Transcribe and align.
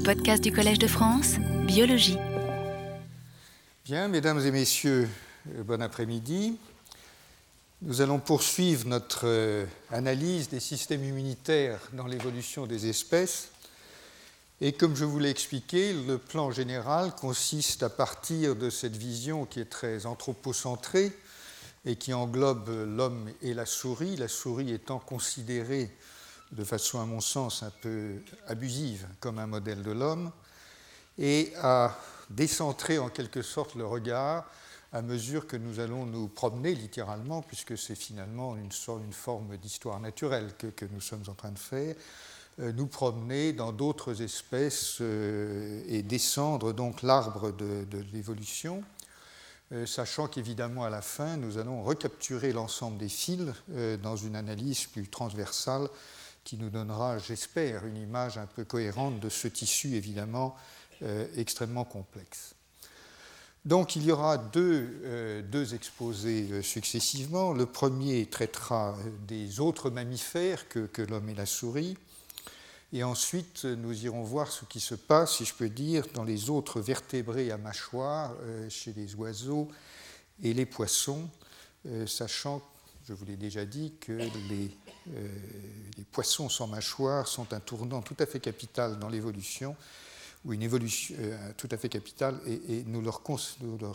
Les 0.00 0.14
podcasts 0.14 0.42
du 0.42 0.50
Collège 0.50 0.78
de 0.78 0.86
France, 0.86 1.34
Biologie. 1.66 2.16
Bien, 3.84 4.08
mesdames 4.08 4.40
et 4.40 4.50
messieurs, 4.50 5.06
euh, 5.54 5.62
bon 5.62 5.82
après-midi. 5.82 6.56
Nous 7.82 8.00
allons 8.00 8.18
poursuivre 8.18 8.88
notre 8.88 9.26
euh, 9.26 9.66
analyse 9.90 10.48
des 10.48 10.58
systèmes 10.58 11.04
immunitaires 11.04 11.80
dans 11.92 12.06
l'évolution 12.06 12.66
des 12.66 12.88
espèces. 12.88 13.50
Et 14.62 14.72
comme 14.72 14.96
je 14.96 15.04
vous 15.04 15.18
l'ai 15.18 15.28
expliqué, 15.28 15.92
le 15.92 16.16
plan 16.16 16.50
général 16.50 17.14
consiste 17.14 17.82
à 17.82 17.90
partir 17.90 18.56
de 18.56 18.70
cette 18.70 18.96
vision 18.96 19.44
qui 19.44 19.60
est 19.60 19.68
très 19.68 20.06
anthropocentrée 20.06 21.12
et 21.84 21.96
qui 21.96 22.14
englobe 22.14 22.70
l'homme 22.96 23.30
et 23.42 23.52
la 23.52 23.66
souris, 23.66 24.16
la 24.16 24.28
souris 24.28 24.72
étant 24.72 24.98
considérée 24.98 25.90
de 26.52 26.64
façon 26.64 27.00
à 27.00 27.04
mon 27.04 27.20
sens 27.20 27.62
un 27.62 27.72
peu 27.82 28.16
abusive 28.46 29.06
comme 29.20 29.38
un 29.38 29.46
modèle 29.46 29.82
de 29.82 29.92
l'homme, 29.92 30.30
et 31.18 31.52
à 31.62 31.96
décentrer 32.30 32.98
en 32.98 33.08
quelque 33.08 33.42
sorte 33.42 33.74
le 33.74 33.86
regard 33.86 34.46
à 34.92 35.02
mesure 35.02 35.46
que 35.46 35.56
nous 35.56 35.78
allons 35.78 36.04
nous 36.04 36.28
promener 36.28 36.74
littéralement, 36.74 37.42
puisque 37.42 37.78
c'est 37.78 37.94
finalement 37.94 38.56
une, 38.56 38.72
sorte, 38.72 39.02
une 39.04 39.12
forme 39.12 39.56
d'histoire 39.56 40.00
naturelle 40.00 40.52
que, 40.58 40.84
nous 40.90 41.00
sommes 41.00 41.22
en 41.28 41.34
train 41.34 41.52
de 41.52 41.58
faire, 41.58 41.94
euh, 42.58 42.72
nous 42.72 42.88
promener 42.88 43.52
dans 43.52 43.72
d'autres 43.72 44.20
espèces 44.22 44.98
euh, 45.00 45.82
et 45.86 46.02
descendre 46.02 46.72
donc 46.72 47.02
l'arbre 47.02 47.52
de, 47.52 47.86
l'évolution, 48.12 48.82
euh, 49.72 49.86
sachant 49.86 50.26
qu'évidemment 50.26 50.82
à 50.82 50.90
la 50.90 51.02
fin, 51.02 51.36
nous 51.36 51.58
allons 51.58 51.84
recapturer 51.84 52.52
l'ensemble 52.52 52.98
des 52.98 53.08
fils 53.08 53.46
dans 54.02 54.16
une 54.16 54.34
analyse 54.34 54.86
plus 54.86 55.06
transversale 55.06 55.88
qui 56.44 56.56
nous 56.56 56.70
donnera, 56.70 57.18
j'espère, 57.18 57.86
une 57.86 57.96
image 57.96 58.38
un 58.38 58.46
peu 58.46 58.64
cohérente 58.64 59.20
de 59.20 59.28
ce 59.28 59.48
tissu 59.48 59.94
évidemment 59.94 60.56
euh, 61.02 61.26
extrêmement 61.36 61.84
complexe. 61.84 62.54
Donc 63.64 63.96
il 63.96 64.04
y 64.04 64.12
aura 64.12 64.36
deux, 64.36 65.00
euh, 65.04 65.42
deux 65.42 65.74
exposés 65.74 66.46
euh, 66.50 66.62
successivement. 66.62 67.54
Le 67.54 67.64
premier 67.64 68.26
traitera 68.26 68.94
des 69.26 69.60
autres 69.60 69.88
mammifères 69.88 70.68
que, 70.68 70.86
que 70.86 71.00
l'homme 71.00 71.30
et 71.30 71.34
la 71.34 71.46
souris. 71.46 71.96
Et 72.92 73.02
ensuite, 73.02 73.64
nous 73.64 74.04
irons 74.04 74.24
voir 74.24 74.50
ce 74.50 74.66
qui 74.66 74.80
se 74.80 74.94
passe, 74.94 75.36
si 75.36 75.46
je 75.46 75.54
peux 75.54 75.70
dire, 75.70 76.04
dans 76.12 76.24
les 76.24 76.50
autres 76.50 76.80
vertébrés 76.80 77.50
à 77.50 77.56
mâchoire, 77.56 78.34
chez 78.68 78.92
les 78.92 79.14
oiseaux 79.14 79.68
et 80.42 80.52
les 80.52 80.66
poissons, 80.66 81.30
sachant, 82.08 82.60
je 83.06 83.12
vous 83.12 83.24
l'ai 83.24 83.36
déjà 83.36 83.64
dit, 83.64 83.94
que 84.00 84.10
les, 84.48 84.76
les, 85.06 86.04
poissons 86.12 86.48
sans 86.48 86.66
mâchoire 86.66 87.28
sont 87.28 87.52
un 87.52 87.60
tournant 87.60 88.02
tout 88.02 88.16
à 88.18 88.26
fait 88.26 88.40
capital 88.40 88.98
dans 88.98 89.08
l'évolution, 89.08 89.76
ou 90.44 90.52
une 90.52 90.62
évolution 90.62 91.14
euh, 91.18 91.52
tout 91.56 91.68
à 91.70 91.76
fait 91.76 91.88
capitale, 91.88 92.40
et, 92.46 92.82
nous, 92.86 93.00
leur 93.02 93.22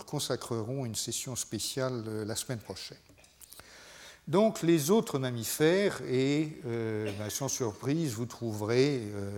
consacrerons 0.06 0.86
une 0.86 0.96
session 0.96 1.36
spéciale 1.36 2.04
euh, 2.08 2.26
la 2.26 2.36
semaine 2.36 2.60
prochaine. 2.60 2.98
Donc 4.28 4.64
les 4.64 4.90
autres 4.90 5.20
mammifères, 5.20 6.02
et 6.10 6.58
euh, 6.66 7.12
sans 7.30 7.48
surprise, 7.48 8.14
vous 8.14 8.26
trouverez 8.26 9.02
euh, 9.04 9.30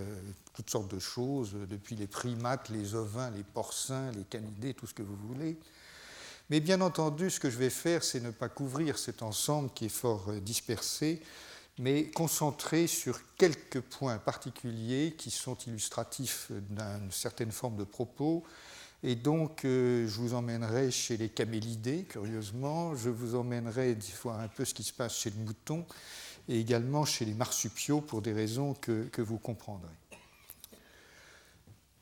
toutes 0.54 0.70
sortes 0.70 0.90
de 0.90 0.98
choses, 0.98 1.52
depuis 1.68 1.94
les 1.94 2.06
primates, 2.06 2.70
les 2.70 2.94
ovins, 2.94 3.30
les 3.30 3.42
porcins, 3.42 4.10
les 4.12 4.24
canidés, 4.24 4.72
tout 4.72 4.86
ce 4.86 4.94
que 4.94 5.02
vous 5.02 5.16
voulez. 5.28 5.58
Mais 6.48 6.60
bien 6.60 6.80
entendu, 6.80 7.28
ce 7.28 7.38
que 7.38 7.50
je 7.50 7.58
vais 7.58 7.68
faire, 7.68 8.02
c'est 8.02 8.20
ne 8.20 8.30
pas 8.30 8.48
couvrir 8.48 8.98
cet 8.98 9.22
ensemble 9.22 9.68
qui 9.74 9.86
est 9.86 9.90
fort 9.90 10.24
euh, 10.30 10.40
dispersé, 10.40 11.20
mais 11.78 12.06
concentrer 12.10 12.86
sur 12.86 13.20
quelques 13.36 13.80
points 13.80 14.18
particuliers 14.18 15.14
qui 15.16 15.30
sont 15.30 15.56
illustratifs 15.66 16.50
d'une 16.50 17.10
certaine 17.10 17.52
forme 17.52 17.76
de 17.76 17.84
propos, 17.84 18.44
et 19.04 19.14
donc, 19.14 19.64
euh, 19.64 20.08
je 20.08 20.16
vous 20.16 20.34
emmènerai 20.34 20.90
chez 20.90 21.16
les 21.16 21.28
camélidés, 21.28 22.04
curieusement. 22.08 22.96
Je 22.96 23.10
vous 23.10 23.36
emmènerai 23.36 23.96
voir 24.22 24.40
un 24.40 24.48
peu 24.48 24.64
ce 24.64 24.74
qui 24.74 24.82
se 24.82 24.92
passe 24.92 25.16
chez 25.16 25.30
le 25.30 25.36
mouton 25.36 25.86
et 26.48 26.58
également 26.58 27.04
chez 27.04 27.24
les 27.24 27.34
marsupiaux 27.34 28.00
pour 28.00 28.22
des 28.22 28.32
raisons 28.32 28.74
que, 28.74 29.08
vous 29.18 29.38
comprendrez. 29.38 29.92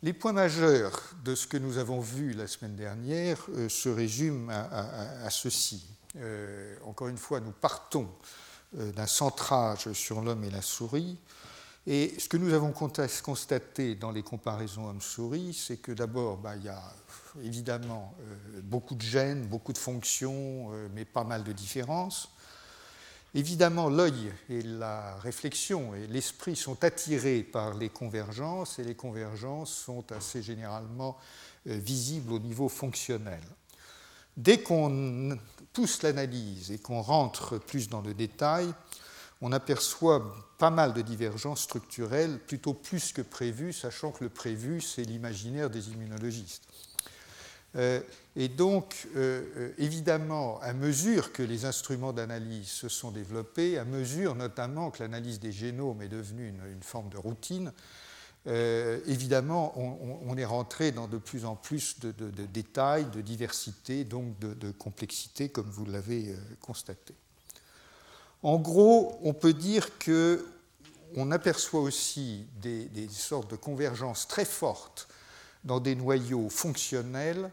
Les 0.03 0.13
points 0.13 0.33
majeurs 0.33 1.15
de 1.25 1.35
ce 1.35 1.47
que 1.47 1.57
nous 1.57 1.79
avons 1.79 2.01
vu 2.01 2.33
la 2.33 2.47
semaine 2.47 2.77
dernière 2.77 3.45
euh, 3.51 3.69
se 3.69 3.89
résument 3.89 4.51
à, 4.51 5.29
ceci. 5.31 5.87
Euh, 6.17 6.77
encore 6.85 7.09
une 7.09 7.19
fois, 7.19 7.41
nous 7.41 7.53
partons 7.53 8.09
d'un 8.73 9.07
centrage 9.07 9.93
sur 9.93 10.21
l'homme 10.21 10.45
et 10.45 10.51
la 10.51 10.63
souris. 10.63 11.19
Et 11.87 12.15
ce 12.19 12.29
que 12.29 12.37
nous 12.37 12.53
avons 12.53 12.73
constaté 12.73 13.95
dans 13.95 14.11
les 14.11 14.25
comparaisons 14.25 14.89
homme-souris, 14.89 15.55
c'est 15.55 15.77
que 15.77 15.93
d'abord, 15.93 16.37
bah, 16.37 16.57
il 16.57 16.65
y 16.65 16.69
a 16.69 16.83
évidemment 17.45 18.13
euh, 18.21 18.61
beaucoup 18.63 18.97
de 18.97 19.03
gènes, 19.03 19.47
beaucoup 19.47 19.73
de 19.73 19.79
fonctions, 19.79 20.71
euh, 20.73 20.89
mais 20.95 21.05
pas 21.05 21.23
mal 21.23 21.45
de 21.45 21.53
différences. 21.53 22.31
Évidemment, 23.35 23.89
l'œil 23.89 24.33
et 24.49 24.63
la 24.63 25.15
réflexion 25.17 25.95
et 25.95 26.09
l'esprit 26.09 26.57
sont 26.57 26.83
attirés 26.83 27.45
par 27.45 27.75
les 27.75 27.91
convergences, 27.91 28.81
et 28.81 28.85
les 28.85 28.97
convergences 28.97 29.71
sont 29.71 30.11
assez 30.11 30.43
généralement 30.43 31.17
euh, 31.69 31.77
visibles 31.77 32.33
au 32.33 32.41
niveau 32.41 32.69
fonctionnel. 32.69 33.43
Dès 34.37 34.59
qu'on 34.63 35.39
pousse 35.73 36.03
l'analyse 36.03 36.71
et 36.71 36.79
qu'on 36.79 37.01
rentre 37.01 37.59
plus 37.59 37.89
dans 37.89 38.01
le 38.01 38.15
détail, 38.15 38.73
on 39.41 39.53
aperçoit 39.53 40.35
pas 40.59 40.71
mal 40.71 40.95
de 40.95 41.03
divergences 41.03 41.63
structurelles, 41.63 42.39
plutôt 42.39 42.75
plus 42.75 43.13
que 43.13 43.23
prévu, 43.23 43.73
sachant 43.73 44.11
que 44.11 44.25
le 44.25 44.31
prévu, 44.31 44.81
c'est 44.81 45.05
l'imaginaire 45.05 45.71
des 45.71 45.91
immunologistes. 45.91 46.63
Euh, 47.77 48.01
et 48.37 48.49
donc, 48.49 49.07
euh, 49.17 49.73
évidemment, 49.77 50.59
à 50.63 50.73
mesure 50.73 51.33
que 51.33 51.43
les 51.43 51.67
instruments 51.67 52.13
d'analyse 52.13 52.69
se 52.69 52.89
sont 52.89 53.11
développés, 53.11 53.79
à 53.79 53.85
mesure 53.85 54.35
notamment 54.35 54.91
que 54.91 55.03
l'analyse 55.03 55.41
des 55.41 55.53
génomes 55.53 56.01
est 56.01 56.09
devenue 56.09 56.49
une 56.49 56.83
forme 56.83 57.11
de 57.11 57.19
routine, 57.19 57.73
euh, 58.47 59.01
évidemment, 59.07 59.75
on, 59.77 60.37
est 60.37 60.45
rentré 60.45 60.93
dans 60.93 61.09
de 61.09 61.19
plus 61.19 61.45
en 61.45 61.57
plus 61.57 61.99
de, 61.99 62.13
détails, 62.47 63.07
de 63.07 63.21
diversité, 63.21 64.05
donc 64.05 64.39
de, 64.39 64.55
de 64.55 64.71
complexité, 64.71 65.49
comme 65.49 65.69
vous 65.69 65.85
l'avez 65.85 66.29
euh, 66.29 66.37
constaté. 66.61 67.15
En 68.45 68.59
gros, 68.59 69.19
on 69.23 69.35
peut 69.35 69.53
dire 69.53 69.99
que 69.99 70.47
on 71.17 71.33
aperçoit 71.33 71.81
aussi 71.81 72.47
des, 72.61 72.85
des, 72.87 73.09
sortes 73.09 73.51
de 73.51 73.57
convergences 73.57 74.29
très 74.29 74.45
fortes 74.45 75.09
dans 75.65 75.81
des 75.81 75.95
noyaux 75.95 76.49
fonctionnels, 76.49 77.51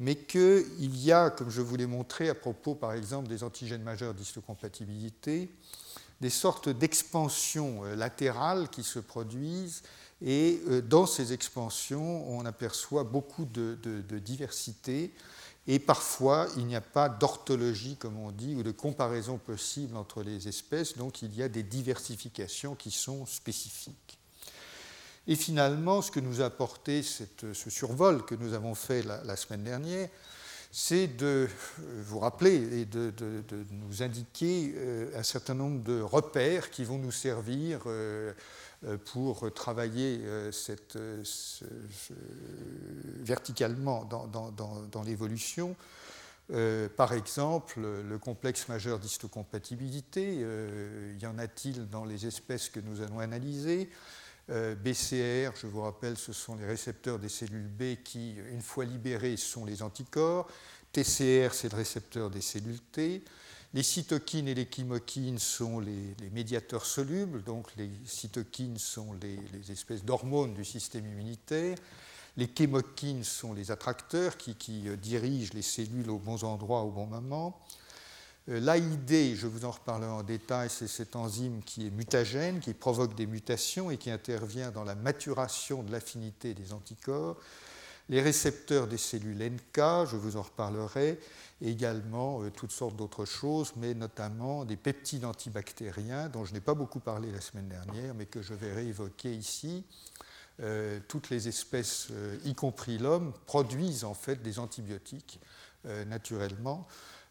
mais 0.00 0.16
qu'il 0.16 0.96
y 0.96 1.12
a, 1.12 1.30
comme 1.30 1.50
je 1.50 1.60
vous 1.60 1.76
l'ai 1.76 1.86
montré 1.86 2.28
à 2.28 2.34
propos 2.34 2.74
par 2.74 2.92
exemple 2.92 3.28
des 3.28 3.44
antigènes 3.44 3.82
majeurs 3.82 4.14
d'histocompatibilité, 4.14 5.50
des 6.20 6.30
sortes 6.30 6.68
d'expansions 6.68 7.84
euh, 7.84 7.94
latérales 7.94 8.68
qui 8.68 8.82
se 8.82 8.98
produisent, 8.98 9.82
et 10.24 10.62
euh, 10.68 10.80
dans 10.80 11.06
ces 11.06 11.34
expansions, 11.34 12.26
on 12.30 12.46
aperçoit 12.46 13.04
beaucoup 13.04 13.44
de, 13.44 13.76
diversité 14.18 15.12
et 15.66 15.78
parfois, 15.78 16.48
il 16.56 16.66
n'y 16.66 16.76
a 16.76 16.80
pas 16.80 17.08
d'orthologie, 17.08 17.96
comme 17.96 18.18
on 18.18 18.30
dit, 18.32 18.54
ou 18.54 18.62
de 18.62 18.70
comparaison 18.70 19.38
possible 19.38 19.96
entre 19.96 20.22
les 20.22 20.48
espèces, 20.48 20.96
donc 20.96 21.22
il 21.22 21.34
y 21.34 21.42
a 21.42 21.48
des 21.48 21.62
diversifications 21.62 22.74
qui 22.74 22.90
sont 22.90 23.24
spécifiques. 23.26 24.18
Et 25.26 25.36
finalement, 25.36 26.02
ce 26.02 26.10
que 26.10 26.20
nous 26.20 26.42
a 26.42 26.46
apporté 26.46 27.02
ce 27.02 27.70
survol 27.70 28.26
que 28.26 28.34
nous 28.34 28.52
avons 28.52 28.74
fait 28.74 29.02
la 29.02 29.36
semaine 29.36 29.64
dernière, 29.64 30.10
c'est 30.76 31.06
de 31.06 31.48
vous 31.78 32.18
rappeler 32.18 32.80
et 32.80 32.84
de, 32.84 33.12
nous 33.70 34.02
indiquer 34.02 34.74
euh, 34.76 35.16
un 35.16 35.22
certain 35.22 35.54
nombre 35.54 35.84
de 35.84 36.00
repères 36.00 36.68
qui 36.70 36.82
vont 36.82 36.98
nous 36.98 37.12
servir 37.12 37.82
euh, 37.86 38.32
pour 39.12 39.54
travailler 39.54 40.18
euh, 40.24 40.50
verticalement 43.22 44.04
dans, 44.04 45.02
l'évolution. 45.04 45.76
Euh, 46.52 46.88
par 46.88 47.12
exemple, 47.12 47.80
le 47.80 48.18
complexe 48.18 48.66
majeur 48.68 48.98
d'histocompatibilité, 48.98 50.38
euh, 50.40 51.14
y 51.20 51.26
en 51.26 51.38
a-t-il 51.38 51.88
dans 51.88 52.04
les 52.04 52.26
espèces 52.26 52.68
que 52.68 52.80
nous 52.80 53.00
allons 53.00 53.20
analyser? 53.20 53.88
Euh, 54.50 54.74
BCR, 54.74 55.56
je 55.56 55.66
vous 55.66 55.80
rappelle, 55.80 56.18
ce 56.18 56.32
sont 56.32 56.54
les 56.56 56.66
récepteurs 56.66 57.18
des 57.18 57.28
cellules 57.28 57.68
B 57.68 58.02
qui, 58.02 58.34
une 58.52 58.60
fois 58.60 58.84
libérés, 58.84 59.36
sont 59.36 59.64
les 59.64 59.82
anticorps. 59.82 60.46
TCR, 60.92 61.52
c'est 61.52 61.70
le 61.70 61.76
récepteur 61.76 62.30
des 62.30 62.40
cellules 62.40 62.80
T. 62.92 63.24
Les 63.72 63.82
cytokines 63.82 64.46
et 64.46 64.54
les 64.54 64.68
chymokines 64.70 65.40
sont 65.40 65.80
les, 65.80 66.14
médiateurs 66.32 66.86
solubles, 66.86 67.42
donc 67.42 67.74
les 67.76 67.90
cytokines 68.04 68.78
sont 68.78 69.14
les, 69.14 69.72
espèces 69.72 70.04
d'hormones 70.04 70.54
du 70.54 70.64
système 70.64 71.06
immunitaire. 71.06 71.76
Les 72.36 72.46
chymokines 72.46 73.24
sont 73.24 73.52
les 73.52 73.70
attracteurs 73.70 74.36
qui, 74.36 74.54
qui, 74.54 74.84
dirigent 74.98 75.54
les 75.54 75.62
cellules 75.62 76.10
aux 76.10 76.18
bons 76.18 76.44
endroits 76.44 76.82
au 76.82 76.90
bon 76.90 77.06
moment. 77.06 77.58
L'AID, 78.46 79.36
je 79.36 79.46
vous 79.46 79.64
en 79.64 79.70
reparlerai 79.70 80.10
en 80.10 80.22
détail, 80.22 80.68
c'est 80.68 80.86
cet 80.86 81.16
enzyme 81.16 81.62
qui 81.62 81.86
est 81.86 81.90
mutagène, 81.90 82.60
qui 82.60 82.74
provoque 82.74 83.14
des 83.14 83.26
mutations 83.26 83.90
et 83.90 83.96
qui 83.96 84.10
intervient 84.10 84.70
dans 84.70 84.84
la 84.84 84.94
maturation 84.94 85.82
de 85.82 85.90
l'affinité 85.90 86.52
des 86.52 86.74
anticorps. 86.74 87.36
Les 88.10 88.20
récepteurs 88.20 88.86
des 88.86 88.98
cellules 88.98 89.42
NK, 89.42 90.06
je 90.10 90.16
vous 90.16 90.36
en 90.36 90.42
reparlerai, 90.42 91.18
et 91.62 91.70
également 91.70 92.42
toutes 92.50 92.72
sortes 92.72 92.96
d'autres 92.96 93.24
choses, 93.24 93.72
mais 93.76 93.94
notamment 93.94 94.66
des 94.66 94.76
peptides 94.76 95.24
antibactériens, 95.24 96.28
dont 96.28 96.44
je 96.44 96.52
n'ai 96.52 96.60
pas 96.60 96.74
beaucoup 96.74 97.00
parlé 97.00 97.32
la 97.32 97.40
semaine 97.40 97.68
dernière, 97.68 98.14
mais 98.14 98.26
que 98.26 98.42
je 98.42 98.52
vais 98.52 98.74
réévoquer 98.74 99.34
ici. 99.34 99.84
Euh, 100.60 101.00
toutes 101.08 101.30
les 101.30 101.48
espèces, 101.48 102.08
euh, 102.12 102.36
y 102.44 102.54
compris 102.54 102.98
l'homme, 102.98 103.32
produisent 103.46 104.04
en 104.04 104.14
fait 104.14 104.42
des 104.42 104.58
antibiotiques 104.58 105.40
euh, 105.86 106.04
naturellement. 106.04 106.86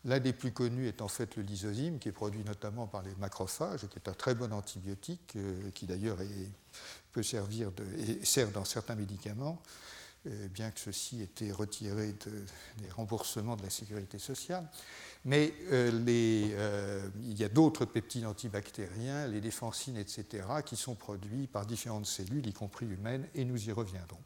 L'un 0.05 0.19
des 0.19 0.33
plus 0.33 0.51
connus 0.51 0.87
est 0.87 1.01
en 1.01 1.07
fait 1.07 1.35
le 1.35 1.43
lysozyme, 1.43 1.99
qui 1.99 2.09
est 2.09 2.13
produit 2.13 2.43
notamment 2.43 2.87
par 2.87 3.03
les 3.03 3.15
macrophages, 3.15 3.87
qui 3.87 3.95
est 3.95 4.09
un 4.09 4.13
très 4.13 4.35
bon 4.35 4.51
antibiotique, 4.51 5.37
qui 5.73 5.85
d'ailleurs 5.85 6.17
peut 7.13 7.23
servir 7.23 7.71
de, 7.71 7.85
et 7.99 8.25
sert 8.25 8.51
dans 8.51 8.65
certains 8.65 8.95
médicaments, 8.95 9.61
bien 10.53 10.71
que 10.71 10.79
ceci 10.79 11.21
ait 11.21 11.25
été 11.25 11.53
retiré 11.53 12.13
des 12.77 12.89
remboursements 12.89 13.55
de 13.55 13.63
la 13.63 13.69
sécurité 13.69 14.19
sociale. 14.19 14.67
Mais 15.25 15.53
euh, 15.71 15.91
euh, 16.07 17.09
il 17.21 17.39
y 17.39 17.43
a 17.43 17.49
d'autres 17.49 17.85
peptides 17.85 18.25
antibactériens, 18.25 19.27
les 19.27 19.39
défensines, 19.39 19.97
etc., 19.97 20.45
qui 20.65 20.75
sont 20.75 20.95
produits 20.95 21.47
par 21.47 21.65
différentes 21.65 22.05
cellules, 22.05 22.45
y 22.45 22.53
compris 22.53 22.85
humaines, 22.85 23.27
et 23.33 23.45
nous 23.45 23.69
y 23.69 23.71
reviendrons. 23.71 24.19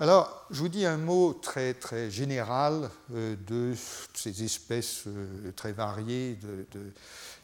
Alors, 0.00 0.46
je 0.50 0.58
vous 0.60 0.68
dis 0.68 0.84
un 0.84 0.96
mot 0.96 1.34
très, 1.34 1.72
très 1.74 2.10
général 2.10 2.90
euh, 3.12 3.36
de 3.46 3.74
ces 4.12 4.42
espèces 4.42 5.04
très 5.54 5.72
variées 5.72 6.38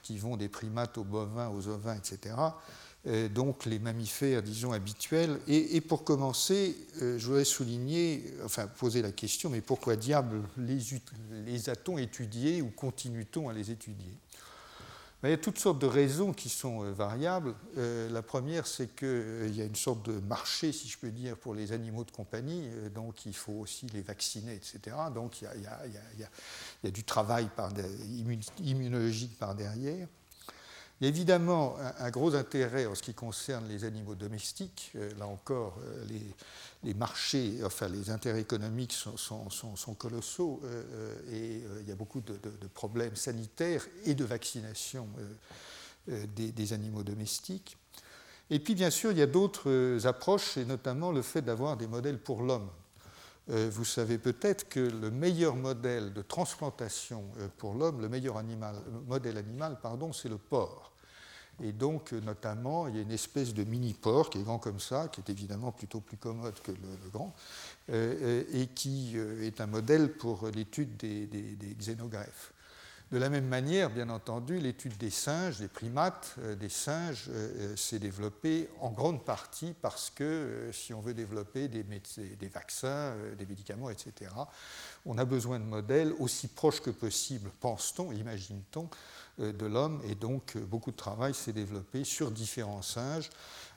qui 0.03 0.19
vont 0.19 0.37
des 0.37 0.49
primates 0.49 0.99
aux 0.99 1.05
bovins, 1.05 1.49
aux 1.49 1.69
ovins, 1.69 1.95
etc. 1.95 2.35
Euh, 3.07 3.29
donc 3.29 3.65
les 3.65 3.79
mammifères, 3.79 4.43
disons, 4.43 4.73
habituels. 4.73 5.41
Et, 5.49 5.81
pour 5.81 6.05
commencer, 6.05 6.77
euh, 7.01 7.19
je 7.19 7.27
voudrais 7.27 7.45
souligner, 7.45 8.35
enfin 8.45 8.67
poser 8.67 9.01
la 9.01 9.13
question, 9.13 9.49
mais 9.49 9.63
pourquoi 9.63 9.97
diable 9.97 10.43
les, 10.59 10.79
les 11.47 11.71
a-t-on 11.71 11.97
étudiés 11.97 12.61
ou 12.61 12.71
continue-t-on 12.71 13.49
à 13.49 13.55
les 13.55 13.71
étudier? 13.71 14.13
Il 15.25 15.31
y 15.31 15.35
a 15.35 15.39
toutes 15.39 15.59
sortes 15.59 15.79
de 15.79 15.87
raisons 15.87 16.33
qui 16.33 16.49
sont 16.49 16.85
euh, 16.85 16.93
variables. 16.93 17.55
la 17.77 18.23
première, 18.23 18.67
c'est 18.67 18.95
qu'il 18.95 19.55
y 19.55 19.61
a 19.61 19.65
une 19.65 19.77
sorte 19.77 20.05
de 20.07 20.19
marché, 20.21 20.73
si 20.73 20.89
je 20.89 20.99
peux 20.99 21.11
dire, 21.11 21.37
pour 21.37 21.55
les 21.55 21.73
animaux 21.73 22.05
de 22.05 22.11
compagnie, 22.11 22.69
donc 22.95 23.27
il 23.27 23.35
faut 23.35 23.53
aussi 23.53 23.87
les 23.89 24.03
vacciner, 24.03 24.55
etc. 24.55 24.97
Donc 25.15 25.43
il 25.43 25.63
y 25.63 26.87
a, 26.87 26.91
du 26.91 27.05
travail 27.05 27.49
immunologique 28.59 29.39
par 29.39 29.55
derrière. 29.55 30.09
Il 31.01 31.05
y 31.05 31.07
a 31.07 31.09
évidemment 31.09 31.77
un, 31.99 32.11
gros 32.11 32.35
intérêt 32.35 32.85
en 32.85 32.95
ce 32.95 33.03
qui 33.03 33.15
concerne 33.15 33.67
les 33.69 33.85
animaux 33.85 34.15
domestiques. 34.15 34.93
Euh, 34.97 35.11
là 35.19 35.27
encore, 35.27 35.79
euh, 35.83 36.05
les, 36.85 36.93
marchés, 36.93 37.55
enfin 37.65 37.89
les 37.89 38.11
intérêts 38.11 38.43
économiques 38.43 38.93
sont, 38.93 39.95
colossaux 39.99 40.61
euh, 40.65 41.15
et 41.33 41.63
il 41.81 41.89
y 41.89 41.93
a 41.93 41.95
beaucoup 41.95 42.21
de, 42.21 42.39
problèmes 42.75 43.17
sanitaires 43.17 43.87
et 44.05 44.15
de 44.15 44.25
vaccination 44.25 45.09
des, 46.07 46.53
des, 46.53 46.73
animaux 46.75 47.03
domestiques. 47.03 47.79
Et 48.51 48.59
puis, 48.59 48.75
bien 48.75 48.91
sûr, 48.91 49.13
il 49.13 49.19
y 49.19 49.23
a 49.23 49.27
d'autres 49.27 50.07
approches, 50.07 50.57
et 50.57 50.65
notamment 50.65 51.13
le 51.13 51.23
fait 51.23 51.43
d'avoir 51.43 51.77
des 51.77 51.87
modèles 51.87 52.19
pour 52.19 52.43
l'homme. 52.43 52.69
Vous 53.51 53.85
savez 53.85 54.19
peut-être 54.19 54.69
que 54.69 54.79
le 54.79 55.11
meilleur 55.11 55.57
modèle 55.57 56.13
de 56.13 56.23
transplantation 56.23 57.25
pour 57.59 57.75
l'homme, 57.75 58.01
le 58.01 58.09
meilleur 58.09 58.37
animal, 58.37 58.77
modèle 59.09 59.39
animal, 59.39 59.79
pardon, 59.83 60.13
c'est 60.13 60.29
le 60.29 60.39
porc. 60.39 60.91
Et 61.63 61.73
donc, 61.73 62.13
notamment, 62.13 62.89
il 62.89 62.97
y 62.97 62.99
a 62.99 63.03
une 63.03 63.11
espèce 63.11 63.53
de 63.53 63.65
mini-porc 63.65 64.31
qui 64.31 64.39
est 64.39 64.43
grand 64.43 64.59
comme 64.59 64.81
ça, 64.81 65.09
qui 65.09 65.21
est 65.21 65.31
évidemment 65.31 65.73
plutôt 65.73 66.01
plus 66.01 66.17
commode 66.17 66.59
que 66.63 66.73
le, 66.73 67.11
grand, 67.13 67.35
euh, 67.91 68.45
et 68.53 68.67
qui 68.69 69.13
euh, 69.17 69.47
est 69.47 69.61
un 69.61 69.67
modèle 69.67 70.13
pour 70.13 70.49
l'étude 70.49 70.97
des, 70.97 71.29
xénogreffes. 71.79 72.53
De 73.13 73.19
la 73.19 73.29
même 73.29 73.49
manière, 73.49 73.91
bien 73.91 74.09
entendu, 74.09 74.59
l'étude 74.59 74.97
des 74.97 75.11
singes, 75.11 75.59
des 75.59 75.69
primates, 75.69 76.37
euh, 76.39 76.55
des 76.55 76.69
singes 76.69 77.29
s'est 77.77 77.99
développée 77.99 78.69
en 78.81 78.91
grande 78.91 79.25
partie 79.25 79.75
parce 79.83 80.11
que 80.11 80.71
si 80.73 80.95
on 80.95 81.01
veut 81.01 81.15
développer 81.15 81.69
des, 81.69 81.85
vaccins, 82.49 83.15
des 83.37 83.47
médicaments, 83.47 83.91
etc., 83.91 84.31
on 85.07 85.19
a 85.19 85.25
besoin 85.25 85.59
de 85.59 85.65
modèles 85.65 86.13
aussi 86.19 86.47
proches 86.49 86.81
que 86.81 86.91
possible, 86.91 87.51
pense-t-on, 87.61 88.13
imagine-t-on, 88.13 88.89
euh, 89.41 89.53
de 89.53 89.67
l'homme, 89.67 90.01
et 90.05 90.15
donc 90.15 90.57
euh, 90.57 90.61
beaucoup 90.61 90.91
de 90.91 90.97
travail 90.97 91.35
s'est 91.35 91.53
développé 91.53 92.05
sur 92.05 92.31
différents 92.31 92.83
singes, 92.83 93.31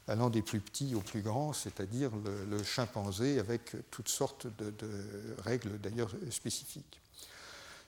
allant 0.08 0.30
des 0.30 0.42
plus 0.42 0.60
petits 0.60 0.96
aux 0.96 1.02
plus 1.02 1.22
grands, 1.22 1.54
c'est-à-dire 1.54 2.12
le, 2.50 2.64
chimpanzé, 2.64 3.40
avec 3.40 3.76
toutes 3.90 4.10
sortes 4.10 4.48
de, 4.58 4.74
règles 5.38 5.80
d'ailleurs 5.80 6.12
spécifiques. 6.30 7.03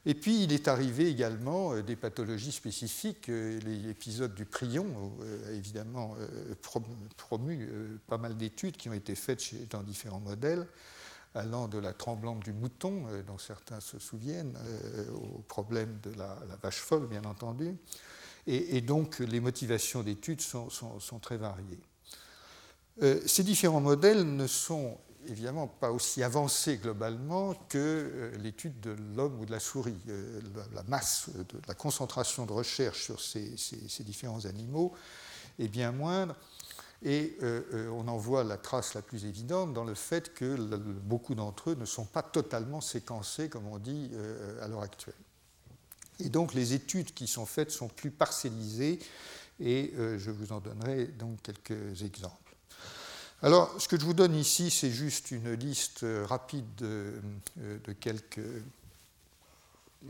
Et 0.06 0.13
puis 0.13 0.44
il 0.44 0.54
est 0.54 0.68
arrivé 0.68 1.07
également 1.07 1.74
euh, 1.74 1.81
des 1.81 1.96
pathologies 1.96 2.52
spécifiques. 2.52 3.28
L'épisode 3.28 4.36
du 4.36 4.46
prion 4.46 4.86
a 5.48 5.52
évidemment 5.52 6.16
promu 7.18 7.69
pas 8.07 8.18
mal 8.18 8.38
d'études 8.38 8.78
qui 8.78 8.90
ont 8.90 8.94
été 8.94 9.16
faites 9.16 9.69
dans 9.69 9.84
différents 9.84 10.19
modèles 10.19 10.68
allant 11.36 11.68
de 11.68 11.78
la 11.78 11.94
tremblante 11.94 12.40
du 12.40 12.54
mouton, 12.54 13.06
euh, 13.10 13.22
dont 13.24 13.38
certains 13.38 13.80
se 13.80 14.00
souviennent, 14.00 14.57
euh, 14.66 15.06
au 15.12 15.42
problème 15.48 16.00
de 16.04 16.12
la, 16.12 16.38
vache 16.62 16.80
folle, 16.80 17.08
bien 17.08 17.24
entendu. 17.25 17.75
Et, 18.48 18.81
donc 18.81 19.19
les 19.19 19.40
motivations 19.40 20.04
d'études 20.04 20.42
sont, 20.42 20.69
très 21.19 21.38
variées. 21.38 21.80
Euh, 23.01 23.19
ces 23.25 23.44
différents 23.44 23.81
modèles 23.81 24.36
ne 24.36 24.46
sont 24.46 25.00
évidemment 25.27 25.68
pas 25.68 25.92
aussi 25.92 26.24
avancés 26.24 26.77
globalement 26.77 27.54
que 27.69 28.31
l'étude 28.39 28.80
de 28.80 28.95
l'homme 29.16 29.39
ou 29.39 29.45
de 29.45 29.51
la 29.51 29.60
souris. 29.60 29.98
La, 30.74 30.83
masse, 30.83 31.30
la 31.68 31.74
concentration 31.74 32.45
de 32.45 32.54
recherche 32.54 33.04
sur 33.04 33.19
ces, 33.22 33.56
différents 34.01 34.45
animaux 34.45 34.94
est 35.60 35.68
bien 35.68 35.92
moindre. 35.92 36.36
Et 37.04 37.38
euh, 37.44 37.62
euh, 37.74 37.89
on 37.89 38.07
en 38.07 38.18
voit 38.18 38.44
la 38.44 38.57
trace 38.57 38.94
la 38.94 39.01
plus 39.01 39.25
évidente 39.25 39.74
dans 39.74 39.83
le 39.83 39.94
fait 39.94 40.33
que 40.33 40.56
beaucoup 40.56 41.36
d'entre 41.36 41.72
eux 41.72 41.75
ne 41.75 41.86
sont 41.86 42.06
pas 42.06 42.24
totalement 42.24 42.81
séquencés, 42.81 43.50
comme 43.50 43.68
on 43.68 43.77
dit 43.77 44.10
euh, 44.13 44.63
à 44.63 44.68
l'heure 44.68 44.81
actuelle. 44.81 45.16
Et 46.19 46.30
donc 46.30 46.54
les 46.54 46.74
études 46.74 47.13
qui 47.13 47.27
sont 47.27 47.45
faites 47.45 47.72
sont 47.72 47.89
plus 47.89 48.12
parcellisées, 48.12 49.00
et 49.60 49.94
je 49.95 50.31
vous 50.31 50.51
en 50.51 50.60
donnerai 50.60 51.07
donc 51.07 51.42
quelques 51.42 52.04
exemples. 52.04 52.45
Alors, 53.42 53.80
ce 53.80 53.88
que 53.88 54.00
je 54.00 54.06
vous 54.06 54.14
donne 54.14 54.36
ici, 54.36 54.72
c'est 54.72 54.92
juste 54.92 55.32
une 55.32 55.54
liste 55.54 56.06
rapide 56.24 56.65
de, 56.77 57.13
de, 57.58 57.92
quelques 57.94 58.39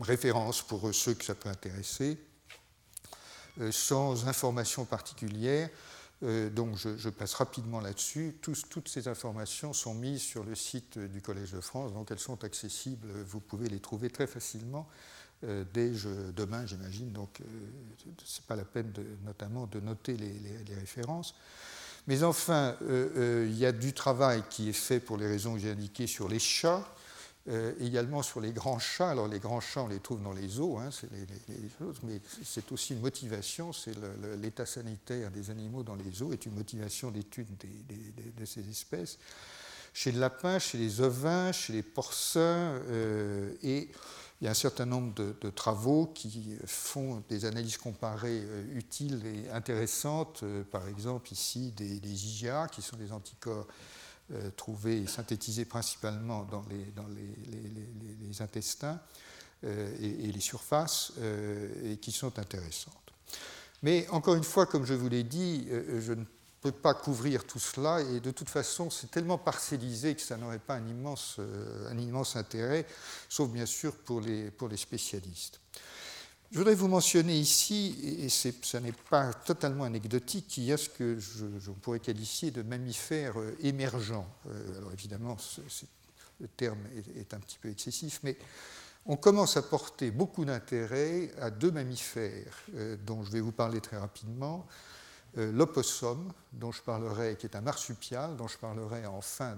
références 0.00 0.62
pour 0.62 0.94
ceux 0.94 1.14
que 1.14 1.24
ça 1.24 1.34
peut 1.34 1.48
intéresser, 1.48 2.18
sans 3.70 4.26
information 4.28 4.84
particulière. 4.84 5.68
Euh, 6.22 6.48
donc 6.48 6.76
je, 6.76 7.08
passe 7.10 7.34
rapidement 7.34 7.80
là-dessus. 7.80 8.36
toutes 8.40 8.88
ces 8.88 9.06
informations 9.08 9.72
sont 9.72 9.94
mises 9.94 10.22
sur 10.22 10.44
le 10.44 10.54
site 10.54 10.98
du 10.98 11.20
Collège 11.20 11.52
de 11.52 11.60
France, 11.60 11.92
donc 11.92 12.10
elles 12.10 12.18
sont 12.18 12.42
accessibles. 12.44 13.08
Vous 13.26 13.40
pouvez 13.40 13.68
les 13.68 13.80
trouver 13.80 14.08
très 14.08 14.26
facilement 14.26 14.88
euh, 15.44 15.64
dès 15.74 15.92
demain, 16.34 16.64
j'imagine. 16.64 17.12
Donc 17.12 17.40
euh, 17.40 17.44
ce 18.24 18.40
n'est 18.40 18.46
pas 18.46 18.56
la 18.56 18.64
peine 18.64 18.92
notamment 19.24 19.66
de 19.66 19.80
noter 19.80 20.16
les 20.16 20.74
références. 20.74 21.34
Mais 22.06 22.22
enfin, 22.22 22.76
il 22.80 23.56
y 23.56 23.66
a 23.66 23.72
du 23.72 23.92
travail 23.92 24.42
qui 24.48 24.68
est 24.68 24.72
fait 24.72 25.00
pour 25.00 25.16
les 25.16 25.26
raisons 25.26 25.54
que 25.54 25.60
j'ai 25.60 25.70
indiquées 25.70 26.06
sur 26.06 26.28
les 26.28 26.38
chats. 26.38 26.86
Euh, 27.48 27.72
également 27.78 28.24
sur 28.24 28.40
les 28.40 28.50
grands 28.50 28.80
chats. 28.80 29.10
Alors 29.10 29.28
les 29.28 29.38
grands 29.38 29.60
chats, 29.60 29.82
on 29.82 29.86
les 29.86 30.00
trouve 30.00 30.20
dans 30.20 30.32
les 30.32 30.48
zoos, 30.48 30.78
hein, 30.78 30.90
mais 32.02 32.20
c'est 32.44 32.72
aussi 32.72 32.94
une 32.94 33.00
motivation, 33.00 33.72
c'est 33.72 33.92
l'état 34.42 34.66
sanitaire 34.66 35.30
des 35.30 35.50
animaux 35.50 35.84
dans 35.84 35.94
les 35.94 36.10
zoos 36.10 36.32
est 36.32 36.44
une 36.44 36.54
motivation 36.54 37.12
d'étude 37.12 37.46
de 38.36 38.44
ces 38.44 38.68
espèces. 38.68 39.18
Chez 39.94 40.10
le 40.10 40.18
lapin, 40.18 40.58
chez 40.58 40.76
les 40.76 41.00
ovins, 41.00 41.52
chez 41.52 41.72
les 41.72 41.84
porcins, 41.84 42.80
euh, 42.88 43.52
et 43.62 43.90
il 44.40 44.44
y 44.44 44.48
a 44.48 44.50
un 44.50 44.54
certain 44.54 44.86
nombre 44.86 45.14
de, 45.14 45.50
travaux 45.50 46.06
qui 46.14 46.56
font 46.66 47.22
des 47.28 47.44
analyses 47.46 47.78
comparées 47.78 48.42
euh, 48.42 48.76
utiles 48.78 49.22
et 49.24 49.50
intéressantes, 49.50 50.44
par 50.70 50.86
exemple 50.88 51.32
ici 51.32 51.72
des, 51.76 51.96
IgA, 51.96 52.68
qui 52.68 52.82
sont 52.82 52.96
des 52.96 53.12
anticorps 53.12 53.66
euh, 54.32 54.50
trouvés 54.56 55.02
et 55.02 55.06
synthétisés 55.06 55.64
principalement 55.64 56.42
dans 56.42 56.64
les, 56.68 58.42
intestins 58.42 59.00
euh, 59.62 59.96
et, 60.00 60.32
les 60.32 60.40
surfaces, 60.40 61.12
euh, 61.20 61.92
et 61.92 61.98
qui 61.98 62.10
sont 62.10 62.36
intéressantes. 62.40 63.12
Mais 63.84 64.08
encore 64.08 64.34
une 64.34 64.42
fois, 64.42 64.66
comme 64.66 64.84
je 64.84 64.94
vous 64.94 65.08
l'ai 65.08 65.22
dit, 65.22 65.68
je 66.00 66.12
ne 66.12 66.24
peux 66.68 66.72
pas 66.72 66.94
couvrir 66.94 67.44
tout 67.44 67.58
cela, 67.58 68.00
et 68.00 68.20
de 68.20 68.30
toute 68.30 68.48
façon, 68.48 68.90
c'est 68.90 69.10
tellement 69.10 69.38
parcellisé 69.38 70.14
que 70.14 70.22
ça 70.22 70.36
n'aurait 70.36 70.58
pas 70.58 70.74
un 70.74 70.86
immense, 70.86 71.38
un 71.88 71.98
immense 71.98 72.36
intérêt, 72.36 72.86
sauf 73.28 73.50
bien 73.50 73.66
sûr 73.66 73.94
pour 73.96 74.20
les, 74.20 74.50
pour 74.50 74.68
les 74.68 74.76
spécialistes. 74.76 75.60
Je 76.52 76.58
voudrais 76.58 76.76
vous 76.76 76.86
mentionner 76.86 77.36
ici, 77.36 78.20
et 78.20 78.28
ce 78.28 78.76
n'est 78.76 78.92
pas 78.92 79.32
totalement 79.32 79.82
anecdotique, 79.82 80.46
qu'il 80.46 80.64
y 80.64 80.72
a 80.72 80.76
ce 80.76 80.88
que 80.88 81.18
je, 81.18 81.70
pourrais 81.82 81.98
qualifier 81.98 82.52
de 82.52 82.62
mammifères 82.62 83.38
euh, 83.38 83.56
émergents. 83.62 84.28
Euh, 84.46 84.78
alors 84.78 84.92
évidemment, 84.92 85.36
le 86.40 86.48
terme 86.48 86.78
est, 87.16 87.34
un 87.34 87.40
petit 87.40 87.58
peu 87.58 87.68
excessif, 87.68 88.20
mais 88.22 88.36
on 89.06 89.16
commence 89.16 89.56
à 89.56 89.62
porter 89.62 90.12
beaucoup 90.12 90.44
d'intérêt 90.44 91.32
à 91.40 91.50
deux 91.50 91.72
mammifères 91.72 92.62
euh, 92.76 92.96
dont 93.04 93.24
je 93.24 93.32
vais 93.32 93.40
vous 93.40 93.52
parler 93.52 93.80
très 93.80 93.96
rapidement. 93.96 94.66
L'opossum, 95.36 96.32
dont 96.52 96.72
je 96.72 96.80
parlerai, 96.82 97.36
qui 97.36 97.46
est 97.46 97.56
un 97.56 97.60
marsupial, 97.60 98.36
dont 98.36 98.48
je 98.48 98.56
parlerai 98.56 99.06
en 99.06 99.20
fin 99.20 99.54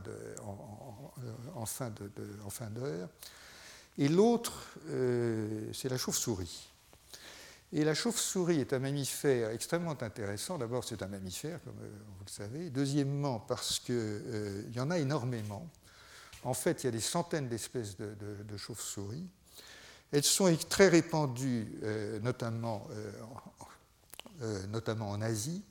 d'heure. 2.70 3.08
Et 3.96 4.08
l'autre, 4.08 4.52
c'est 5.72 5.88
la 5.88 5.96
chauve-souris. 5.96 6.68
Et 7.72 7.84
la 7.84 7.94
chauve-souris 7.94 8.60
est 8.60 8.72
un 8.72 8.78
mammifère 8.78 9.50
extrêmement 9.50 9.96
intéressant. 10.00 10.56
D'abord, 10.56 10.84
c'est 10.84 11.02
un 11.02 11.06
mammifère, 11.06 11.62
comme 11.64 11.78
euh, 11.82 11.90
vous 12.18 12.24
le 12.24 12.30
savez. 12.30 12.70
Deuxièmement, 12.70 13.40
parce 13.40 13.78
qu'il 13.78 13.94
euh, 13.96 14.62
y 14.74 14.80
en 14.80 14.90
a 14.90 14.98
énormément. 14.98 15.68
En 16.44 16.54
fait, 16.54 16.82
il 16.82 16.86
y 16.86 16.88
a 16.88 16.92
des 16.92 17.00
centaines 17.00 17.48
d'espèces 17.48 17.96
de, 17.98 18.56
chauves-souris. 18.56 19.26
Elles 20.12 20.24
sont 20.24 20.56
très 20.70 20.88
répandues, 20.88 21.68
euh, 21.82 22.18
notamment, 22.20 22.88
notamment 24.68 25.10
en 25.10 25.20
Asie. 25.20 25.62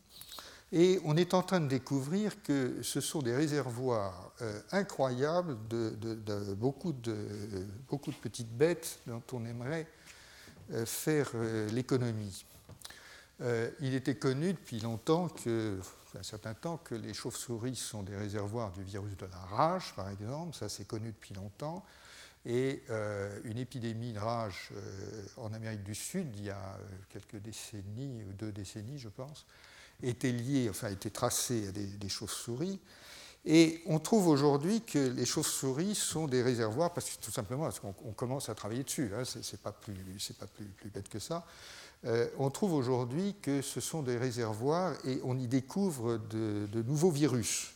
Et 0.74 1.00
on 1.06 1.16
est 1.16 1.34
en 1.34 1.44
train 1.44 1.62
de 1.62 1.68
découvrir 1.68 2.42
que 2.44 2.82
ce 2.82 3.00
sont 3.00 3.22
des 3.22 3.34
réservoirs 3.34 4.32
incroyables 4.72 5.58
de, 5.70 6.54
beaucoup, 6.56 6.92
de, 6.92 7.16
petites 8.22 8.52
bêtes 8.52 9.00
dont 9.08 9.24
on 9.32 9.46
aimerait 9.46 9.88
euh, 10.74 10.86
faire 10.86 11.32
euh, 11.36 11.70
l'économie. 11.70 12.46
Euh, 13.40 13.70
il 13.80 13.94
était 13.94 14.18
connu 14.18 14.52
depuis 14.52 14.82
longtemps 14.82 15.30
que, 15.30 15.80
un 16.20 16.24
certain 16.24 16.54
temps, 16.54 16.76
que 16.76 16.94
les 16.94 17.14
chauves-souris 17.14 17.78
sont 17.78 18.04
des 18.04 18.18
réservoirs 18.18 18.72
du 18.72 18.84
virus 18.84 19.16
de 19.16 19.28
la 19.28 19.38
rage, 19.38 19.94
par 19.96 20.10
exemple. 20.10 20.58
Ça, 20.58 20.68
c'est 20.68 20.86
connu 20.86 21.14
depuis 21.14 21.34
longtemps. 21.34 21.86
Et 22.50 22.82
une 23.44 23.58
épidémie 23.58 24.14
de 24.14 24.20
rage 24.20 24.72
en 25.36 25.52
Amérique 25.52 25.84
du 25.84 25.94
Sud, 25.94 26.28
il 26.38 26.46
y 26.46 26.50
a 26.50 26.80
quelques 27.10 27.42
décennies, 27.44 28.24
ou 28.24 28.32
deux 28.32 28.54
décennies, 28.54 28.98
je 28.98 29.10
pense, 29.10 29.46
était 30.02 30.32
liée, 30.32 30.70
enfin, 30.70 30.90
était 30.90 31.10
tracée 31.10 31.68
à 31.68 31.72
des 31.74 32.10
chauves-souris. 32.10 32.80
Et 33.50 33.82
on 33.86 34.00
trouve 34.00 34.28
aujourd'hui 34.28 34.82
que 34.82 35.00
les 35.00 35.26
chauves-souris 35.26 35.96
sont 35.96 36.28
des 36.28 36.44
réservoirs, 36.44 36.94
parce 36.94 37.10
que 37.10 37.24
tout 37.24 37.32
simplement 37.32 37.64
parce 37.64 37.80
qu'on 37.80 37.94
commence 37.94 38.50
à 38.50 38.56
travailler 38.56 38.84
dessus, 38.84 39.10
hein, 39.16 39.24
ce 39.24 39.40
n'est 39.40 39.62
pas, 39.64 39.72
plus, 39.72 39.94
pas 40.38 40.48
plus, 40.48 40.90
bête 40.90 41.08
que 41.08 41.20
ça. 41.20 41.46
Euh, 42.04 42.28
on 42.38 42.50
trouve 42.50 42.74
aujourd'hui 42.74 43.38
que 43.42 43.62
ce 43.62 43.80
sont 43.80 44.04
des 44.04 44.18
réservoirs 44.18 44.94
et 45.06 45.22
on 45.24 45.40
y 45.40 45.48
découvre 45.48 46.18
de, 46.18 46.84
nouveaux 46.84 47.10
virus. 47.10 47.72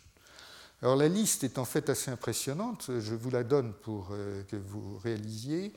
Alors 0.82 0.96
la 0.96 1.08
liste 1.08 1.44
est 1.44 1.60
en 1.60 1.66
fait 1.66 1.90
assez 1.90 2.10
impressionnante, 2.10 2.90
je 3.00 3.14
vous 3.14 3.30
la 3.30 3.44
donne 3.44 3.72
pour 3.72 4.10
euh, 4.12 4.42
que 4.44 4.56
vous 4.56 4.98
réalisiez. 4.98 5.74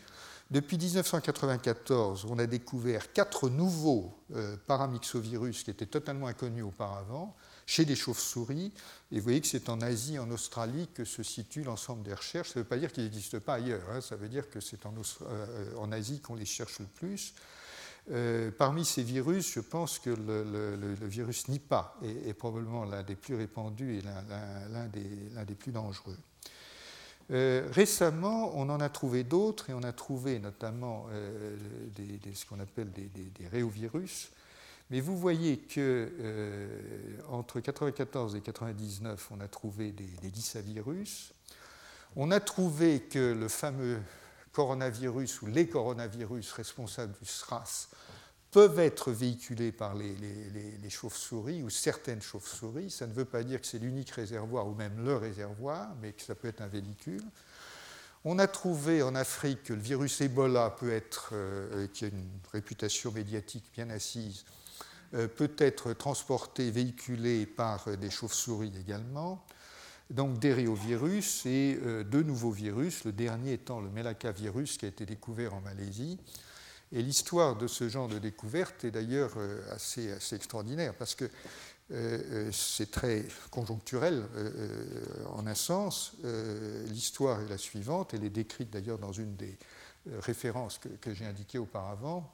Depuis 0.51 0.79
1994, 0.79 2.27
on 2.29 2.39
a 2.39 2.47
découvert 2.47 3.13
quatre 3.13 3.49
nouveaux 3.49 4.15
euh, 4.35 4.57
paramyxovirus 4.67 5.63
qui 5.63 5.71
étaient 5.71 5.85
totalement 5.85 6.27
inconnus 6.27 6.65
auparavant 6.65 7.35
chez 7.67 7.85
des 7.85 7.97
chauves-souris. 7.97 8.73
Et 9.11 9.17
vous 9.17 9.25
voyez 9.25 9.41
que 9.41 9.47
c'est 9.47 9.69
en 9.69 9.81
Asie, 9.81 10.19
en 10.19 10.31
Australie, 10.31 10.89
que 10.95 11.05
se 11.05 11.23
situe 11.23 11.65
l'ensemble 11.65 12.03
des 12.03 12.15
recherches. 12.15 12.51
Ça 12.51 12.61
ne 12.61 12.63
veut 12.63 12.69
pas 12.69 12.77
dire 12.77 12.93
qu'ils 12.93 13.05
n'existent 13.05 13.41
pas 13.41 13.55
ailleurs, 13.55 13.83
hein. 13.91 14.01
ça 14.01 14.17
veut 14.17 14.29
dire 14.29 14.49
que 14.49 14.61
c'est 14.61 14.81
euh, 14.87 15.77
en, 15.77 15.93
Asie 15.93 16.21
qu'on 16.21 16.35
les 16.35 16.47
cherche 16.47 16.79
le 16.79 16.87
plus. 16.87 17.35
Euh, 18.11 18.51
parmi 18.51 18.85
ces 18.85 19.03
virus, 19.03 19.53
je 19.53 19.61
pense 19.61 19.99
que 19.99 20.11
le, 20.11 20.95
virus 21.07 21.49
Nipah 21.49 21.97
est, 22.03 22.35
probablement 22.35 22.85
l'un 22.85 23.03
des 23.03 23.17
plus 23.17 23.35
répandus 23.35 23.99
et 23.99 24.03
l'un 24.03 25.45
des, 25.45 25.55
plus 25.55 25.73
dangereux. 25.73 26.19
Euh, 27.31 27.67
récemment, 27.73 28.53
on 28.55 28.69
en 28.69 28.81
a 28.81 28.91
trouvé 28.91 29.25
d'autres 29.25 29.71
et 29.71 29.75
on 29.75 29.83
a 29.83 29.93
trouvé 29.93 30.39
notamment 30.39 31.07
des, 31.97 32.35
ce 32.35 32.45
qu'on 32.45 32.61
appelle 32.61 32.91
des, 32.93 33.49
réovirus 33.49 34.31
mais 34.91 35.01
vous 35.01 35.17
voyez 35.17 35.59
que 35.59 36.13
euh, 36.21 36.69
entre 37.29 37.57
1994 37.57 38.35
et 38.35 38.39
1999, 38.39 39.29
on 39.31 39.41
a 39.41 39.49
trouvé 39.49 39.93
des, 39.93 40.31
dissavirus. 40.31 41.33
On 42.17 42.31
a 42.31 42.41
trouvé 42.41 43.01
que 43.01 43.33
le 43.33 43.49
fameux 43.49 43.99
coronavirus 44.55 45.43
ou 45.43 45.47
les 45.47 45.69
coronavirus 45.69 46.53
responsables 46.53 47.13
du 47.21 47.27
SRAS 47.27 47.89
peuvent 48.51 48.79
être 48.79 49.11
véhiculés 49.11 49.73
par 49.73 49.97
les, 49.97 50.15
chauves-souris 50.89 51.65
ou 51.65 51.71
certaines 51.71 52.23
chauves-souris. 52.23 52.89
Ça 52.89 53.09
ne 53.09 53.13
veut 53.13 53.25
pas 53.25 53.43
dire 53.43 53.61
que 53.61 53.67
c'est 53.67 53.81
l'unique 53.81 54.13
réservoir 54.13 54.69
ou 54.69 54.75
même 54.75 55.05
le 55.05 55.17
réservoir, 55.17 55.89
mais 56.01 56.13
que 56.13 56.23
ça 56.23 56.37
peut 56.37 56.47
être 56.47 56.61
un 56.61 56.69
véhicule. 56.69 57.25
On 58.25 58.39
a 58.39 58.47
trouvé 58.47 59.03
en 59.03 59.17
Afrique 59.17 59.65
que 59.65 59.73
le 59.73 59.81
virus 59.81 60.21
Ebola 60.21 60.71
peut 60.71 60.93
être, 60.93 61.31
euh, 61.33 61.89
qui 61.89 62.05
a 62.05 62.09
une 62.09 62.31
réputation 62.53 63.11
médiatique 63.11 63.65
bien 63.75 63.91
assise, 63.91 64.45
euh, 65.15 65.27
peut 65.27 65.53
être 65.59 65.93
transporté, 65.93 66.71
véhiculé 66.71 67.47
par 67.47 67.97
des 67.97 68.11
chauves-souris 68.11 68.73
également. 68.81 69.45
Donc 70.15 70.39
des 70.39 70.53
réovirus 70.53 71.45
et 71.45 71.77
euh, 71.83 72.05
deux 72.05 72.23
nouveaux 72.23 72.53
virus, 72.53 73.05
le 73.05 73.11
dernier 73.11 73.55
étant 73.55 73.81
le 73.81 73.91
Melaka-virus 73.91 74.79
qui 74.79 74.85
a 74.85 74.89
été 74.89 75.05
découvert 75.05 75.55
en 75.55 75.61
Malaisie. 75.61 76.21
Et 76.93 77.03
l'histoire 77.03 77.57
de 77.57 77.67
ce 77.67 77.89
genre 77.89 78.07
de 78.07 78.21
découverte 78.21 78.85
est 78.85 78.93
d'ailleurs 78.93 79.33
euh, 79.37 79.61
assez, 79.73 80.13
assez, 80.13 80.37
extraordinaire 80.37 80.95
parce 80.95 81.17
que 81.17 81.29
c'est 82.51 82.91
très 82.91 83.27
conjoncturel 83.51 84.25
en 85.37 85.47
un 85.47 85.55
sens. 85.55 86.17
L'histoire 86.87 87.43
est 87.43 87.49
la 87.49 87.59
suivante, 87.59 88.15
elle 88.15 88.25
est 88.25 88.31
décrite 88.31 88.71
d'ailleurs 88.71 88.99
dans 88.99 89.13
une 89.13 89.37
des 89.37 89.59
références 90.21 90.81
que 91.03 91.13
j'ai 91.13 91.27
indiquées 91.27 91.59
auparavant. 91.59 92.33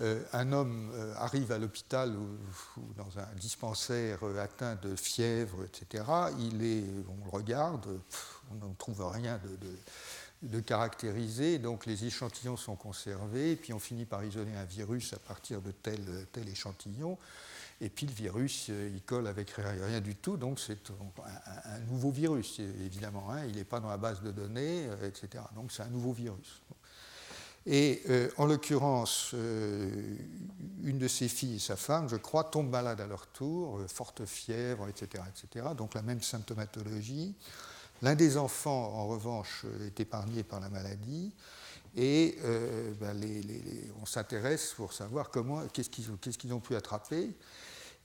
Euh, 0.00 0.22
un 0.32 0.52
homme 0.52 0.90
euh, 0.94 1.14
arrive 1.16 1.52
à 1.52 1.58
l'hôpital 1.58 2.16
ou, 2.16 2.38
dans 2.96 3.18
un 3.18 3.34
dispensaire 3.36 4.20
euh, 4.22 4.42
atteint 4.42 4.76
de 4.76 4.96
fièvre, 4.96 5.62
etc. 5.64 6.04
Il 6.38 6.64
est, 6.64 6.84
on 7.06 7.24
le 7.24 7.30
regarde, 7.30 7.86
on 8.50 8.66
ne 8.66 8.74
trouve 8.76 9.06
rien 9.06 9.38
de, 10.42 10.60
caractérisé, 10.60 11.58
donc 11.58 11.84
les 11.84 12.06
échantillons 12.06 12.56
sont 12.56 12.76
conservés, 12.76 13.56
puis 13.56 13.74
on 13.74 13.78
finit 13.78 14.06
par 14.06 14.24
isoler 14.24 14.54
un 14.54 14.64
virus 14.64 15.12
à 15.12 15.18
partir 15.18 15.60
de 15.60 15.70
tel, 15.70 16.00
tel 16.32 16.48
échantillon. 16.48 17.18
Et 17.82 17.90
puis 17.90 18.06
le 18.06 18.12
virus, 18.12 18.68
il 18.68 19.02
colle 19.02 19.26
avec 19.26 19.50
rien 19.50 20.00
du 20.00 20.14
tout, 20.16 20.38
donc 20.38 20.60
c'est 20.60 20.90
un, 20.90 21.78
nouveau 21.90 22.10
virus, 22.10 22.58
évidemment. 22.58 23.30
Hein. 23.30 23.44
il 23.46 23.56
n'est 23.56 23.64
pas 23.64 23.80
dans 23.80 23.88
la 23.88 23.96
base 23.98 24.22
de 24.22 24.30
données, 24.30 24.86
etc. 25.02 25.44
Donc 25.54 25.72
c'est 25.72 25.82
un 25.82 25.88
nouveau 25.88 26.12
virus. 26.12 26.62
Et 27.66 28.02
euh, 28.08 28.30
en 28.38 28.46
l'occurrence, 28.46 29.32
euh, 29.34 30.16
une 30.82 30.98
de 30.98 31.08
ses 31.08 31.28
filles 31.28 31.56
et 31.56 31.60
sa 31.60 31.76
femme, 31.76 32.08
je 32.08 32.16
crois, 32.16 32.44
tombent 32.44 32.70
malades 32.70 33.00
à 33.00 33.06
leur 33.06 33.26
tour, 33.26 33.78
euh, 33.78 33.86
forte 33.86 34.24
fièvre, 34.24 34.88
etc., 34.88 35.22
etc. 35.28 35.66
Donc 35.76 35.94
la 35.94 36.02
même 36.02 36.22
symptomatologie. 36.22 37.34
L'un 38.02 38.14
des 38.14 38.38
enfants, 38.38 38.94
en 38.94 39.06
revanche, 39.08 39.66
est 39.86 40.00
épargné 40.00 40.42
par 40.42 40.60
la 40.60 40.70
maladie. 40.70 41.34
Et 41.96 42.38
ben, 43.00 43.20
on 44.00 44.06
s'intéresse 44.06 44.72
pour 44.74 44.94
savoir 44.94 45.28
comment, 45.28 45.66
qu'est-ce 45.66 45.90
qu'ils, 45.90 46.52
ont 46.54 46.60
pu 46.60 46.76
attraper. 46.76 47.30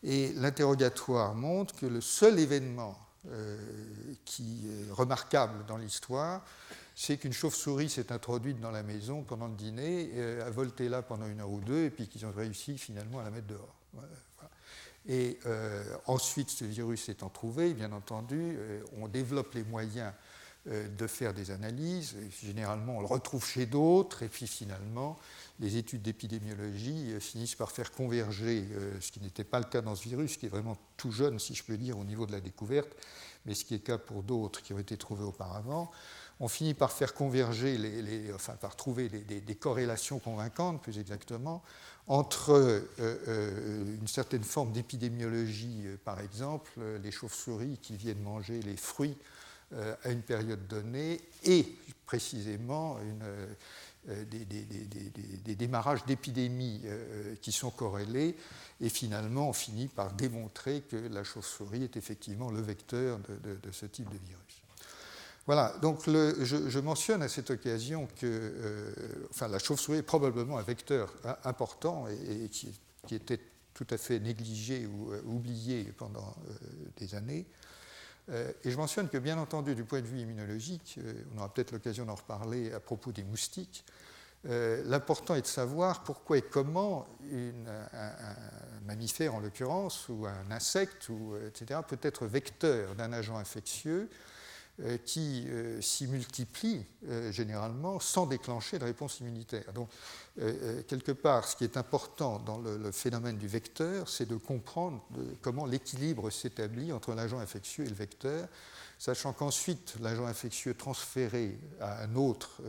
Et 0.04 0.34
l'interrogatoire 0.34 1.34
montre 1.34 1.76
que 1.76 1.86
le 1.86 2.02
seul 2.02 2.40
événement 2.40 2.98
qui 4.26 4.68
est 4.68 4.92
remarquable 4.92 5.66
dans 5.66 5.78
l'histoire, 5.78 6.44
c'est 6.96 7.18
qu'une 7.18 7.34
chauve-souris 7.34 7.90
s'est 7.90 8.12
introduite 8.12 8.60
dans 8.60 8.72
la 8.72 8.84
maison 8.84 9.24
pendant 9.24 9.48
le 9.48 9.56
dîner, 9.56 10.12
a 10.42 10.50
volté 10.50 10.88
là 10.88 11.02
pendant 11.02 11.28
une 11.28 11.42
heure 11.42 11.52
ou 11.52 11.60
deux, 11.60 11.84
et 11.84 11.90
puis 11.90 12.08
qu'ils 12.08 12.26
ont 12.26 12.32
réussi 12.32 12.78
finalement 12.78 13.20
à 13.20 13.24
la 13.24 13.32
mettre 13.32 13.48
dehors. 13.48 13.76
Et 15.08 15.40
euh, 15.46 15.84
ensuite, 16.08 16.50
ce 16.50 16.66
virus 16.66 17.10
étant 17.10 17.30
trouvé, 17.30 17.74
bien 17.74 17.92
entendu, 17.92 18.56
euh, 18.58 18.82
on 19.00 19.08
développe 19.08 19.54
les 19.54 19.64
moyens 19.64 20.12
euh, 20.68 20.88
de 20.88 21.06
faire 21.06 21.34
des 21.34 21.52
analyses. 21.52 22.16
généralement, 22.44 22.98
on 22.98 23.02
le 23.02 23.06
retrouve 23.06 23.46
chez 23.46 23.68
d'autres, 23.68 24.24
et 24.24 24.30
puis 24.30 24.48
finalement, 24.48 25.18
les 25.60 25.78
études 25.78 26.02
d'épidémiologie 26.02 27.20
finissent 27.20 27.56
par 27.56 27.72
faire 27.72 27.92
converger, 27.92 28.68
ce 29.00 29.12
qui 29.12 29.22
n'était 29.22 29.44
pas 29.44 29.60
le 29.60 29.66
cas 29.66 29.82
dans 29.82 29.96
ce 29.96 30.10
virus, 30.10 30.38
qui 30.38 30.48
est 30.48 30.50
vraiment 30.50 30.76
tout 30.98 31.12
jeune, 31.12 31.40
si 31.40 31.54
je 31.54 31.64
peux 31.64 31.78
dire, 31.78 31.98
au 31.98 32.04
niveau 32.04 32.26
de 32.26 32.32
la 32.32 32.42
découverte, 32.42 32.90
mais 33.46 33.54
ce 33.54 33.64
qui 33.64 33.76
est 33.76 33.78
le 33.78 33.84
cas 33.84 33.98
pour 33.98 34.24
d'autres 34.24 34.62
qui 34.62 34.74
ont 34.74 34.80
été 34.80 34.98
trouvés 34.98 35.24
auparavant 35.24 35.92
on 36.40 36.48
finit 36.48 36.74
par 36.74 36.92
faire 36.92 37.14
converger, 37.14 37.78
les, 37.78 38.34
enfin 38.34 38.54
par 38.54 38.76
trouver 38.76 39.10
des, 39.10 39.56
corrélations 39.56 40.20
convaincantes, 40.20 40.82
plus 40.82 41.00
exactement, 41.00 41.64
entre 42.08 42.52
euh, 42.52 42.82
euh, 43.00 43.98
une 44.00 44.08
certaine 44.08 44.44
forme 44.44 44.72
d'épidémiologie, 44.72 45.84
euh, 45.86 45.98
par 46.04 46.20
exemple, 46.20 46.72
les 47.02 47.12
chauves-souris 47.12 47.80
qui 47.82 47.96
viennent 47.96 48.22
manger 48.22 48.62
les 48.62 48.78
fruits 48.78 49.18
à 50.04 50.12
une 50.12 50.22
période 50.22 50.68
donnée, 50.68 51.20
et 51.44 51.66
précisément 52.06 52.98
des, 54.06 55.56
démarrages 55.56 56.06
d'épidémies 56.06 56.84
qui 57.42 57.52
sont 57.52 57.72
corrélés, 57.72 58.38
et 58.80 58.90
finalement 58.90 59.50
on 59.50 59.54
finit 59.54 59.88
par 59.88 60.14
démontrer 60.14 60.82
que 60.82 60.96
la 60.96 61.24
chauve-souris 61.24 61.84
est 61.84 61.98
effectivement 61.98 62.52
le 62.52 62.62
vecteur 62.62 63.20
de, 63.20 63.72
ce 63.72 63.88
type 63.88 64.08
de 64.08 64.20
virus. 64.28 64.65
Voilà, 65.46 65.76
donc 65.82 66.06
je, 66.08 66.80
mentionne 66.80 67.22
à 67.22 67.28
cette 67.28 67.52
occasion 67.52 68.08
que 68.20 68.92
enfin, 69.30 69.48
la 69.48 69.60
chauve-souris 69.60 70.00
est 70.00 70.04
probablement 70.04 70.58
un 70.58 70.64
vecteur 70.64 71.14
important 71.44 72.08
et, 72.08 72.50
qui, 72.50 72.74
était 73.12 73.40
tout 73.76 73.86
à 73.92 73.98
fait 73.98 74.20
négligé 74.20 74.88
ou 74.88 75.14
oublié 75.26 75.84
pendant 75.98 76.36
des 76.98 77.14
années. 77.14 77.46
Euh, 78.30 78.52
et 78.64 78.72
je 78.72 78.78
mentionne 78.78 79.08
que, 79.08 79.18
bien 79.18 79.38
entendu, 79.38 79.76
du 79.76 79.84
point 79.84 80.02
de 80.02 80.08
vue 80.08 80.20
immunologique, 80.20 80.98
euh, 80.98 81.14
on 81.34 81.40
aura 81.40 81.54
peut-être 81.54 81.72
l'occasion 81.72 82.06
d'en 82.06 82.16
reparler 82.16 82.74
à 82.74 82.80
propos 82.80 83.12
des 83.12 83.24
moustiques, 83.24 83.86
euh, 84.48 84.84
l'important 84.86 85.36
est 85.36 85.42
de 85.42 85.48
savoir 85.48 86.04
pourquoi 86.04 86.38
et 86.38 86.42
comment 86.42 87.08
un, 87.32 88.36
mammifère, 88.86 89.34
en 89.34 89.40
l'occurrence, 89.40 90.08
ou 90.10 90.26
un 90.28 90.52
insecte, 90.52 91.10
ou, 91.10 91.36
etc., 91.48 91.80
peut 91.88 92.00
être 92.02 92.28
vecteur 92.28 92.96
d'un 92.96 93.12
agent 93.12 93.38
infectieux 93.38 94.10
euh, 94.12 94.35
qui 95.06 95.46
euh, 95.48 95.80
s'y 95.82 96.06
multiplient 96.08 96.86
euh, 97.08 97.32
généralement 97.32 98.02
sans 98.02 98.26
déclencher 98.26 98.78
de 98.78 98.84
réponse 98.84 99.20
immunitaire. 99.22 99.72
Donc, 99.74 99.90
quelque 100.90 101.14
part, 101.14 101.48
ce 101.48 101.56
qui 101.56 101.64
est 101.64 101.78
important 101.78 102.40
dans 102.40 102.58
le, 102.58 102.92
phénomène 102.92 103.38
du 103.38 103.48
vecteur, 103.48 104.10
c'est 104.10 104.28
de 104.28 104.36
comprendre 104.36 105.02
comment 105.42 105.66
l'équilibre 105.66 106.30
s'établit 106.30 106.92
entre 106.92 107.14
l'agent 107.14 107.40
infectieux 107.40 107.86
et 107.86 107.88
le 107.88 107.96
vecteur, 107.96 108.50
sachant 109.00 109.32
qu'ensuite, 109.32 109.96
l'agent 110.02 110.26
infectieux 110.26 110.74
transféré 110.74 111.58
à, 111.80 112.04
un 112.04 112.16
autre, 112.18 112.62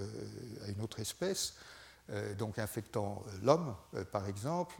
à 0.64 0.70
une 0.70 0.80
autre 0.80 1.00
espèce, 1.00 1.54
donc 2.38 2.60
infectant 2.60 3.24
l'homme, 3.42 3.74
par 4.12 4.28
exemple, 4.28 4.76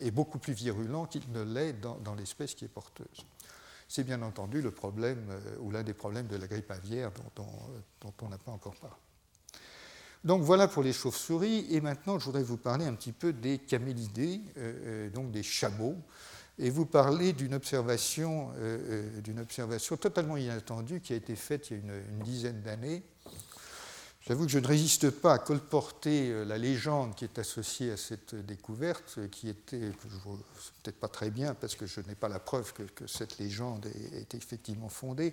est 0.00 0.12
beaucoup 0.12 0.38
plus 0.38 0.52
virulent 0.52 1.06
qu'il 1.06 1.28
ne 1.32 1.42
l'est 1.42 1.72
dans 1.80 2.14
l'espèce 2.16 2.54
qui 2.54 2.66
est 2.66 2.68
porteuse 2.68 3.26
c'est 3.88 4.04
bien 4.04 4.20
entendu 4.22 4.60
le 4.60 4.70
problème 4.70 5.26
euh, 5.30 5.56
ou 5.60 5.70
l'un 5.70 5.82
des 5.82 5.94
problèmes 5.94 6.26
de 6.26 6.36
la 6.36 6.46
grippe 6.46 6.70
aviaire 6.70 7.10
dont, 7.34 8.12
on 8.22 8.28
n'a 8.28 8.38
pas 8.38 8.52
encore 8.52 8.74
parlé. 8.76 8.96
Donc 10.24 10.42
voilà 10.42 10.68
pour 10.68 10.82
les 10.82 10.92
chauves-souris, 10.92 11.66
et 11.70 11.80
maintenant 11.80 12.18
je 12.18 12.26
voudrais 12.26 12.42
vous 12.42 12.58
parler 12.58 12.84
un 12.84 12.94
petit 12.94 13.12
peu 13.12 13.32
des 13.32 13.58
camélidés, 13.58 14.42
euh, 14.58 15.06
euh, 15.06 15.10
donc 15.10 15.30
des 15.30 15.42
chameaux, 15.42 15.96
et 16.58 16.70
vous 16.70 16.86
parler 16.86 17.32
d'une 17.32 17.54
observation, 17.54 18.50
d'une 19.22 19.38
observation 19.38 19.96
totalement 19.96 20.36
inattendue 20.36 21.00
qui 21.00 21.12
a 21.12 21.16
été 21.16 21.36
faite 21.36 21.70
il 21.70 21.76
y 21.76 21.88
a 21.88 21.98
une 22.10 22.18
dizaine 22.24 22.62
d'années 22.62 23.04
J'avoue 24.28 24.44
que 24.44 24.52
je 24.52 24.58
ne 24.58 24.66
résiste 24.66 25.08
pas 25.08 25.32
à 25.32 25.38
colporter 25.38 26.30
euh, 26.30 26.44
la 26.44 26.58
légende 26.58 27.14
qui 27.14 27.24
est 27.24 27.38
associée 27.38 27.92
à 27.92 27.96
cette 27.96 28.34
découverte, 28.34 29.14
euh, 29.16 29.26
qui 29.26 29.48
était, 29.48 29.90
peut-être 29.90 31.00
pas 31.00 31.08
très 31.08 31.30
bien 31.30 31.54
parce 31.54 31.74
que 31.74 31.86
je 31.86 32.02
n'ai 32.02 32.14
pas 32.14 32.28
la 32.28 32.38
preuve 32.38 32.74
que, 32.74 33.06
cette 33.06 33.38
légende 33.38 33.86
est, 33.86 34.34
effectivement 34.34 34.90
fondée. 34.90 35.32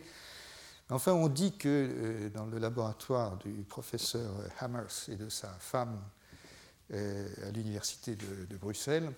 Enfin, 0.89 1.11
on 1.11 1.27
dit 1.27 1.57
que 1.57 1.67
euh, 1.67 2.29
dans 2.29 2.45
le 2.45 2.57
laboratoire 2.57 3.35
du 3.35 3.65
professeur 3.67 4.31
Hammers 4.59 5.09
et 5.09 5.17
de 5.17 5.27
sa 5.27 5.49
femme 5.59 5.99
à 6.93 7.51
l'université 7.51 8.15
de, 8.15 8.55
Bruxelles, 8.57 9.11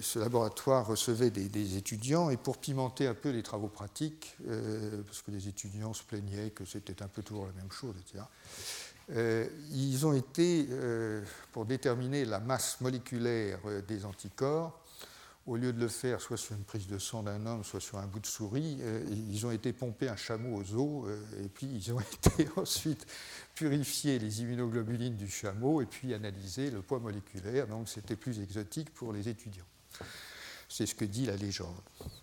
ce 0.00 0.18
laboratoire 0.18 0.86
recevait 0.86 1.30
des, 1.30 1.76
étudiants 1.76 2.30
et 2.30 2.36
pour 2.36 2.58
pimenter 2.58 3.06
un 3.06 3.14
peu 3.14 3.30
les 3.30 3.42
travaux 3.42 3.68
pratiques, 3.68 4.36
euh, 4.46 5.02
parce 5.02 5.22
que 5.22 5.30
les 5.30 5.48
étudiants 5.48 5.92
se 5.92 6.02
plaignaient 6.02 6.50
que 6.50 6.64
c'était 6.64 7.02
un 7.02 7.08
peu 7.08 7.22
toujours 7.22 7.46
la 7.46 7.52
même 7.52 7.70
chose, 7.70 7.94
etc., 8.00 8.24
euh, 9.10 9.46
ils 9.72 10.06
ont 10.06 10.12
été, 10.12 10.68
pour 11.52 11.64
déterminer 11.64 12.26
la 12.26 12.40
masse 12.40 12.78
moléculaire 12.82 13.58
des 13.86 14.04
anticorps, 14.04 14.78
au 15.46 15.56
lieu 15.56 15.72
de 15.72 15.80
le 15.80 15.88
faire 15.88 16.20
soit 16.20 16.36
sur 16.36 16.54
une 16.54 16.64
prise 16.64 16.86
de 16.86 16.98
sang 16.98 17.22
d'un 17.22 17.46
homme, 17.46 17.64
soit 17.64 17.80
sur 17.80 17.96
un 17.96 18.06
bout 18.06 18.20
de 18.20 18.26
souris, 18.26 18.78
ils 19.10 19.46
ont 19.46 19.50
été 19.50 19.72
pompés 19.72 20.10
un 20.10 20.16
chameau 20.16 20.60
aux 20.60 20.74
os, 20.74 21.10
et 21.42 21.48
puis 21.48 21.66
ils 21.66 21.90
ont 21.90 22.00
été 22.28 22.48
ensuite 22.56 23.06
purifier 23.54 24.18
les 24.18 24.42
immunoglobulines 24.42 25.16
du 25.16 25.28
chameau 25.28 25.80
et 25.80 25.86
puis 25.86 26.12
analyser 26.12 26.70
le 26.70 26.82
poids 26.82 27.00
moléculaire. 27.00 27.66
Donc 27.66 27.88
c'était 27.88 28.14
plus 28.14 28.40
exotique 28.40 28.92
pour 28.92 29.14
les 29.14 29.26
étudiants. 29.28 29.64
C'est 30.68 30.86
ce 30.86 30.94
que 30.94 31.04
dit 31.04 31.26
la 31.26 31.36
légende. 31.36 31.80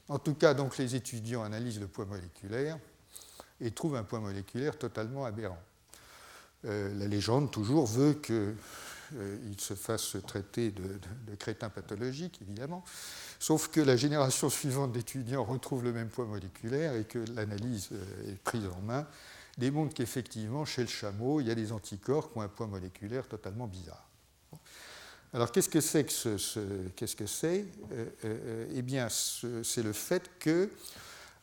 En 0.07 0.19
tout 0.19 0.35
cas, 0.35 0.53
donc 0.53 0.77
les 0.77 0.95
étudiants 0.95 1.43
analysent 1.43 1.79
le 1.79 1.88
poids 1.88 2.05
moléculaire 2.05 2.77
et 3.59 3.71
trouvent 3.71 3.95
un 3.95 4.03
poids 4.03 4.19
moléculaire 4.19 4.77
totalement 4.77 5.25
aberrant. 5.25 5.61
Euh, 6.65 6.93
la 6.95 7.07
légende 7.07 7.51
toujours 7.51 7.85
veut 7.85 8.13
qu'ils 8.13 8.55
euh, 9.15 9.53
se 9.57 9.73
fassent 9.73 10.17
traiter 10.27 10.71
de, 10.71 10.99
de, 11.27 11.35
crétins 11.35 11.69
pathologiques, 11.69 12.39
évidemment, 12.41 12.83
sauf 13.39 13.67
que 13.67 13.81
la 13.81 13.95
génération 13.95 14.49
suivante 14.49 14.91
d'étudiants 14.91 15.43
retrouve 15.43 15.83
le 15.83 15.93
même 15.93 16.09
poids 16.09 16.25
moléculaire 16.25 16.95
et 16.95 17.03
que 17.03 17.19
l'analyse 17.35 17.89
euh, 17.91 18.31
est 18.31 18.39
prise 18.43 18.65
en 18.65 18.81
main 18.81 19.07
démontre 19.57 19.93
qu'effectivement, 19.93 20.65
chez 20.65 20.81
le 20.81 20.88
chameau, 20.88 21.39
il 21.39 21.47
y 21.47 21.51
a 21.51 21.55
des 21.55 21.71
anticorps 21.71 22.31
qui 22.31 22.38
ont 22.38 22.41
un 22.41 22.47
poids 22.47 22.67
moléculaire 22.67 23.27
totalement 23.27 23.67
bizarre. 23.67 24.07
Alors, 25.36 25.52
qu'est-ce 25.52 25.67
que 25.67 25.82
c'est 25.82 26.06
que 26.06 26.13
ce, 26.13 26.89
que 26.95 27.28
c'est 27.28 27.65
euh, 27.91 28.06
euh, 28.24 28.67
Eh 28.74 28.82
bien, 28.82 29.10
c'est 29.10 29.84
le 29.84 29.91
fait 29.91 30.32
que, 30.39 30.69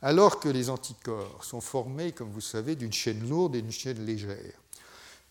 alors 0.00 0.40
que 0.40 0.48
les 0.48 0.70
anticorps 0.70 1.44
sont 1.44 1.60
formés, 1.60 2.12
comme 2.12 2.30
vous 2.30 2.40
savez, 2.40 2.74
d'une 2.74 2.94
chaîne 2.94 3.28
lourde 3.28 3.54
et 3.54 3.60
d'une 3.60 3.70
chaîne 3.70 4.02
légère, 4.06 4.54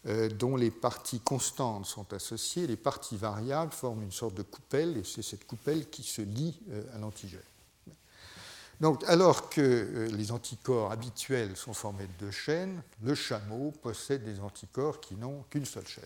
euh, 0.05 0.29
dont 0.29 0.55
les 0.55 0.69
parties 0.69 1.21
constantes 1.21 1.87
sont 1.87 2.13
associées, 2.13 2.67
les 2.67 2.77
parties 2.77 3.17
variables 3.17 3.71
forment 3.71 4.03
une 4.03 4.11
sorte 4.11 4.35
de 4.35 4.43
coupelle, 4.43 4.95
et 4.95 5.03
c'est 5.03 5.23
cette 5.23 5.47
coupelle 5.47 5.89
qui 5.89 6.03
se 6.03 6.21
lie 6.21 6.59
à 6.93 6.99
l'antigène. 6.99 7.41
Donc, 8.79 9.03
alors 9.07 9.49
que 9.49 9.59
euh, 9.61 10.07
les 10.09 10.31
anticorps 10.31 10.91
habituels 10.91 11.57
sont 11.57 11.73
formés 11.73 12.05
de 12.05 12.25
deux 12.25 12.31
chaînes, 12.31 12.83
le 13.01 13.15
chameau 13.15 13.71
possède 13.81 14.23
des 14.23 14.39
anticorps 14.39 14.99
qui 14.99 15.15
n'ont 15.15 15.45
qu'une 15.49 15.65
seule 15.65 15.87
chaîne. 15.87 16.03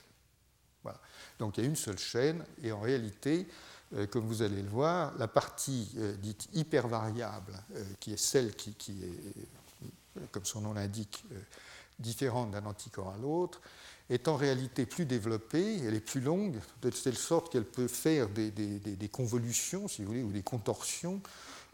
Voilà. 0.86 1.00
Donc 1.40 1.58
il 1.58 1.64
y 1.64 1.68
a 1.68 1.70
une 1.70 1.76
seule 1.76 1.98
chaîne, 1.98 2.46
et 2.64 2.72
en 2.72 2.80
réalité, 2.80 3.48
euh, 3.96 4.08
comme 4.08 4.26
vous 4.26 4.42
allez 4.42 4.62
le 4.62 4.70
voir, 4.70 5.14
la 5.18 5.28
partie 5.28 5.92
euh, 5.98 6.16
dite 6.16 6.48
hypervariable, 6.54 7.54
qui 8.00 8.14
est 8.14 8.18
celle 8.18 8.56
qui, 8.56 8.76
est, 8.92 10.28
comme 10.32 10.46
son 10.46 10.62
nom 10.62 10.74
l'indique, 10.74 11.26
différente 12.00 12.52
d'un 12.52 12.66
anticorps 12.66 13.12
à 13.12 13.18
l'autre, 13.18 13.62
est 14.10 14.28
en 14.28 14.36
réalité 14.36 14.86
plus 14.86 15.06
développée, 15.06 15.80
elle 15.84 15.96
est 15.96 16.00
plus 16.00 16.22
longue, 16.22 16.60
de 16.82 16.90
telle 16.90 17.18
sorte 17.18 17.52
qu'elle 17.52 17.66
peut 17.66 17.88
faire 17.88 18.30
des, 18.30 19.10
convolutions, 19.12 19.88
si 19.88 20.04
vous 20.04 20.10
voulez, 20.10 20.24
ou 20.24 20.32
des 20.32 20.44
contorsions 20.44 21.22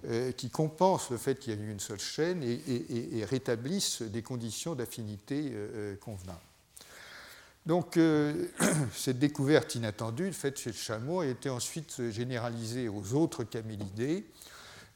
euh, 0.06 0.32
qui 0.32 0.50
compensent 0.50 1.12
le 1.12 1.18
fait 1.18 1.36
qu'il 1.36 1.54
y 1.54 1.58
a 1.58 1.60
une 1.60 1.80
seule 1.80 2.00
chaîne 2.00 2.42
et, 2.44 3.26
rétablissent 3.26 4.02
des 4.02 4.24
conditions 4.24 4.76
d'affinité 4.76 5.50
euh, 5.52 5.94
euh, 5.94 5.96
convenables. 5.98 6.40
Donc, 7.66 8.00
cette 8.94 9.20
découverte 9.20 9.76
inattendue, 9.76 10.32
faite 10.34 10.60
chez 10.60 10.72
le 10.72 10.76
chameau, 10.76 11.22
a 11.22 11.28
été 11.28 11.50
ensuite 11.50 12.10
généralisée 12.10 12.90
aux 12.90 13.14
autres 13.14 13.44
camélidés. 13.44 14.26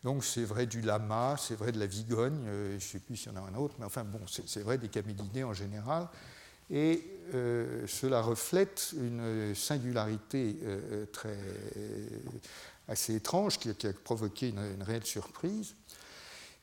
Donc, 0.04 0.24
c'est 0.24 0.46
vrai 0.46 0.66
du 0.66 0.82
lama, 0.82 1.36
c'est 1.40 1.56
vrai 1.56 1.72
de 1.72 1.80
la 1.80 1.88
vigogne, 1.88 2.40
je 2.46 2.74
ne 2.76 2.80
sais 2.80 3.00
plus 3.00 3.18
s'il 3.18 3.32
y 3.32 3.36
en 3.36 3.44
a 3.44 3.50
un 3.50 3.56
autre, 3.56 3.76
mais 3.80 3.86
enfin, 3.86 4.04
bon, 4.04 4.22
c'est 4.28 4.62
vrai 4.62 4.78
des 4.78 4.90
camélidés 4.90 5.44
en 5.44 5.54
général. 5.54 6.08
Et 6.70 7.04
cela 7.88 8.22
reflète 8.22 8.94
une 9.00 9.54
singularité 9.56 10.58
très 11.12 11.38
assez 12.88 13.16
étrange 13.16 13.58
qui, 13.60 13.70
a 13.70 13.94
provoqué 14.04 14.50
une, 14.50 14.84
réelle 14.84 15.06
surprise. 15.06 15.76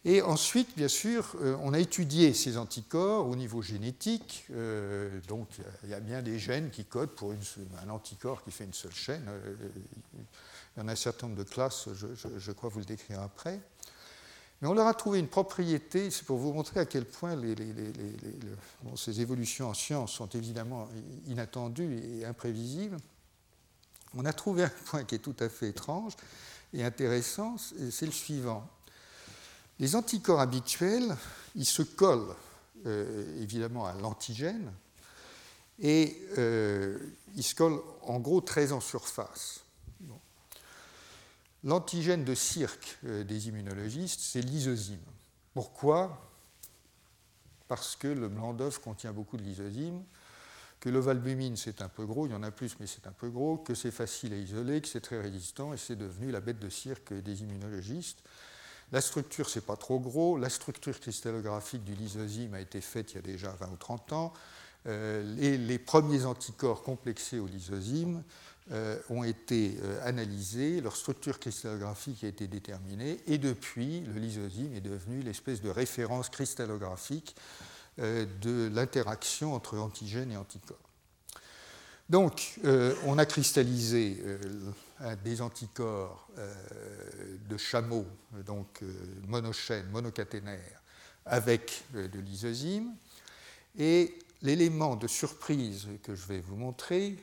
Et 0.05 0.21
ensuite, 0.21 0.77
bien 0.77 0.89
sûr, 0.89 1.37
euh, 1.41 1.57
on 1.61 1.73
a 1.73 1.79
étudié 1.79 2.35
ces 2.35 2.57
anticorps 2.57 3.29
au 3.29 3.37
niveau 3.37 3.63
génétique. 3.63 4.47
Euh, 4.51 5.21
donc, 5.29 5.49
il 5.85 5.91
y 5.91 5.95
a 5.95 6.01
bien 6.01 6.23
des 6.23 6.41
gènes 6.41 6.71
qui 6.71 6.85
codent 6.85 7.11
pour 7.11 7.33
un 7.33 7.89
anticorps 7.89 8.43
qui 8.43 8.51
fait 8.51 8.65
une 8.65 8.73
seule 8.73 8.93
chaîne. 8.93 9.25
Euh, 9.29 9.55
il 10.77 10.81
y 10.81 10.85
en 10.85 10.89
a 10.89 10.93
un 10.93 10.97
certain 10.97 11.29
nombre 11.29 11.39
de 11.39 11.49
classes, 11.49 11.89
je, 11.93 12.53
crois 12.53 12.69
vous 12.69 12.81
le 12.81 12.85
décrire 12.85 13.21
après. 13.21 13.61
Mais 14.61 14.69
on 14.69 14.75
leur 14.75 14.87
a 14.87 14.95
trouvé 14.95 15.19
une 15.19 15.29
propriété, 15.29 16.11
c'est 16.11 16.25
pour 16.25 16.39
vous 16.39 16.53
montrer 16.53 16.81
à 16.81 16.87
quel 16.87 17.05
point 17.05 17.37
ces 18.97 19.21
évolutions 19.21 19.69
en 19.69 19.75
sciences 19.75 20.13
sont 20.13 20.29
évidemment 20.29 20.89
inattendues 21.27 22.01
et 22.21 22.25
imprévisibles 22.25 22.97
on 24.17 24.25
a 24.25 24.33
trouvé 24.33 24.65
un 24.65 24.73
point 24.85 25.05
qui 25.05 25.15
est 25.15 25.19
tout 25.19 25.37
à 25.41 25.49
fait 25.49 25.69
étrange 25.69 26.13
et 26.73 26.85
intéressant, 26.85 27.57
c'est 27.59 28.07
le 28.07 28.13
suivant. 28.13 28.69
Les 29.79 29.97
anticorps 29.97 30.41
habituels, 30.41 31.17
ils 31.55 31.67
se 31.67 31.83
collent 31.83 32.35
euh, 32.87 33.41
évidemment 33.41 33.87
à 33.87 33.95
l'antigène 33.95 34.73
et 35.79 36.21
euh, 36.39 36.99
ils 37.35 37.43
se 37.43 37.55
collent 37.55 37.81
en 38.03 38.21
gros 38.21 38.41
très 38.41 38.73
en 38.73 38.81
surface. 38.81 39.65
L'antigène 41.65 42.25
de 42.25 42.35
cirque 42.35 42.99
euh, 43.05 43.23
des 43.23 43.49
immunologistes, 43.49 44.21
c'est 44.21 44.41
l'isozyme. 44.41 44.99
Pourquoi? 45.55 46.29
Parce 47.69 47.95
que 47.95 48.09
le 48.09 48.29
blanc 48.29 48.53
d'œuf 48.53 48.79
contient 48.79 49.13
beaucoup 49.13 49.37
de 49.37 49.43
l'isozyme 49.43 50.03
que 50.83 50.89
l'ovalbumine 50.89 51.57
c'est 51.57 51.81
un 51.81 51.89
peu 51.89 52.05
gros, 52.05 52.27
il 52.27 52.33
y 52.33 52.35
en 52.35 52.43
a 52.43 52.51
plus 52.51 52.77
mais 52.81 52.89
c'est 52.89 53.07
un 53.07 53.13
peu 53.13 53.31
gros, 53.31 53.57
que 53.57 53.73
c'est 53.73 53.93
facile 53.93 54.33
à 54.33 54.37
isoler, 54.37 54.81
que 54.81 54.89
c'est 54.89 55.01
très 55.01 55.21
résistant 55.21 55.73
et 55.73 55.77
c'est 55.77 55.95
devenu 55.95 56.33
la 56.33 56.41
bête 56.41 56.59
de 56.59 56.69
cirque 56.69 57.13
des 57.13 57.43
immunologistes. 57.43 58.19
La 58.93 59.01
structure, 59.01 59.49
c'est 59.49 59.65
pas 59.65 59.77
trop 59.77 59.99
gros. 59.99 60.39
La 60.39 60.51
structure 60.51 60.99
cristallographique 61.01 61.85
du 61.85 61.95
lysozyme 61.95 62.55
a 62.55 62.61
été 62.61 62.81
faite 62.81 63.13
il 63.13 63.17
y 63.17 63.19
a 63.19 63.23
déjà 63.23 63.51
20 63.59 63.67
ou 63.73 63.77
30 63.77 64.13
ans. 64.13 64.33
Euh, 64.87 65.23
les 65.37 65.79
premiers 65.79 66.25
anticorps 66.25 66.83
complexés 66.83 67.39
au 67.39 67.47
lysozyme 67.47 68.23
euh, 68.71 68.97
ont 69.11 69.25
été 69.25 69.77
euh, 69.83 70.07
analysés, 70.07 70.81
leur 70.81 70.95
structure 70.95 71.41
cristallographique 71.41 72.23
a 72.23 72.29
été 72.29 72.47
déterminée, 72.47 73.19
et 73.27 73.37
depuis, 73.37 74.03
le 74.03 74.21
lysozyme 74.21 74.73
est 74.77 74.81
devenu 74.81 75.21
l'espèce 75.21 75.61
de 75.61 75.69
référence 75.69 76.29
cristallographique 76.29 77.35
euh, 77.99 78.25
de 78.41 78.71
l'interaction 78.73 79.53
entre 79.53 79.79
antigènes 79.79 80.31
et 80.31 80.37
anticorps. 80.37 80.79
Donc, 82.09 82.61
on 83.07 83.17
a 83.19 83.25
cristallisé 83.25 84.23
des 85.25 85.41
anticorps 85.41 86.29
de 87.49 87.57
chameau, 87.57 88.07
donc 88.47 88.83
monochènes, 89.27 89.89
monocaténaires, 89.91 90.81
avec 91.27 91.85
de 91.93 92.21
l'isosyme. 92.21 92.95
Et 93.79 94.19
l'élément 94.43 94.97
de 94.97 95.07
surprise 95.07 95.89
que 96.03 96.15
je 96.15 96.27
vais 96.27 96.41
vous 96.41 96.57
montrer, 96.57 97.17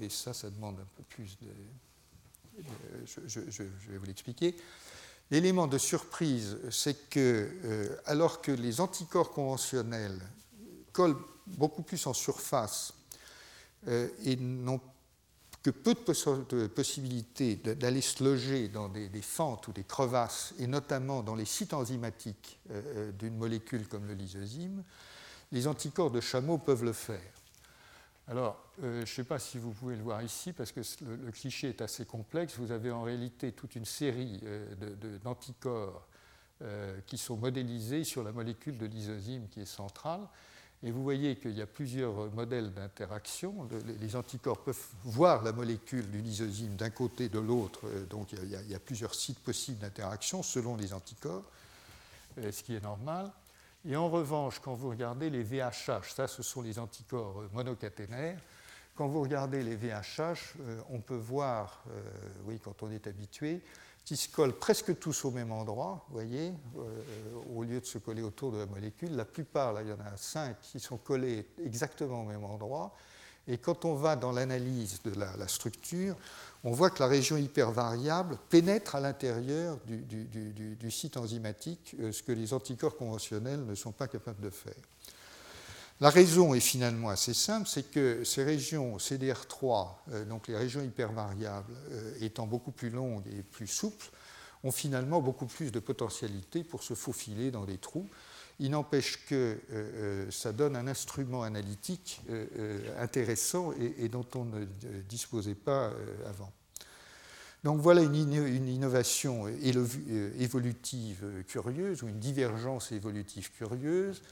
et 0.00 0.08
ça, 0.08 0.34
ça 0.34 0.50
demande 0.50 0.80
un 0.80 0.88
peu 0.96 1.02
plus 1.08 1.38
de. 1.40 1.48
je, 3.26 3.62
vais 3.62 3.98
vous 3.98 4.06
l'expliquer. 4.06 4.56
L'élément 5.32 5.66
de 5.66 5.78
surprise, 5.78 6.58
c'est 6.70 7.08
que, 7.08 7.48
euh, 7.64 7.96
alors 8.04 8.42
que 8.42 8.52
les 8.52 8.82
anticorps 8.82 9.30
conventionnels 9.30 10.20
collent 10.92 11.16
beaucoup 11.46 11.80
plus 11.80 12.06
en 12.06 12.12
surface 12.12 12.92
euh, 13.88 14.10
et 14.26 14.36
n'ont 14.36 14.82
que 15.62 15.70
peu 15.70 15.94
de, 15.94 16.66
possibilités 16.66 17.56
d'aller 17.56 18.00
se 18.00 18.24
loger 18.24 18.68
dans 18.68 18.88
des, 18.88 19.08
fentes 19.22 19.68
ou 19.68 19.72
des 19.72 19.84
crevasses, 19.84 20.54
et 20.58 20.66
notamment 20.66 21.22
dans 21.22 21.34
les 21.34 21.44
sites 21.44 21.72
enzymatiques 21.72 22.58
euh, 22.70 23.12
d'une 23.12 23.36
molécule 23.36 23.86
comme 23.86 24.06
le 24.06 24.14
lysozyme, 24.14 24.82
les 25.52 25.66
anticorps 25.66 26.10
de 26.10 26.20
chameau 26.20 26.58
peuvent 26.58 26.84
le 26.84 26.92
faire. 26.92 27.20
Alors, 28.28 28.58
euh, 28.82 28.96
je 28.96 29.00
ne 29.00 29.06
sais 29.16 29.24
pas 29.24 29.38
si 29.38 29.58
vous 29.58 29.72
pouvez 29.72 29.96
le 29.96 30.02
voir 30.02 30.22
ici, 30.22 30.52
parce 30.52 30.72
que 30.72 30.80
le, 31.04 31.30
cliché 31.32 31.68
est 31.68 31.82
assez 31.82 32.06
complexe. 32.06 32.56
Vous 32.56 32.70
avez 32.70 32.90
en 32.90 33.02
réalité 33.02 33.52
toute 33.52 33.74
une 33.74 33.84
série 33.84 34.40
euh, 34.44 35.18
d'anticorps 35.22 36.06
euh, 36.62 36.98
qui 37.06 37.18
sont 37.18 37.36
modélisés 37.36 38.04
sur 38.04 38.22
la 38.22 38.32
molécule 38.32 38.78
de 38.78 38.86
lysozyme 38.86 39.48
qui 39.48 39.60
est 39.60 39.66
centrale. 39.66 40.20
Et 40.84 40.90
vous 40.90 41.02
voyez 41.02 41.36
qu'il 41.36 41.56
y 41.56 41.62
a 41.62 41.66
plusieurs 41.66 42.32
modèles 42.32 42.72
d'interaction. 42.72 43.68
Les 44.00 44.16
anticorps 44.16 44.58
peuvent 44.58 44.84
voir 45.04 45.42
la 45.42 45.52
molécule 45.52 46.10
du 46.10 46.20
lysozyme 46.20 46.74
d'un 46.74 46.90
côté, 46.90 47.28
de 47.28 47.38
l'autre. 47.38 47.82
Donc 48.10 48.32
il 48.32 48.50
y, 48.50 48.56
a, 48.56 48.62
il 48.62 48.70
y, 48.70 48.74
a, 48.74 48.80
plusieurs 48.80 49.14
sites 49.14 49.38
possibles 49.38 49.78
d'interaction 49.78 50.42
selon 50.42 50.76
les 50.76 50.92
anticorps, 50.92 51.44
ce 52.36 52.62
qui 52.62 52.74
est 52.74 52.82
normal. 52.82 53.30
Et 53.88 53.94
en 53.94 54.08
revanche, 54.08 54.58
quand 54.58 54.74
vous 54.74 54.90
regardez 54.90 55.30
les 55.30 55.42
VHH, 55.42 56.14
ça 56.14 56.26
ce 56.26 56.42
sont 56.42 56.62
les 56.62 56.78
anticorps 56.78 57.44
monocaténaires, 57.52 58.38
quand 58.94 59.08
vous 59.08 59.22
regardez 59.22 59.62
les 59.62 59.74
VHH, 59.74 60.54
euh, 60.60 60.80
on 60.90 61.00
peut 61.00 61.16
voir, 61.16 61.82
euh, 61.90 62.02
oui, 62.44 62.60
quand 62.62 62.82
on 62.82 62.90
est 62.90 63.06
habitué, 63.06 63.62
qu'ils 64.04 64.16
se 64.16 64.28
collent 64.28 64.56
presque 64.58 64.98
tous 64.98 65.24
au 65.24 65.30
même 65.30 65.52
endroit, 65.52 66.04
vous 66.08 66.14
voyez, 66.14 66.52
euh, 66.76 67.02
au 67.54 67.62
lieu 67.62 67.80
de 67.80 67.86
se 67.86 67.98
coller 67.98 68.22
autour 68.22 68.52
de 68.52 68.58
la 68.58 68.66
molécule. 68.66 69.14
La 69.14 69.24
plupart, 69.24 69.72
là, 69.72 69.82
il 69.82 69.88
y 69.88 69.92
en 69.92 70.00
a 70.00 70.16
cinq 70.16 70.56
qui 70.60 70.80
sont 70.80 70.96
collés 70.96 71.46
exactement 71.64 72.22
au 72.22 72.24
même 72.24 72.44
endroit. 72.44 72.94
Et 73.48 73.58
quand 73.58 73.84
on 73.84 73.94
va 73.94 74.14
dans 74.14 74.30
l'analyse 74.30 75.02
de 75.02 75.12
la, 75.18 75.48
structure, 75.48 76.16
on 76.62 76.70
voit 76.70 76.90
que 76.90 77.00
la 77.00 77.08
région 77.08 77.36
hypervariable 77.36 78.38
pénètre 78.48 78.94
à 78.94 79.00
l'intérieur 79.00 79.78
du, 79.84 80.90
site 80.90 81.16
enzymatique, 81.16 81.96
euh, 81.98 82.12
ce 82.12 82.22
que 82.22 82.32
les 82.32 82.54
anticorps 82.54 82.96
conventionnels 82.96 83.64
ne 83.64 83.74
sont 83.74 83.92
pas 83.92 84.06
capables 84.06 84.40
de 84.40 84.50
faire. 84.50 84.74
La 86.02 86.10
raison 86.10 86.52
est 86.52 86.58
finalement 86.58 87.10
assez 87.10 87.32
simple, 87.32 87.68
c'est 87.68 87.88
que 87.88 88.24
ces 88.24 88.42
régions 88.42 88.96
CDR3, 88.96 89.86
euh, 90.10 90.24
donc 90.24 90.48
les 90.48 90.56
régions 90.56 90.82
hypervariables, 90.82 91.72
euh, 91.92 92.14
étant 92.20 92.44
beaucoup 92.44 92.72
plus 92.72 92.90
longues 92.90 93.22
et 93.28 93.44
plus 93.44 93.68
souples, 93.68 94.10
ont 94.64 94.72
finalement 94.72 95.20
beaucoup 95.20 95.46
plus 95.46 95.70
de 95.70 95.78
potentialité 95.78 96.64
pour 96.64 96.82
se 96.82 96.94
faufiler 96.94 97.52
dans 97.52 97.64
des 97.64 97.78
trous 97.78 98.08
il 98.58 98.70
n'empêche 98.72 99.24
que 99.26 99.58
euh, 99.70 100.28
ça 100.30 100.52
donne 100.52 100.74
un 100.76 100.88
instrument 100.88 101.44
analytique 101.44 102.20
intéressant 102.98 103.72
et, 103.72 104.08
dont 104.08 104.26
on 104.34 104.44
ne 104.44 104.64
disposait 105.08 105.54
pas 105.54 105.90
avant. 106.28 106.52
Donc 107.64 107.80
voilà 107.80 108.02
une, 108.02 108.14
innovation 108.68 109.48
évolutive 110.38 111.44
curieuse 111.48 112.02
ou 112.02 112.08
une 112.08 112.20
divergence 112.20 112.92
évolutive 112.92 113.50
curieuse. 113.52 114.22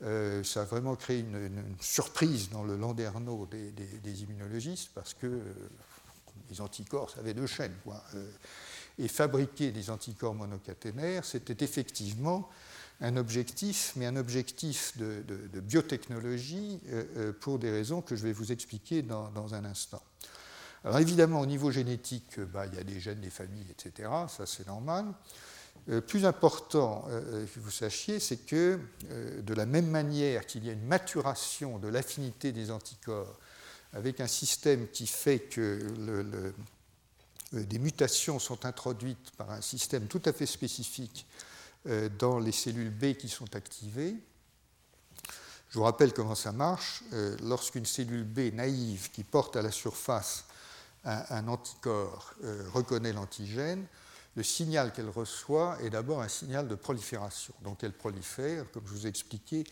Ça 0.00 0.62
a 0.62 0.64
vraiment 0.64 0.94
créé 0.96 1.20
une, 1.20 1.76
surprise 1.80 2.50
dans 2.50 2.62
le 2.62 2.76
landerneau 2.76 3.46
des, 3.46 4.22
immunologistes 4.22 4.90
parce 4.94 5.14
que 5.14 5.40
les 6.50 6.60
anticorps, 6.60 7.10
ça 7.10 7.20
avait 7.20 7.34
deux 7.34 7.46
chaînes. 7.46 7.74
et 8.98 9.08
fabriquer 9.08 9.70
des 9.70 9.90
anticorps 9.90 10.34
monocaténaires, 10.34 11.24
c'était 11.24 11.64
effectivement 11.64 12.48
un 13.00 13.16
objectif, 13.16 13.92
mais 13.96 14.06
un 14.06 14.16
objectif 14.16 14.96
de, 14.98 15.60
biotechnologie 15.60 16.80
euh, 16.88 17.04
euh, 17.16 17.32
pour 17.32 17.58
des 17.58 17.70
raisons 17.70 18.02
que 18.02 18.16
je 18.16 18.22
vais 18.22 18.32
vous 18.32 18.50
expliquer 18.52 19.02
dans, 19.02 19.54
un 19.54 19.64
instant. 19.64 20.02
Alors 20.84 20.98
évidemment, 20.98 21.40
au 21.40 21.46
niveau 21.46 21.70
génétique, 21.70 22.38
euh, 22.38 22.46
bah, 22.46 22.66
il 22.66 22.74
y 22.74 22.78
a 22.78 22.84
des 22.84 22.98
gènes 23.00 23.20
des 23.20 23.30
familles, 23.30 23.66
etc. 23.70 24.10
Ça, 24.28 24.46
c'est 24.46 24.66
normal. 24.66 25.06
Plus 26.06 26.26
important 26.26 27.06
que 27.08 27.60
vous 27.60 27.70
sachiez, 27.70 28.20
c'est 28.20 28.36
que 28.36 28.78
de 29.40 29.54
la 29.54 29.64
même 29.64 29.88
manière 29.88 30.46
qu'il 30.46 30.64
y 30.64 30.70
a 30.70 30.72
une 30.72 30.86
maturation 30.86 31.78
de 31.78 31.88
l'affinité 31.88 32.52
des 32.52 32.70
anticorps 32.70 33.38
avec 33.94 34.20
un 34.20 34.26
système 34.26 34.88
qui 34.88 35.06
fait 35.06 35.38
que 35.38 36.52
des 37.52 37.78
mutations 37.78 38.38
sont 38.38 38.66
introduites 38.66 39.30
par 39.36 39.50
un 39.50 39.60
système 39.60 40.06
tout 40.06 40.22
à 40.24 40.32
fait 40.32 40.46
spécifique 40.46 41.26
euh, 41.86 42.08
dans 42.18 42.38
les 42.38 42.52
cellules 42.52 42.90
B 42.90 43.14
qui 43.14 43.28
sont 43.28 43.54
activées. 43.56 44.16
Je 45.70 45.78
vous 45.78 45.84
rappelle 45.84 46.12
comment 46.12 46.34
ça 46.34 46.52
marche. 46.52 47.02
Euh, 47.12 47.36
lorsqu'une 47.42 47.86
cellule 47.86 48.24
B 48.24 48.52
naïve 48.52 49.10
qui 49.10 49.24
porte 49.24 49.56
à 49.56 49.62
la 49.62 49.70
surface 49.70 50.44
un, 51.04 51.46
anticorps 51.48 52.34
euh, 52.44 52.68
reconnaît 52.74 53.12
l'antigène, 53.12 53.86
le 54.38 54.44
signal 54.44 54.92
qu'elle 54.92 55.10
reçoit 55.10 55.76
est 55.82 55.90
d'abord 55.90 56.22
un 56.22 56.28
signal 56.28 56.68
de 56.68 56.76
prolifération. 56.76 57.52
Donc 57.62 57.82
elle 57.82 57.92
prolifère, 57.92 58.70
comme 58.70 58.86
je 58.86 58.92
vous 58.92 59.06
ai 59.06 59.10
expliqué, 59.10 59.64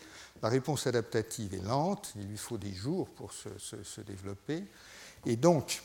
la 0.43 0.49
réponse 0.49 0.85
adaptative 0.85 1.53
est 1.53 1.63
lente, 1.63 2.11
il 2.17 2.27
lui 2.27 2.37
faut 2.37 2.57
des 2.57 2.73
jours 2.73 3.09
pour 3.09 3.31
se, 3.31 4.01
développer, 4.01 4.65
et 5.25 5.37
donc 5.37 5.81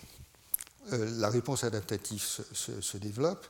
la 0.91 1.31
réponse 1.31 1.63
adaptative 1.63 2.23
se 2.23 2.97
développe, 2.97 3.47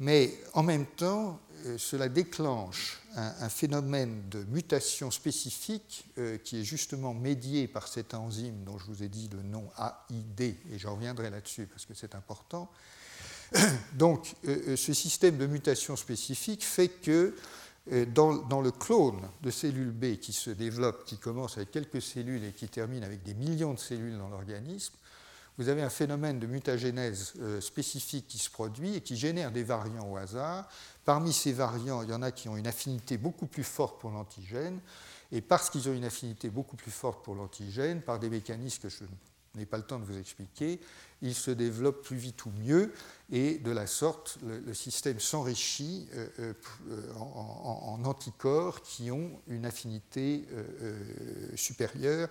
mais 0.00 0.38
en 0.54 0.62
même 0.62 0.86
temps, 0.86 1.40
euh, 1.66 1.76
cela 1.76 2.08
déclenche 2.08 3.00
un, 3.16 3.48
phénomène 3.48 4.28
de 4.28 4.44
mutation 4.44 5.10
spécifique 5.10 6.04
euh, 6.18 6.38
qui 6.38 6.60
est 6.60 6.64
justement 6.64 7.14
médié 7.14 7.66
par 7.66 7.88
cet 7.88 8.14
enzyme 8.14 8.62
dont 8.64 8.78
je 8.78 8.84
vous 8.84 9.02
ai 9.02 9.08
dit 9.08 9.28
le 9.32 9.42
nom 9.42 9.68
AID, 9.76 10.40
et 10.40 10.78
j'en 10.78 10.94
reviendrai 10.94 11.30
là-dessus 11.30 11.66
parce 11.66 11.84
que 11.84 11.94
c'est 11.94 12.14
important. 12.14 12.70
Donc, 13.94 14.34
euh, 14.46 14.76
ce 14.76 14.92
système 14.92 15.38
de 15.38 15.46
mutation 15.46 15.96
spécifique 15.96 16.64
fait 16.64 16.88
que 16.88 17.34
dans, 18.14 18.34
dans, 18.34 18.60
le 18.60 18.70
clone 18.70 19.18
de 19.40 19.50
cellules 19.50 19.92
B 19.92 20.16
qui 20.16 20.34
se 20.34 20.50
développe, 20.50 21.06
qui 21.06 21.16
commence 21.16 21.56
avec 21.56 21.70
quelques 21.70 22.02
cellules 22.02 22.44
et 22.44 22.52
qui 22.52 22.68
termine 22.68 23.02
avec 23.02 23.22
des 23.22 23.32
millions 23.32 23.72
de 23.72 23.78
cellules 23.78 24.18
dans 24.18 24.28
l'organisme, 24.28 24.92
vous 25.58 25.68
avez 25.68 25.82
un 25.82 25.90
phénomène 25.90 26.38
de 26.38 26.46
mutagénèse 26.46 27.34
euh, 27.40 27.60
spécifique 27.60 28.28
qui 28.28 28.38
se 28.38 28.48
produit 28.48 28.94
et 28.94 29.00
qui 29.00 29.16
génère 29.16 29.50
des 29.50 29.64
variants 29.64 30.08
au 30.08 30.16
hasard. 30.16 30.68
Parmi 31.04 31.32
ces 31.32 31.52
variants, 31.52 32.02
il 32.02 32.10
y 32.10 32.12
en 32.12 32.22
a 32.22 32.30
qui 32.30 32.48
ont 32.48 32.56
une 32.56 32.68
affinité 32.68 33.18
beaucoup 33.18 33.46
plus 33.46 33.64
forte 33.64 34.00
pour 34.00 34.10
l'antigène. 34.10 34.78
Et 35.32 35.40
parce 35.40 35.68
qu'ils 35.68 35.88
ont 35.88 35.92
une 35.92 36.04
affinité 36.04 36.48
beaucoup 36.48 36.76
plus 36.76 36.92
forte 36.92 37.24
pour 37.24 37.34
l'antigène, 37.34 38.02
par 38.02 38.20
des 38.20 38.30
mécanismes 38.30 38.82
que 38.82 38.88
je 38.88 38.98
n'ai 39.54 39.66
pas 39.66 39.76
le 39.76 39.82
temps 39.82 39.98
de 39.98 40.04
vous 40.04 40.18
expliquer, 40.18 40.80
ils 41.22 41.34
se 41.34 41.50
développent 41.50 42.04
plus 42.04 42.16
vite 42.16 42.44
ou 42.46 42.50
mieux. 42.62 42.92
Et 43.30 43.58
de 43.58 43.70
la 43.70 43.86
sorte, 43.86 44.38
le, 44.44 44.74
système 44.74 45.18
s'enrichit 45.20 46.08
euh, 46.14 46.54
euh, 46.90 47.14
en, 47.16 48.00
anticorps 48.04 48.82
qui 48.82 49.10
ont 49.10 49.30
une 49.48 49.66
affinité 49.66 50.46
supérieure 51.56 52.28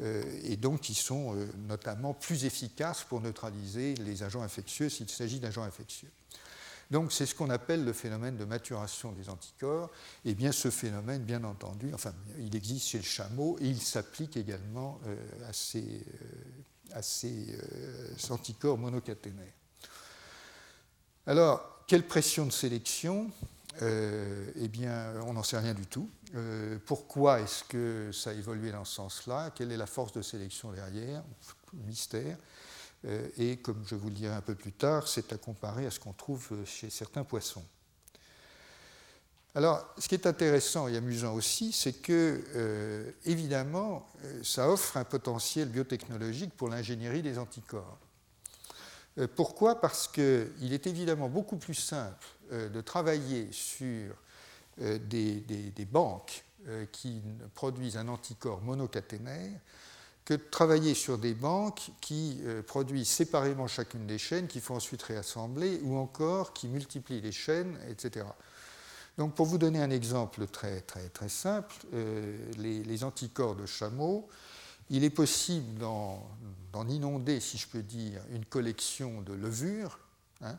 euh, 0.00 0.22
et 0.44 0.56
donc 0.56 0.80
qui 0.80 0.94
sont 0.94 1.36
euh, 1.36 1.46
notamment 1.68 2.14
plus 2.14 2.46
efficaces 2.46 3.04
pour 3.04 3.20
neutraliser 3.20 3.94
les 3.96 4.22
agents 4.22 4.40
infectieux 4.40 4.88
s'il 4.88 5.10
s'agit 5.10 5.38
d'agents 5.38 5.64
infectieux. 5.64 6.08
Donc 6.92 7.10
c'est 7.10 7.24
ce 7.24 7.34
qu'on 7.34 7.48
appelle 7.48 7.86
le 7.86 7.94
phénomène 7.94 8.36
de 8.36 8.44
maturation 8.44 9.12
des 9.12 9.30
anticorps. 9.30 9.90
Et 10.26 10.34
bien 10.34 10.52
ce 10.52 10.70
phénomène, 10.70 11.22
bien 11.22 11.42
entendu, 11.42 11.90
enfin 11.94 12.12
il 12.38 12.54
existe 12.54 12.88
chez 12.88 12.98
le 12.98 13.04
chameau 13.04 13.56
et 13.62 13.66
il 13.66 13.80
s'applique 13.80 14.36
également 14.36 15.00
euh, 15.06 15.16
à 15.48 15.54
ces, 15.54 16.04
euh, 16.94 16.98
euh, 17.24 18.14
anticorps 18.28 18.76
monocaténaires. 18.76 19.54
Alors, 21.26 21.82
quelle 21.86 22.06
pression 22.06 22.44
de 22.44 22.52
sélection? 22.52 23.30
Eh 23.80 24.68
bien, 24.68 25.14
on 25.26 25.32
n'en 25.32 25.42
sait 25.42 25.58
rien 25.58 25.72
du 25.72 25.86
tout. 25.86 26.10
pourquoi 26.84 27.40
est-ce 27.40 27.64
que 27.64 28.10
ça 28.12 28.30
a 28.30 28.32
évolué 28.34 28.70
dans 28.70 28.84
ce 28.84 28.96
sens-là? 28.96 29.50
Quelle 29.54 29.72
est 29.72 29.78
la 29.78 29.86
force 29.86 30.12
de 30.12 30.20
sélection 30.20 30.72
derrière? 30.72 31.22
Mystère. 31.72 32.36
Euh, 33.04 33.28
et 33.36 33.56
comme 33.56 33.84
je 33.86 33.94
vous 33.94 34.08
le 34.08 34.14
dirai 34.14 34.34
un 34.34 34.40
peu 34.40 34.54
plus 34.54 34.72
tard, 34.72 35.08
c'est 35.08 35.32
à 35.32 35.36
comparer 35.36 35.86
à 35.86 35.90
ce 35.90 35.98
qu'on 35.98 36.12
trouve 36.12 36.50
chez 36.64 36.90
certains 36.90 37.24
poissons. 37.24 37.64
Alors, 39.54 39.86
ce 39.98 40.08
qui 40.08 40.14
est 40.14 40.26
intéressant 40.26 40.88
et 40.88 40.96
amusant 40.96 41.34
aussi, 41.34 41.72
c'est 41.72 41.92
que, 41.92 42.42
euh, 42.54 43.10
évidemment, 43.26 44.06
euh, 44.24 44.42
ça 44.42 44.70
offre 44.70 44.96
un 44.96 45.04
potentiel 45.04 45.68
biotechnologique 45.68 46.56
pour 46.56 46.68
l'ingénierie 46.68 47.22
des 47.22 47.38
anticorps. 47.38 47.98
pourquoi? 49.36 49.78
Parce 49.78 50.08
qu'il 50.08 50.72
est 50.72 50.86
évidemment 50.86 51.28
beaucoup 51.28 51.58
plus 51.58 51.74
simple 51.74 52.26
de 52.50 52.80
travailler 52.80 53.52
sur 53.52 54.14
des, 54.78 55.86
banques 55.90 56.42
qui 56.92 57.20
produisent 57.52 57.98
un 57.98 58.08
anticorps 58.08 58.62
monocaténaire 58.62 59.60
que 60.24 60.34
de 60.34 60.42
travailler 60.50 60.94
sur 60.94 61.18
des 61.18 61.34
banques 61.34 61.90
qui 62.00 62.38
euh, 62.44 62.62
produisent 62.62 63.08
séparément 63.08 63.66
chacune 63.66 64.06
des 64.06 64.18
chaînes, 64.18 64.46
qui 64.46 64.60
font 64.60 64.76
ensuite 64.76 65.02
réassembler, 65.02 65.80
ou 65.82 65.96
encore 65.96 66.52
qui 66.52 66.68
multiplient 66.68 67.20
les 67.20 67.32
chaînes, 67.32 67.76
etc. 67.88 68.26
Donc 69.18 69.34
pour 69.34 69.46
vous 69.46 69.58
donner 69.58 69.80
un 69.80 69.90
exemple 69.90 70.46
très, 70.46 70.80
très, 70.82 71.08
très 71.08 71.28
simple, 71.28 71.74
euh, 71.92 72.38
les, 72.56 73.04
anticorps 73.04 73.56
de 73.56 73.66
chameau, 73.66 74.28
il 74.90 75.04
est 75.04 75.10
possible 75.10 75.78
d'en 75.78 76.88
inonder, 76.88 77.40
si 77.40 77.58
je 77.58 77.66
peux 77.66 77.82
dire, 77.82 78.20
une 78.30 78.44
collection 78.44 79.22
de 79.22 79.32
levures. 79.32 79.98
Hein. 80.40 80.56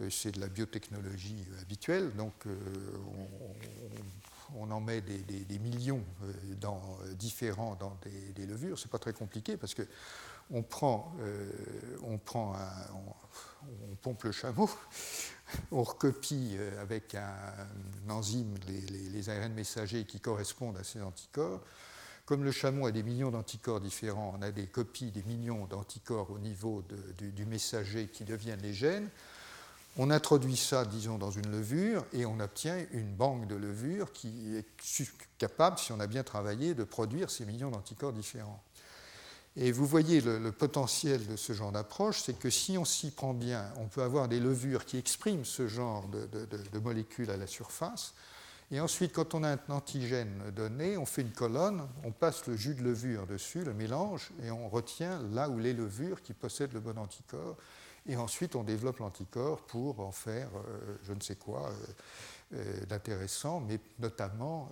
Euh, 0.00 0.10
c'est 0.10 0.32
de 0.32 0.40
la 0.40 0.48
biotechnologie 0.48 1.44
habituelle, 1.62 2.14
donc 2.14 2.34
on, 2.46 3.22
on 3.22 4.37
en 4.56 4.80
met 4.80 5.00
des, 5.00 5.58
millions 5.58 6.02
euh, 6.22 6.32
dans, 6.60 6.98
euh, 7.02 7.14
différents 7.14 7.74
dans 7.76 7.96
des, 8.34 8.46
levures. 8.46 8.78
Ce 8.78 8.86
n'est 8.86 8.90
pas 8.90 8.98
très 8.98 9.12
compliqué 9.12 9.56
parce 9.56 9.74
que 9.74 9.82
on 10.50 10.62
prend, 10.62 11.14
euh, 11.20 11.50
on, 12.04 12.16
prend 12.16 12.56
on, 13.70 13.94
pompe 13.96 14.24
le 14.24 14.32
chameau, 14.32 14.70
on 15.72 15.82
recopie 15.82 16.56
avec 16.80 17.14
un, 17.14 17.52
enzyme 18.08 18.54
les, 18.66 19.28
ARN 19.28 19.52
messagers 19.52 20.04
qui 20.04 20.20
correspondent 20.20 20.78
à 20.78 20.84
ces 20.84 21.02
anticorps. 21.02 21.60
Comme 22.24 22.44
le 22.44 22.52
chameau 22.52 22.86
a 22.86 22.92
des 22.92 23.02
millions 23.02 23.30
d'anticorps 23.30 23.80
différents, 23.80 24.34
on 24.38 24.42
a 24.42 24.50
des 24.50 24.66
copies 24.66 25.10
des 25.10 25.22
millions 25.22 25.66
d'anticorps 25.66 26.30
au 26.30 26.38
niveau 26.38 26.82
du, 27.16 27.46
messager 27.46 28.08
qui 28.08 28.24
deviennent 28.24 28.62
les 28.62 28.74
gènes. 28.74 29.08
On 30.00 30.10
introduit 30.10 30.56
ça, 30.56 30.84
disons, 30.84 31.18
dans 31.18 31.32
une 31.32 31.50
levure 31.50 32.04
et 32.12 32.24
on 32.24 32.38
obtient 32.38 32.78
une 32.92 33.12
banque 33.16 33.48
de 33.48 33.56
levures 33.56 34.12
qui 34.12 34.56
est 34.56 34.64
capable, 35.38 35.76
si 35.78 35.90
on 35.90 35.98
a 35.98 36.06
bien 36.06 36.22
travaillé, 36.22 36.74
de 36.74 36.84
produire 36.84 37.30
ces 37.30 37.44
millions 37.44 37.72
d'anticorps 37.72 38.12
différents. 38.12 38.62
Et 39.56 39.72
vous 39.72 39.86
voyez 39.86 40.20
le, 40.20 40.52
potentiel 40.52 41.26
de 41.26 41.34
ce 41.34 41.52
genre 41.52 41.72
d'approche, 41.72 42.20
c'est 42.20 42.38
que 42.38 42.48
si 42.48 42.78
on 42.78 42.84
s'y 42.84 43.10
prend 43.10 43.34
bien, 43.34 43.64
on 43.78 43.88
peut 43.88 44.02
avoir 44.02 44.28
des 44.28 44.38
levures 44.38 44.84
qui 44.84 44.98
expriment 44.98 45.44
ce 45.44 45.66
genre 45.66 46.06
de, 46.06 46.78
molécules 46.78 47.30
à 47.30 47.36
la 47.36 47.48
surface. 47.48 48.14
Et 48.70 48.78
ensuite, 48.78 49.12
quand 49.12 49.34
on 49.34 49.42
a 49.42 49.50
un 49.50 49.58
antigène 49.70 50.52
donné, 50.54 50.96
on 50.96 51.06
fait 51.06 51.22
une 51.22 51.32
colonne, 51.32 51.88
on 52.04 52.12
passe 52.12 52.46
le 52.46 52.54
jus 52.54 52.76
de 52.76 52.82
levure 52.82 53.26
dessus, 53.26 53.64
le 53.64 53.74
mélange, 53.74 54.30
et 54.44 54.52
on 54.52 54.68
retient 54.68 55.20
là 55.32 55.48
où 55.48 55.58
les 55.58 55.72
levures 55.72 56.22
qui 56.22 56.34
possèdent 56.34 56.74
le 56.74 56.80
bon 56.80 56.96
anticorps. 56.96 57.56
Et 58.06 58.16
ensuite, 58.16 58.56
on 58.56 58.64
développe 58.64 58.98
l'anticorps 58.98 59.60
pour 59.62 60.00
en 60.00 60.12
faire 60.12 60.48
euh, 60.56 60.96
je 61.02 61.12
ne 61.12 61.20
sais 61.20 61.36
quoi 61.36 61.68
euh, 61.68 61.74
euh, 62.54 62.86
d'intéressant, 62.86 63.60
mais 63.60 63.78
notamment, 63.98 64.70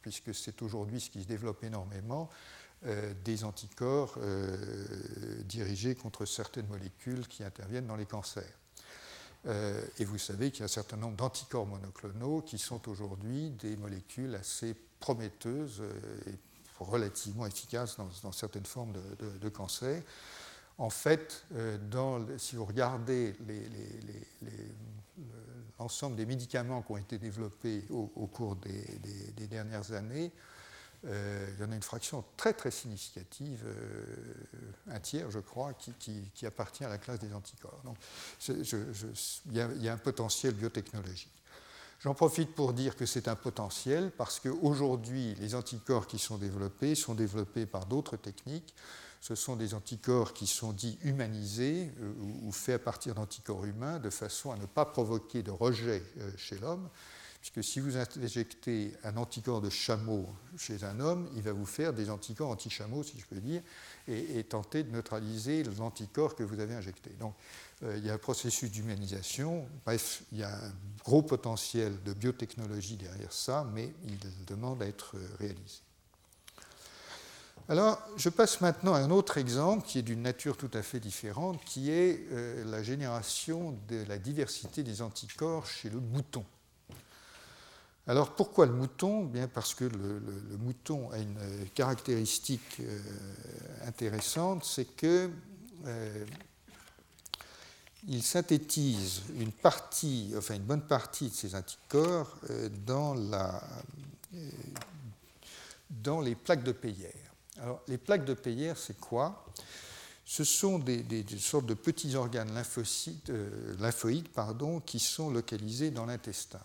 puisque 0.00 0.34
c'est 0.34 0.62
aujourd'hui 0.62 1.00
ce 1.00 1.10
qui 1.10 1.22
se 1.22 1.28
développe 1.28 1.62
énormément, 1.64 2.30
des 3.24 3.44
anticorps 3.44 4.18
dirigés 5.44 5.94
contre 5.94 6.24
certaines 6.24 6.66
molécules 6.68 7.28
qui 7.28 7.44
interviennent 7.44 7.86
dans 7.86 7.96
les 7.96 8.06
cancers. 8.06 8.58
et 9.44 10.04
vous 10.06 10.16
savez 10.16 10.50
qu'il 10.50 10.60
y 10.60 10.62
a 10.62 10.64
un 10.64 10.68
certain 10.68 10.96
nombre 10.96 11.16
d'anticorps 11.16 11.66
monoclonaux 11.66 12.40
qui 12.40 12.56
sont 12.56 12.88
aujourd'hui 12.88 13.50
des 13.50 13.76
molécules 13.76 14.34
assez 14.34 14.74
prometteuses 14.98 15.82
et 16.26 16.34
relativement 16.78 17.44
efficaces 17.44 17.98
dans, 18.22 18.32
certaines 18.32 18.64
formes 18.64 18.92
de, 18.92 19.38
de 19.38 19.48
cancer 19.50 20.02
en 20.80 20.88
fait, 20.88 21.44
euh, 21.54 21.76
si 22.38 22.56
vous 22.56 22.64
regardez 22.64 23.36
l'ensemble 25.78 26.16
des 26.16 26.24
médicaments 26.24 26.80
qui 26.80 26.92
ont 26.92 26.96
été 26.96 27.18
développés 27.18 27.84
au, 27.90 28.26
cours 28.26 28.56
des, 28.56 29.46
dernières 29.46 29.92
années, 29.92 30.32
euh, 31.06 31.46
il 31.54 31.62
y 31.62 31.66
en 31.66 31.72
a 31.72 31.74
une 31.74 31.82
fraction 31.82 32.24
très 32.36 32.54
très 32.54 32.70
significative, 32.70 33.62
euh, 33.66 34.94
un 34.94 35.00
tiers 35.00 35.30
je 35.30 35.38
crois, 35.38 35.74
qui, 35.74 36.46
appartient 36.46 36.84
à 36.84 36.88
la 36.88 36.98
classe 36.98 37.18
des 37.18 37.34
anticorps. 37.34 37.82
Donc 37.84 37.96
il, 38.48 39.52
y 39.52 39.88
a, 39.88 39.92
un 39.92 39.98
potentiel 39.98 40.54
biotechnologique. 40.54 41.42
J'en 42.00 42.14
profite 42.14 42.54
pour 42.54 42.72
dire 42.72 42.96
que 42.96 43.04
c'est 43.04 43.28
un 43.28 43.36
potentiel 43.36 44.10
parce 44.12 44.40
qu'aujourd'hui 44.40 45.34
les 45.34 45.54
anticorps 45.54 46.06
qui 46.06 46.18
sont 46.18 46.38
développés 46.38 46.94
sont 46.94 47.14
développés 47.14 47.66
par 47.66 47.84
d'autres 47.84 48.16
techniques 48.16 48.74
ce 49.20 49.34
sont 49.34 49.54
des 49.54 49.74
anticorps 49.74 50.32
qui 50.32 50.46
sont 50.46 50.72
dits 50.72 50.98
humanisés 51.02 51.92
euh, 52.00 52.12
ou 52.42 52.52
faits 52.52 52.76
à 52.76 52.78
partir 52.78 53.14
d'anticorps 53.14 53.66
humains 53.66 53.98
de 53.98 54.10
façon 54.10 54.50
à 54.50 54.56
ne 54.56 54.66
pas 54.66 54.86
provoquer 54.86 55.42
de 55.42 55.50
rejet 55.50 56.02
euh, 56.18 56.30
chez 56.38 56.58
l'homme, 56.58 56.88
puisque 57.40 57.62
si 57.62 57.80
vous 57.80 57.96
injectez 57.96 58.94
un 59.04 59.16
anticorps 59.16 59.60
de 59.60 59.70
chameau 59.70 60.26
chez 60.58 60.84
un 60.84 61.00
homme, 61.00 61.28
il 61.36 61.42
va 61.42 61.52
vous 61.52 61.66
faire 61.66 61.92
des 61.92 62.10
anticorps 62.10 62.50
anti-chameau, 62.50 63.02
si 63.02 63.18
je 63.18 63.26
peux 63.26 63.40
dire, 63.40 63.62
et, 64.08 64.42
tenter 64.44 64.82
de 64.82 64.90
neutraliser 64.90 65.64
l'anticorps 65.64 66.34
que 66.34 66.42
vous 66.42 66.58
avez 66.58 66.74
injecté. 66.74 67.10
Donc 67.18 67.34
euh, 67.82 67.96
il 67.98 68.06
y 68.06 68.10
a 68.10 68.14
un 68.14 68.18
processus 68.18 68.70
d'humanisation, 68.70 69.66
bref, 69.84 70.22
il 70.32 70.38
y 70.38 70.42
a 70.42 70.54
un 70.54 70.72
gros 71.04 71.22
potentiel 71.22 72.02
de 72.04 72.14
biotechnologie 72.14 72.96
derrière 72.96 73.32
ça, 73.32 73.66
mais 73.74 73.92
il 74.06 74.18
demande 74.46 74.82
à 74.82 74.86
être 74.86 75.16
réalisé. 75.38 75.82
Alors, 77.68 78.00
je 78.16 78.28
passe 78.28 78.60
maintenant 78.60 78.94
à 78.94 78.98
un 78.98 79.10
autre 79.10 79.38
exemple 79.38 79.86
qui 79.86 79.98
est 79.98 80.02
d'une 80.02 80.22
nature 80.22 80.56
tout 80.56 80.70
à 80.74 80.82
fait 80.82 80.98
différente, 80.98 81.60
qui 81.64 81.90
est 81.90 82.26
euh, 82.32 82.64
la 82.64 82.82
génération 82.82 83.78
de 83.88 84.04
la 84.08 84.18
diversité 84.18 84.82
des 84.82 85.02
anticorps 85.02 85.66
chez 85.66 85.88
le 85.88 86.00
mouton. 86.00 86.44
Alors, 88.08 88.34
pourquoi 88.34 88.66
le 88.66 88.72
mouton? 88.72 89.24
Bien 89.24 89.46
parce 89.46 89.74
que 89.74 89.84
le, 89.84 90.20
mouton 90.58 91.10
a 91.12 91.18
une 91.18 91.38
caractéristique 91.74 92.80
euh, 92.80 92.98
intéressante, 93.86 94.64
c'est 94.64 94.96
que 94.96 95.30
euh, 95.86 96.26
il 98.08 98.22
synthétise 98.22 99.22
une 99.38 99.52
partie, 99.52 100.32
enfin 100.36 100.54
une 100.54 100.64
bonne 100.64 100.82
partie 100.82 101.28
de 101.28 101.34
ces 101.34 101.54
anticorps 101.54 102.36
dans 102.82 103.14
les 106.20 106.34
plaques 106.34 106.64
de 106.64 106.72
Peyer. 106.72 107.19
Alors, 107.60 107.82
les 107.88 107.98
plaques 107.98 108.24
de 108.24 108.34
Peyer, 108.34 108.72
c'est 108.76 108.98
quoi? 108.98 109.44
Ce 110.24 110.44
sont 110.44 110.78
des, 110.78 111.04
sortes 111.38 111.66
de 111.66 111.74
petits 111.74 112.14
organes 112.14 112.56
euh, 112.56 113.74
lymphoïdes 113.80 114.28
pardon, 114.28 114.80
qui 114.80 114.98
sont 114.98 115.28
localisés 115.28 115.90
dans 115.90 116.06
l'intestin. 116.06 116.60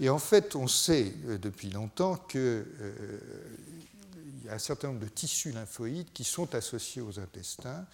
Et 0.00 0.10
en 0.10 0.18
fait, 0.18 0.56
on 0.56 0.66
sait 0.66 1.14
euh, 1.26 1.38
depuis 1.38 1.70
longtemps 1.70 2.16
qu'il 2.16 2.40
euh, 2.40 3.20
y 4.44 4.48
a 4.48 4.54
un 4.54 4.58
certain 4.58 4.88
nombre 4.88 5.00
de 5.00 5.08
tissus 5.08 5.52
lymphoïdes 5.52 6.12
qui 6.12 6.24
sont 6.24 6.54
associés 6.54 7.00
aux 7.00 7.18
intestins. 7.18 7.86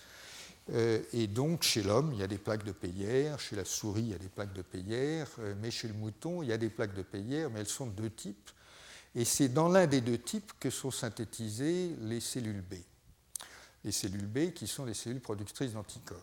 et 1.12 1.27
donc, 1.27 1.62
chez 1.62 1.83
l'homme, 1.83 2.12
il 2.12 2.20
y 2.20 2.23
a 2.23 2.27
des 2.27 2.38
plaques 2.38 2.64
de 2.64 2.73
Peyer, 2.73 3.33
chez 3.38 3.57
la 3.57 3.64
souris, 3.64 4.03
il 4.03 4.11
y 4.11 4.14
a 4.14 4.18
des 4.18 4.29
plaques 4.29 4.55
de 4.55 4.62
Peyer, 4.62 5.25
mais 5.61 5.70
chez 5.70 5.88
le 5.88 5.94
mouton, 5.94 6.42
il 6.42 6.49
y 6.49 6.53
a 6.53 6.59
des 6.59 6.70
plaques 6.70 6.94
de 6.94 7.03
Peyer, 7.03 7.49
mais 7.53 7.61
elles 7.61 7.66
sont 7.66 7.87
de 7.87 8.03
deux 8.03 8.11
types. 8.11 8.51
Et 9.14 9.25
c'est 9.25 9.49
dans 9.49 9.68
l'un 9.68 9.87
des 9.87 10.01
deux 10.01 10.18
types 10.18 10.53
que 10.61 10.70
sont 10.70 10.90
synthétisées 10.90 11.96
les 12.01 12.20
cellules 12.20 12.62
B. 12.62 12.75
Les 13.85 13.92
cellules 13.92 14.27
B 14.27 14.53
qui 14.53 14.66
sont 14.66 14.85
les 14.85 14.94
cellules 14.94 15.20
productrices 15.20 15.73
d'anticorps. 15.73 16.18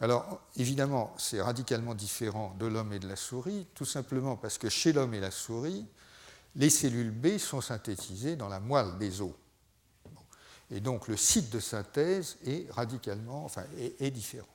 Alors, 0.00 0.42
évidemment, 0.56 1.14
c'est 1.16 1.40
radicalement 1.40 1.94
différent 1.94 2.54
de 2.58 2.66
l'homme 2.66 2.92
et 2.92 2.98
de 2.98 3.08
la 3.08 3.16
souris, 3.16 3.66
tout 3.74 3.86
simplement 3.86 4.36
parce 4.36 4.58
que 4.58 4.68
chez 4.68 4.92
l'homme 4.92 5.14
et 5.14 5.20
la 5.20 5.30
souris, 5.30 5.86
les 6.54 6.70
cellules 6.70 7.10
B 7.10 7.38
sont 7.38 7.62
synthétisées 7.62 8.36
dans 8.36 8.48
la 8.48 8.60
moelle 8.60 8.98
des 8.98 9.22
os. 9.22 9.32
Et 10.70 10.80
donc, 10.80 11.08
le 11.08 11.16
site 11.16 11.50
de 11.50 11.60
synthèse 11.60 12.36
est 12.44 12.70
radicalement, 12.70 13.44
enfin, 13.44 13.64
est 13.76 14.10
différent. 14.10 14.46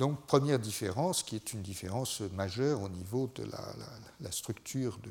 Donc, 0.00 0.24
première 0.26 0.58
différence, 0.58 1.22
qui 1.22 1.36
est 1.36 1.52
une 1.52 1.60
différence 1.60 2.20
majeure 2.20 2.80
au 2.80 2.88
niveau 2.88 3.30
de 3.34 3.44
la, 4.20 4.32
structure 4.32 4.98
de, 4.98 5.10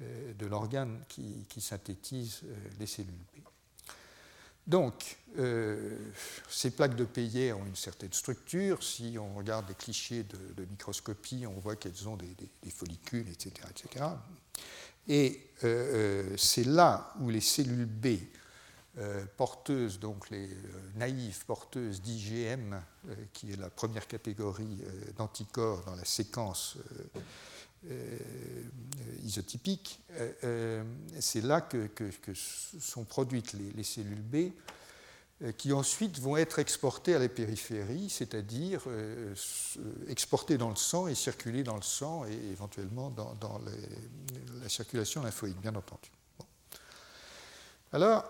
euh, 0.00 0.32
l'organe 0.48 1.04
qui, 1.08 1.60
synthétise 1.60 2.40
euh, 2.44 2.54
les 2.80 2.86
cellules 2.86 3.12
B. 3.12 3.38
Donc, 4.66 5.18
euh, 5.38 6.10
ces 6.48 6.70
plaques 6.70 6.96
de 6.96 7.04
Peyer 7.04 7.52
ont 7.52 7.64
une 7.64 7.76
certaine 7.76 8.12
structure. 8.12 8.82
Si 8.82 9.16
on 9.18 9.34
regarde 9.34 9.66
des 9.66 9.74
clichés 9.74 10.24
de, 10.24 10.64
microscopie, 10.64 11.44
on 11.46 11.60
voit 11.60 11.76
qu'elles 11.76 12.08
ont 12.08 12.16
des, 12.16 12.70
follicules, 12.70 13.28
etc. 13.28 13.52
etc. 13.70 14.04
Et 15.06 15.50
c'est 16.38 16.64
là 16.64 17.12
où 17.20 17.28
les 17.28 17.42
cellules 17.42 17.84
B 17.84 18.16
porteuses, 19.36 20.00
donc 20.00 20.30
les 20.30 20.48
naïves 20.96 21.44
porteuses 21.44 22.00
d'IgM, 22.00 22.80
qui 23.34 23.52
est 23.52 23.56
la 23.56 23.68
première 23.68 24.08
catégorie 24.08 24.78
d'anticorps 25.16 25.84
dans 25.84 25.94
la 25.94 26.06
séquence 26.06 26.78
isotypique, 29.22 30.00
c'est 31.20 31.40
là 31.40 31.60
que, 31.60 31.88
sont 32.34 33.04
produites 33.04 33.54
les, 33.76 33.82
cellules 33.84 34.22
B, 34.22 34.52
qui 35.58 35.72
ensuite 35.72 36.18
vont 36.20 36.36
être 36.36 36.58
exportées 36.58 37.14
à 37.14 37.18
la 37.18 37.28
périphérie, 37.28 38.08
c'est-à-dire 38.08 38.82
exportées 40.08 40.56
dans 40.56 40.70
le 40.70 40.76
sang 40.76 41.08
et 41.08 41.14
circuler 41.14 41.62
dans 41.62 41.76
le 41.76 41.82
sang 41.82 42.24
et 42.24 42.34
éventuellement 42.52 43.10
dans, 43.10 43.60
la 44.62 44.68
circulation 44.68 45.22
lymphoïde, 45.22 45.56
bien 45.56 45.74
entendu. 45.74 46.10
Alors, 47.92 48.24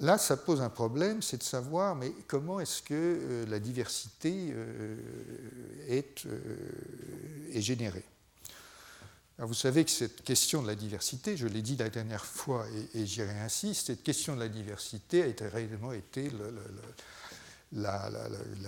Là, 0.00 0.16
ça 0.16 0.36
pose 0.36 0.60
un 0.60 0.70
problème, 0.70 1.22
c'est 1.22 1.38
de 1.38 1.42
savoir 1.42 1.96
mais 1.96 2.12
comment 2.28 2.60
est-ce 2.60 2.82
que 2.82 2.94
euh, 2.94 3.46
la 3.46 3.58
diversité 3.58 4.52
euh, 4.52 4.96
euh, 5.90 6.56
est, 7.52 7.60
générée? 7.60 8.04
Vous 9.38 9.54
savez 9.54 9.84
que 9.84 9.90
cette 9.90 10.22
question 10.22 10.62
de 10.62 10.66
la 10.66 10.74
diversité, 10.74 11.36
je 11.36 11.46
l'ai 11.46 11.62
dit 11.62 11.76
la 11.76 11.88
dernière 11.88 12.24
fois 12.24 12.66
et, 12.94 13.06
j'y 13.06 13.22
réinsiste, 13.22 13.86
cette 13.86 14.02
question 14.02 14.34
de 14.34 14.40
la 14.40 14.48
diversité 14.48 15.22
a 15.22 15.48
réellement 15.48 15.92
été 15.92 16.30
la, 17.72 18.10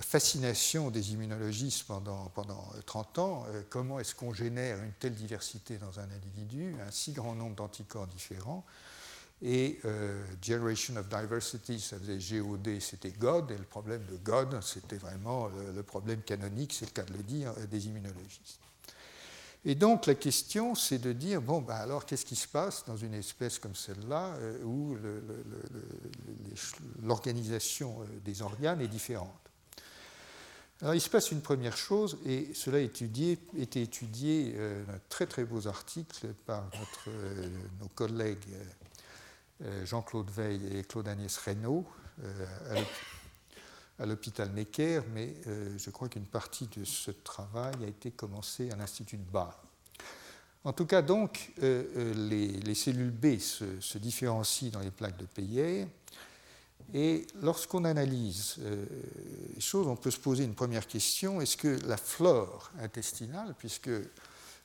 fascination 0.03 0.91
des 0.91 1.13
immunologistes 1.13 1.85
pendant, 1.89 2.31
pendant 2.35 2.69
30 2.87 3.19
ans. 3.19 3.47
comment 3.69 3.99
est-ce 3.99 4.15
qu'on 4.15 4.33
génère 4.33 4.83
une 4.83 4.93
telle 4.93 5.15
diversité 5.15 5.77
dans 5.79 5.99
un 5.99 6.05
individu, 6.05 6.77
un 6.87 6.91
si 6.91 7.13
grand 7.13 7.35
nombre 7.35 7.57
d'anticorps 7.57 8.07
différents? 8.07 8.65
Et 9.43 9.81
euh, 9.87 10.23
Generation 10.43 10.97
of 10.97 11.09
Diversity, 11.09 11.81
ça 11.81 11.99
faisait 11.99 12.19
GOD, 12.19 12.79
c'était 12.79 13.11
God, 13.11 13.51
et 13.51 13.57
le 13.57 13.65
problème 13.65 14.05
de 14.05 14.17
God, 14.17 14.63
c'était 14.63 14.99
vraiment 14.99 15.49
le, 15.49 15.83
problème 15.83 16.21
canonique, 16.21 16.75
c'est 16.75 16.85
le 16.85 16.91
cas 16.91 17.05
de 17.05 17.15
le 17.15 17.23
dire, 17.23 17.55
euh, 17.57 17.67
des 17.67 17.87
immunologistes. 17.87 18.60
Et 19.65 19.75
donc 19.75 20.07
la 20.07 20.15
question, 20.15 20.75
c'est 20.75 20.99
de 20.99 21.13
dire, 21.13 21.43
bon, 21.43 21.61
ben 21.61 21.75
alors 21.75 22.07
qu'est-ce 22.07 22.25
qui 22.25 22.37
se 22.37 22.49
passe 22.49 22.85
dans 22.87 22.97
une 22.97 23.15
espèce 23.15 23.59
comme 23.59 23.75
celle-là, 23.75 24.35
euh, 24.39 24.63
où 24.65 24.97
l'organisation 27.03 27.99
des 28.25 28.43
organes 28.43 28.81
est 28.81 28.89
différente? 28.89 29.35
Alors 30.81 30.95
il 30.95 31.01
se 31.01 31.11
passe 31.11 31.31
une 31.31 31.43
première 31.43 31.77
chose, 31.77 32.17
et 32.25 32.53
cela 32.55 32.79
a 32.79 32.81
été 32.81 33.83
étudié 33.83 34.53
dans 34.87 34.95
un 34.95 35.01
très 35.11 35.27
très 35.27 35.45
beaux 35.45 35.67
articles 35.69 36.29
par 36.47 36.65
notre, 36.79 37.11
nos 37.81 37.89
collègues 37.89 38.49
euh, 39.63 39.85
Jean-Claude 39.85 40.31
Veil 40.31 40.79
et 40.79 40.85
Claude-Agnès 40.85 41.37
Reynaud 41.37 41.85
euh, 42.25 42.47
à 44.01 44.07
l'hôpital 44.07 44.51
Necker, 44.53 45.03
mais 45.15 45.35
euh, 45.47 45.77
je 45.79 45.91
crois 45.91 46.09
qu'une 46.09 46.27
partie 46.27 46.67
de 46.77 46.85
ce 46.85 47.11
travail 47.11 47.75
a 47.85 47.87
été 47.87 48.11
commencé 48.11 48.71
à 48.71 48.77
l'Institut 48.77 49.19
de 49.19 49.31
Bâle. 49.31 49.53
En 50.65 50.73
tout 50.73 50.87
cas, 50.87 51.01
donc, 51.01 51.53
les, 51.63 52.75
cellules 52.75 53.11
B 53.11 53.39
se, 53.39 53.97
différencient 53.97 54.71
dans 54.71 54.81
les 54.81 54.91
plaques 54.91 55.17
de 55.17 55.25
Peyer. 55.25 55.87
Et 56.93 57.27
lorsqu'on 57.41 57.87
analyse 57.87 58.59
les 59.55 59.61
choses, 59.61 59.87
on 59.87 59.97
peut 59.97 60.11
se 60.11 60.19
poser 60.19 60.45
une 60.45 60.55
première 60.55 60.87
question 60.87 61.41
est-ce 61.41 61.57
que 61.57 61.79
la 61.87 61.97
flore 61.97 62.71
intestinale, 62.79 63.55
puisque 63.59 63.89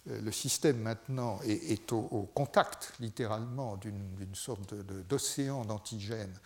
euh, 0.10 0.22
le 0.22 0.32
système 0.32 0.80
maintenant 0.80 1.40
est, 1.44 1.92
au, 1.92 2.30
contact 2.34 2.94
littéralement 3.00 3.78
d'une 3.78 4.36
sorte 4.36 4.74
d'océan 5.10 5.66
d'antigènes 5.66 6.38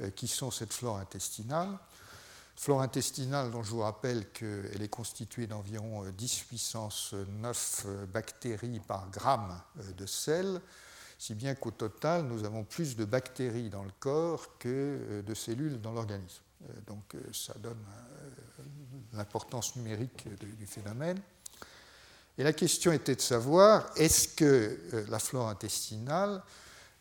euh, 0.00 0.10
qui 0.10 0.28
sont 0.28 0.50
cette 0.50 0.72
flore 0.72 0.98
intestinale. 0.98 1.78
Flore 2.60 2.82
intestinale 2.82 3.52
dont 3.52 3.62
je 3.62 3.70
vous 3.70 3.82
rappelle 3.82 4.28
qu'elle 4.32 4.82
est 4.82 4.88
constituée 4.88 5.46
d'environ 5.46 6.04
10 6.10 6.40
euh, 6.40 6.44
puissance 6.48 7.14
9 7.14 7.86
bactéries 8.12 8.80
par 8.80 9.08
gramme 9.10 9.60
de 9.96 10.06
sel, 10.06 10.60
si 11.18 11.34
bien 11.34 11.54
qu'au 11.54 11.70
total, 11.70 12.24
nous 12.24 12.44
avons 12.44 12.64
plus 12.64 12.96
de 12.96 13.04
bactéries 13.04 13.70
dans 13.70 13.84
le 13.84 13.92
corps 14.00 14.58
que 14.58 15.22
de 15.24 15.34
cellules 15.34 15.80
dans 15.80 15.92
l'organisme. 15.92 16.42
Donc 16.86 17.14
ça 17.32 17.54
donne 17.58 17.78
l'importance 19.12 19.76
numérique 19.76 20.28
du 20.58 20.66
phénomène. 20.66 21.20
Et 22.38 22.44
la 22.44 22.52
question 22.52 22.92
était 22.92 23.16
de 23.16 23.20
savoir, 23.20 23.90
est-ce 23.96 24.28
que 24.28 24.78
euh, 24.94 25.04
la 25.08 25.18
flore 25.18 25.48
intestinale, 25.48 26.40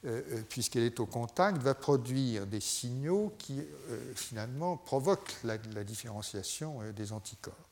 euh, 0.05 0.21
euh, 0.31 0.41
puisqu'elle 0.47 0.83
est 0.83 0.99
au 0.99 1.05
contact, 1.05 1.57
va 1.61 1.73
produire 1.73 2.45
des 2.45 2.59
signaux 2.59 3.33
qui 3.37 3.61
finalement 4.15 4.77
provoquent 4.77 5.35
la, 5.43 5.57
différenciation 5.57 6.79
des 6.95 7.11
anticorps 7.11 7.69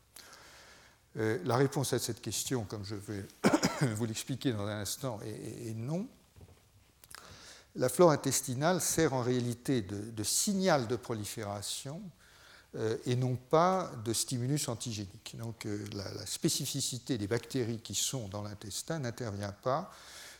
La 1.15 1.55
réponse 1.55 1.93
à 1.93 1.99
cette 1.99 2.21
question, 2.21 2.63
comme 2.63 2.83
je 2.83 2.95
vais 2.95 3.25
vous 3.95 4.05
l'expliquer 4.05 4.51
dans 4.51 4.65
un 4.65 4.81
instant, 4.81 5.19
est, 5.23 5.73
non. 5.75 6.07
La 7.75 7.89
flore 7.89 8.11
intestinale 8.11 8.81
sert 8.81 9.13
en 9.13 9.21
réalité 9.21 9.81
de 9.81 10.23
signal 10.23 10.87
de 10.87 10.95
prolifération 10.95 12.01
euh, 12.77 12.97
et 13.05 13.15
non 13.15 13.37
pas 13.37 13.89
de 14.03 14.11
stimulus 14.11 14.67
antigénique. 14.67 15.35
Donc 15.37 15.65
euh, 15.65 15.85
la, 15.93 16.25
spécificité 16.25 17.17
des 17.17 17.27
bactéries 17.27 17.79
qui 17.79 17.95
sont 17.95 18.27
dans 18.27 18.41
l'intestin 18.41 18.99
n'intervient 18.99 19.53
pas. 19.53 19.93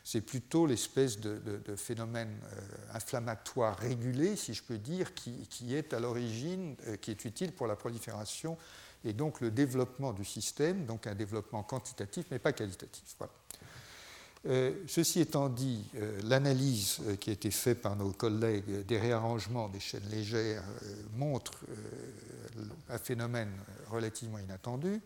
C'est 0.06 0.22
plutôt 0.22 0.68
l'espèce 0.68 1.20
de, 1.20 1.60
phénomène 1.76 2.40
euh, 2.54 2.62
inflammatoire 2.94 3.78
régulé, 3.78 4.38
si 4.38 4.54
je 4.54 4.64
peux 4.64 4.78
dire, 4.78 5.14
qui, 5.14 5.76
est 5.76 5.94
à 5.94 6.00
l'origine, 6.00 6.78
qui 7.02 7.12
est 7.12 7.26
utile 7.26 7.52
pour 7.52 7.68
la 7.68 7.76
prolifération 7.76 8.58
et 9.04 9.14
donc 9.14 9.42
le 9.42 9.52
développement 9.52 10.14
du 10.14 10.26
système, 10.26 10.86
donc 10.86 11.08
un 11.08 11.16
développement 11.16 11.64
quantitatif 11.64 12.26
mais 12.32 12.40
pas 12.40 12.54
qualitatif. 12.54 13.04
Euh, 14.48 14.74
ceci 14.88 15.22
étant 15.22 15.50
dit, 15.50 15.84
euh, 15.96 16.20
l'analyse 16.24 17.00
euh, 17.02 17.16
qui 17.16 17.32
a 17.32 17.34
été 17.34 17.50
faite 17.50 17.82
par 17.82 17.96
nos 17.96 18.12
collègues 18.12 18.86
des 18.86 19.00
réarrangements 19.00 19.70
des 19.70 19.80
chaînes 19.80 20.08
légères 20.12 20.64
montre 21.16 21.66
un 22.90 22.98
phénomène 23.00 23.52
relativement 23.90 24.38
inattendu, 24.38 25.02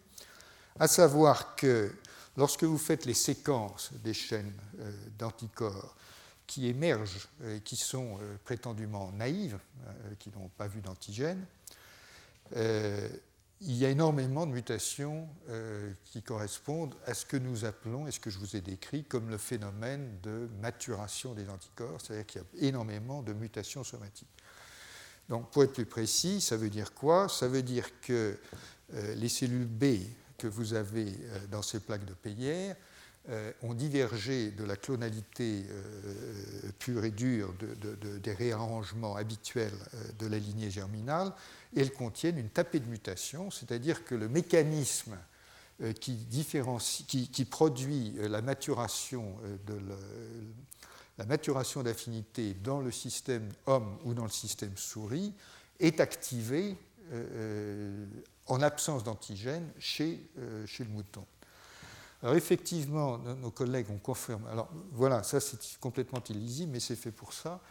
à 0.78 0.88
savoir 0.88 1.56
que 1.56 1.92
lorsque 2.40 2.64
vous 2.64 2.78
faites 2.78 3.06
les 3.06 3.14
séquences 3.14 3.92
des 4.04 4.14
chaînes 4.14 4.54
d'anticorps 5.20 5.96
qui 6.48 6.68
émergent 6.68 7.30
et 7.46 7.62
qui 7.62 7.76
sont 7.76 8.18
prétendument 8.44 9.12
naïves, 9.12 9.60
qui 10.18 10.32
n'ont 10.32 10.50
pas 10.58 10.68
vu 10.68 10.82
d'antigène, 10.82 11.46
il 13.62 13.76
y 13.76 13.86
a 13.86 13.90
énormément 13.90 14.46
de 14.46 14.52
mutations 14.52 15.28
euh, 15.50 15.92
qui 16.06 16.22
correspondent 16.22 16.96
à 17.06 17.14
ce 17.14 17.26
que 17.26 17.36
nous 17.36 17.66
appelons, 17.66 18.08
et 18.08 18.12
ce 18.12 18.20
que 18.20 18.30
je 18.30 18.40
vous 18.40 18.56
ai 18.56 18.62
décrit, 18.62 19.04
comme 19.04 19.30
le 19.30 19.38
phénomène 19.38 20.18
de 20.24 20.50
maturation 20.62 21.34
des 21.34 21.50
anticorps, 21.50 22.00
c'est-à-dire 22.00 22.26
qu'il 22.26 22.42
y 22.42 22.66
a 22.66 22.68
énormément 22.70 23.22
de 23.22 23.34
mutations 23.34 23.84
somatiques. 23.84 24.30
Donc, 25.28 25.52
pour 25.52 25.64
être 25.64 25.74
plus 25.74 25.86
précis, 25.86 26.40
ça 26.42 26.56
veut 26.56 26.70
dire 26.70 26.94
quoi? 26.94 27.28
Ça 27.28 27.48
veut 27.48 27.62
dire 27.62 27.88
que 28.02 28.38
euh, 28.94 29.16
les 29.16 29.30
cellules 29.30 29.68
B 29.68 29.84
que 30.40 30.48
vous 30.48 30.74
avez 30.74 31.08
euh, 31.08 31.48
dans 31.52 31.62
ces 31.62 31.80
plaques 31.80 32.06
de 32.06 32.14
Peyer 32.14 32.74
ont 33.62 33.76
divergé 33.76 34.50
de 34.50 34.64
la 34.64 34.76
clonalité 34.76 35.66
pure 36.80 37.06
et 37.06 37.12
dure 37.12 37.54
des 38.24 38.34
réarrangements 38.34 39.18
habituels 39.18 39.78
de 40.18 40.26
la 40.26 40.40
lignée 40.40 40.72
germinale 40.72 41.34
et 41.76 41.82
elles 41.82 41.94
contiennent 41.94 42.40
une 42.40 42.50
tapée 42.50 42.80
de 42.80 42.90
mutation, 42.90 43.52
c'est-à-dire 43.52 44.04
que 44.04 44.16
le 44.16 44.30
mécanisme 44.30 45.16
euh, 45.82 45.94
qui, 45.94 47.46
produit 47.46 48.14
euh, 48.18 48.28
la 48.28 48.42
maturation 48.42 49.38
euh, 49.46 49.56
de 49.66 49.80
la 51.18 51.26
maturation 51.26 51.84
d'affinité 51.84 52.54
dans 52.54 52.82
le 52.82 52.92
système 52.92 53.48
homme 53.66 53.98
ou 54.04 54.14
dans 54.14 54.26
le 54.26 54.30
système 54.30 54.76
souris 54.76 55.34
est 55.80 56.02
activé 56.02 56.76
en 58.48 58.62
absence 58.62 59.04
d'antigène 59.04 59.68
chez, 59.80 60.30
chez 60.66 60.84
le 60.84 60.90
mouton. 60.90 61.26
Alors 62.22 62.36
effectivement, 62.36 63.18
nos 63.18 63.52
collègues 63.52 63.90
ont 63.90 63.98
confirmé. 63.98 64.46
Alors 64.52 64.70
voilà, 64.92 65.24
ça 65.24 65.40
c'est 65.40 65.80
complètement 65.80 66.22
illisible, 66.30 66.74
mais 66.74 66.80
c'est 66.80 66.98
fait 66.98 67.12
pour 67.12 67.32
ça 67.32 67.62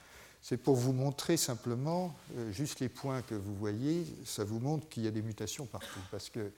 C'est 0.40 0.56
pour 0.56 0.74
vous 0.74 0.92
montrer 0.92 1.36
simplement, 1.36 2.16
euh, 2.36 2.50
juste 2.50 2.80
les 2.80 2.88
points 2.88 3.20
que 3.22 3.34
vous 3.34 3.54
voyez, 3.54 4.06
ça 4.24 4.44
vous 4.44 4.58
montre 4.58 4.88
qu'il 4.88 5.02
y 5.02 5.06
a 5.06 5.10
des 5.10 5.20
mutations 5.20 5.66
partout. 5.66 6.00
Parce 6.10 6.30
que 6.30 6.50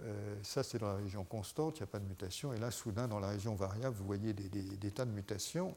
euh, 0.00 0.36
ça, 0.42 0.62
c'est 0.62 0.78
dans 0.78 0.88
la 0.88 0.96
région 0.96 1.24
constante, 1.24 1.78
il 1.78 1.82
n'y 1.82 1.84
a 1.84 1.88
pas 1.88 1.98
de 1.98 2.06
mutation. 2.06 2.54
Et 2.54 2.58
là, 2.58 2.70
soudain, 2.70 3.08
dans 3.08 3.20
la 3.20 3.28
région 3.28 3.54
variable, 3.54 3.96
vous 3.98 4.06
voyez 4.06 4.32
des, 4.32 4.90
tas 4.90 5.04
de 5.04 5.10
mutations. 5.10 5.74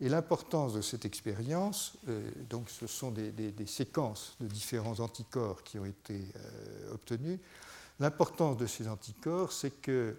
Et 0.00 0.08
l'importance 0.08 0.74
de 0.74 0.80
cette 0.80 1.04
expérience, 1.04 1.94
euh, 2.08 2.30
donc 2.50 2.68
ce 2.68 2.86
sont 2.86 3.10
des, 3.10 3.52
séquences 3.66 4.36
de 4.40 4.46
différents 4.46 5.00
anticorps 5.00 5.62
qui 5.62 5.78
ont 5.78 5.84
été 5.84 6.20
obtenus. 6.92 7.38
L'importance 8.00 8.56
de 8.56 8.66
ces 8.66 8.88
anticorps, 8.88 9.52
c'est 9.52 9.80
que 9.80 10.16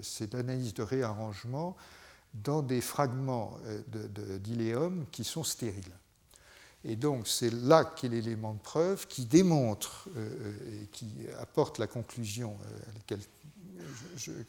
c'est 0.00 0.32
l'analyse 0.32 0.72
de 0.72 0.82
réarrangement 0.82 1.76
dans 2.32 2.62
des 2.62 2.80
fragments 2.80 3.58
d'iléum 4.40 5.04
qui 5.10 5.22
sont 5.22 5.44
stériles. 5.44 5.92
Et 6.84 6.96
donc 6.96 7.28
c'est 7.28 7.50
là 7.50 7.84
qu'est 7.84 8.08
l'élément 8.08 8.54
de 8.54 8.58
preuve 8.58 9.06
qui 9.06 9.26
démontre 9.26 10.08
euh, 10.16 10.82
et 10.82 10.86
qui 10.86 11.12
apporte 11.38 11.78
la 11.78 11.86
conclusion 11.86 12.56
euh, 13.10 13.16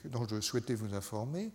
dont 0.05 0.25
je 0.27 0.39
souhaitais 0.39 0.75
vous 0.75 0.93
informer, 0.93 1.51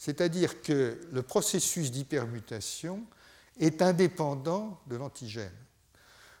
c'est-à-dire 0.00 0.62
que 0.62 0.98
le 1.12 1.22
processus 1.22 1.90
d'hypermutation 1.90 3.04
est 3.58 3.82
indépendant 3.82 4.80
de 4.86 4.96
l'antigène. 4.96 5.52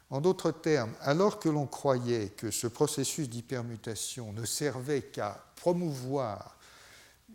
En 0.08 0.22
d'autres 0.22 0.50
termes, 0.50 0.94
alors 1.02 1.38
que 1.38 1.50
l'on 1.50 1.66
croyait 1.66 2.30
que 2.30 2.50
ce 2.50 2.66
processus 2.66 3.28
d'hypermutation 3.28 4.32
ne 4.32 4.46
servait 4.46 5.02
qu'à 5.02 5.44
promouvoir 5.56 6.56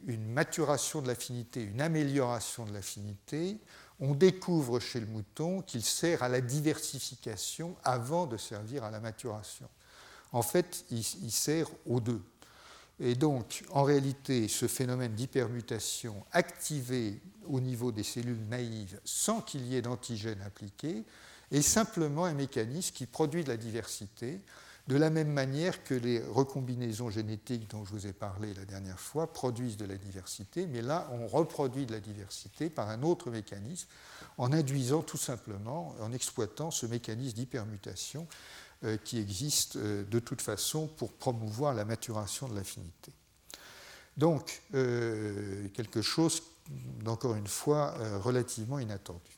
une 0.07 0.25
maturation 0.25 1.03
de 1.03 1.07
l'affinité, 1.07 1.61
une 1.61 1.79
amélioration 1.79 2.65
de 2.65 2.73
l'affinité, 2.73 3.59
on 3.99 4.15
découvre 4.15 4.79
chez 4.79 4.99
le 4.99 5.05
mouton 5.05 5.61
qu'il 5.61 5.83
sert 5.83 6.23
à 6.23 6.27
la 6.27 6.41
diversification 6.41 7.75
avant 7.83 8.25
de 8.25 8.37
servir 8.37 8.83
à 8.83 8.89
la 8.89 8.99
maturation. 8.99 9.69
En 10.31 10.41
fait, 10.41 10.85
il, 10.89 11.31
sert 11.31 11.67
aux 11.85 11.99
deux. 11.99 12.21
Et 12.99 13.15
donc, 13.15 13.63
en 13.71 13.83
réalité, 13.83 14.47
ce 14.47 14.67
phénomène 14.67 15.13
d'hypermutation 15.13 16.23
activé 16.31 17.21
au 17.47 17.59
niveau 17.59 17.91
des 17.91 18.03
cellules 18.03 18.47
naïves 18.47 18.99
sans 19.03 19.41
qu'il 19.41 19.65
y 19.65 19.75
ait 19.75 19.81
d'antigène 19.81 20.41
impliqué 20.41 21.03
est 21.51 21.61
simplement 21.61 22.25
un 22.25 22.33
mécanisme 22.33 22.93
qui 22.95 23.05
produit 23.05 23.43
de 23.43 23.49
la 23.49 23.57
diversité 23.57 24.39
de 24.87 24.97
la 24.97 25.09
même 25.09 25.31
manière 25.31 25.83
que 25.83 25.95
les 25.95 26.21
recombinaisons 26.21 27.09
génétiques 27.09 27.69
dont 27.71 27.83
je 27.85 27.91
vous 27.91 28.05
ai 28.05 28.13
parlé 28.13 28.53
la 28.53 28.65
dernière 28.65 28.99
fois 28.99 29.33
produisent 29.33 29.77
de 29.77 29.85
la 29.85 29.97
diversité, 29.97 30.67
mais 30.67 30.81
là 30.81 31.09
on 31.11 31.27
reproduit 31.27 31.87
de 31.87 31.93
la 31.93 31.99
diversité 31.99 32.69
par 32.69 32.89
un 32.89 33.01
autre 33.01 33.31
mécanisme 33.31 33.87
en 34.37 34.53
induisant 34.53 35.01
tout 35.01 35.17
simplement, 35.17 35.95
en 36.01 36.13
exploitant 36.13 36.69
ce 36.69 36.85
mécanisme 36.85 37.35
d'hypermutation 37.35 38.27
qui 39.03 39.19
existe 39.19 39.77
euh, 39.77 40.03
de 40.03 40.19
toute 40.19 40.41
façon 40.41 40.87
pour 40.87 41.13
promouvoir 41.13 41.73
la 41.73 41.85
maturation 41.85 42.47
de 42.47 42.55
l'affinité. 42.55 43.11
Donc 44.17 44.61
euh, 44.73 45.67
quelque 45.69 46.01
chose, 46.01 46.41
encore 47.05 47.35
une 47.35 47.47
fois, 47.47 47.95
relativement 48.19 48.79
inattendu. 48.79 49.35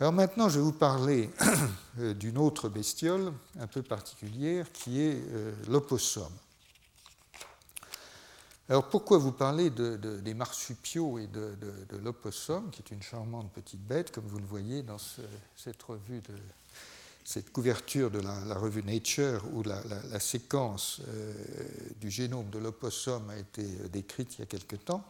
Alors 0.00 0.12
maintenant, 0.12 0.48
je 0.48 0.60
vais 0.60 0.64
vous 0.64 0.72
parler 0.72 1.28
euh, 1.98 2.14
d'une 2.14 2.38
autre 2.38 2.68
bestiole 2.68 3.32
un 3.58 3.66
peu 3.66 3.82
particulière 3.82 4.70
qui 4.70 5.00
est 5.00 5.20
euh, 5.32 5.52
l'opossum. 5.66 6.30
Alors 8.68 8.88
pourquoi 8.90 9.18
vous 9.18 9.32
parler 9.32 9.70
des 9.70 10.34
marsupiaux 10.34 11.18
et 11.18 11.26
de, 11.26 11.56
l'opossum, 12.02 12.70
qui 12.70 12.82
est 12.82 12.94
une 12.94 13.02
charmante 13.02 13.50
petite 13.50 13.80
bête, 13.80 14.12
comme 14.12 14.26
vous 14.26 14.38
le 14.38 14.44
voyez 14.44 14.82
dans 14.82 14.98
cette 15.56 15.82
revue 15.82 16.20
de 16.20 16.34
cette 17.28 17.52
couverture 17.52 18.10
de 18.10 18.20
la, 18.20 18.54
revue 18.54 18.82
Nature 18.82 19.44
où 19.52 19.62
la, 19.62 20.18
séquence 20.18 21.02
euh, 21.08 21.34
du 22.00 22.10
génome 22.10 22.48
de 22.48 22.58
l'opossum 22.58 23.28
a 23.28 23.36
été 23.36 23.64
décrite 23.92 24.36
il 24.36 24.38
y 24.38 24.42
a 24.44 24.46
quelque 24.46 24.76
temps 24.76 25.04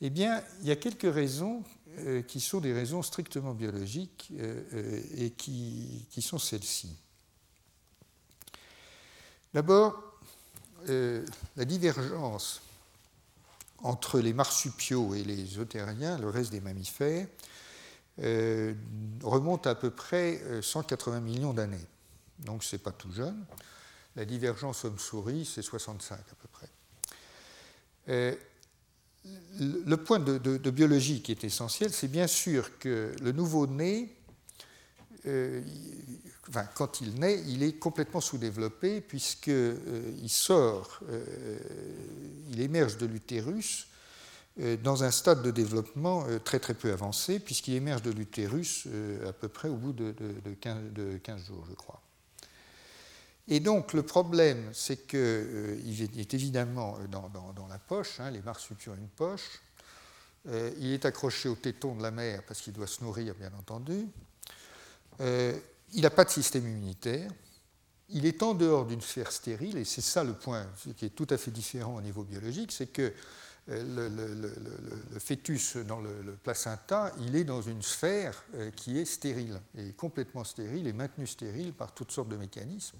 Eh 0.00 0.08
bien, 0.08 0.42
il 0.62 0.68
y 0.68 0.70
a 0.70 0.76
quelques 0.76 1.12
raisons 1.12 1.62
euh, 1.98 2.22
qui 2.22 2.40
sont 2.40 2.60
des 2.60 2.72
raisons 2.72 3.02
strictement 3.02 3.52
biologiques 3.52 4.30
euh, 4.32 4.62
euh, 4.72 5.02
et 5.18 5.30
qui, 5.32 6.08
sont 6.22 6.38
celles-ci. 6.38 6.96
D'abord, 9.52 10.02
la 10.86 11.64
divergence 11.66 12.62
entre 13.82 14.20
les 14.20 14.32
marsupiaux 14.32 15.14
et 15.14 15.22
les 15.22 15.58
eutériens, 15.58 16.16
le 16.16 16.30
reste 16.30 16.50
des 16.50 16.62
mammifères, 16.62 17.26
remonte 19.22 19.66
à, 19.66 19.74
peu 19.74 19.90
près 19.90 20.40
180 20.62 21.20
millions 21.20 21.52
d'années. 21.52 21.86
Donc 22.40 22.64
ce 22.64 22.76
n'est 22.76 22.82
pas 22.82 22.92
tout 22.92 23.12
jeune. 23.12 23.44
La 24.16 24.24
divergence 24.24 24.84
homme-souris, 24.84 25.44
c'est 25.44 25.62
65 25.62 26.14
à 26.14 26.34
peu 26.40 26.48
près 26.48 28.38
le 29.58 29.96
point 29.96 30.18
de, 30.18 30.70
biologie 30.70 31.22
qui 31.22 31.32
est 31.32 31.44
essentiel, 31.44 31.90
c'est 31.92 32.08
bien 32.08 32.26
sûr 32.26 32.78
que 32.78 33.14
le 33.20 33.32
nouveau-né, 33.32 34.14
euh, 35.26 35.60
quand 36.74 37.00
il 37.00 37.14
naît, 37.14 37.40
il 37.46 37.62
est 37.62 37.74
complètement 37.74 38.20
sous-développé 38.20 39.00
puisqu'il 39.00 39.52
euh, 39.52 40.28
sort, 40.28 41.00
euh, 41.08 41.58
il 42.50 42.60
émerge 42.60 42.96
de 42.96 43.06
l'utérus 43.06 43.88
dans 44.56 45.04
un 45.04 45.10
stade 45.10 45.42
de 45.42 45.50
développement 45.50 46.26
très 46.44 46.58
très 46.58 46.74
peu 46.74 46.92
avancé 46.92 47.38
puisqu'il 47.40 47.74
émerge 47.74 48.02
de 48.02 48.10
l'utérus 48.10 48.86
à 49.26 49.32
peu 49.32 49.48
près 49.48 49.68
au 49.68 49.76
bout 49.76 49.92
de, 49.92 50.14
15 50.60 51.44
jours, 51.46 51.64
je 51.68 51.74
crois. 51.74 52.02
Et 53.50 53.58
donc 53.58 53.92
le 53.92 54.04
problème, 54.04 54.70
c'est 54.72 55.08
qu'il 55.08 55.18
euh, 55.18 56.16
est 56.16 56.34
évidemment 56.34 56.96
euh, 57.00 57.06
dans, 57.08 57.66
la 57.68 57.78
poche, 57.78 58.20
hein, 58.20 58.30
les 58.30 58.40
marsupiaux 58.40 58.92
ont 58.92 58.96
une 58.96 59.08
poche, 59.08 59.60
euh, 60.48 60.70
il 60.78 60.92
est 60.92 61.04
accroché 61.04 61.48
au 61.48 61.56
téton 61.56 61.96
de 61.96 62.02
la 62.02 62.12
mère 62.12 62.44
parce 62.44 62.60
qu'il 62.60 62.72
doit 62.72 62.86
se 62.86 63.02
nourrir, 63.02 63.34
bien 63.34 63.52
entendu, 63.58 64.06
il 65.92 66.02
n'a 66.02 66.10
pas 66.10 66.24
de 66.24 66.30
système 66.30 66.66
immunitaire, 66.66 67.30
il 68.08 68.24
est 68.24 68.42
en 68.42 68.54
dehors 68.54 68.86
d'une 68.86 69.02
sphère 69.02 69.32
stérile, 69.32 69.76
et 69.76 69.84
c'est 69.84 70.00
ça 70.00 70.24
le 70.24 70.32
point 70.32 70.66
qui 70.96 71.04
est 71.04 71.10
tout 71.10 71.26
à 71.28 71.36
fait 71.36 71.50
différent 71.50 71.96
au 71.96 72.00
niveau 72.00 72.22
biologique, 72.22 72.72
c'est 72.72 72.86
que 72.86 73.12
le, 73.68 75.18
fœtus 75.18 75.76
dans 75.76 76.00
le, 76.00 76.10
placenta, 76.42 77.12
il 77.20 77.36
est 77.36 77.44
dans 77.44 77.62
une 77.62 77.82
sphère 77.82 78.44
qui 78.76 78.98
est 78.98 79.04
stérile, 79.04 79.60
et 79.76 79.92
complètement 79.92 80.44
stérile, 80.44 80.86
et 80.86 80.92
maintenu 80.92 81.26
stérile 81.26 81.72
par 81.72 81.92
toutes 81.94 82.10
sortes 82.10 82.28
de 82.28 82.36
mécanismes. 82.36 82.98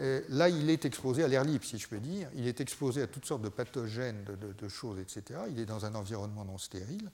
Euh, 0.00 0.22
là, 0.30 0.48
il 0.48 0.70
est 0.70 0.84
exposé 0.84 1.22
à 1.22 1.28
l'air 1.28 1.44
libre, 1.44 1.64
si 1.64 1.78
je 1.78 1.88
peux 1.88 2.00
dire. 2.00 2.28
Il 2.34 2.46
est 2.46 2.60
exposé 2.60 3.02
à 3.02 3.06
toutes 3.06 3.26
sortes 3.26 3.42
de 3.42 3.48
pathogènes, 3.48 4.24
de, 4.24 4.68
choses, 4.68 4.98
etc. 4.98 5.40
Il 5.50 5.58
est 5.58 5.66
dans 5.66 5.84
un 5.84 5.94
environnement 5.94 6.44
non 6.44 6.58
stérile. 6.58 7.10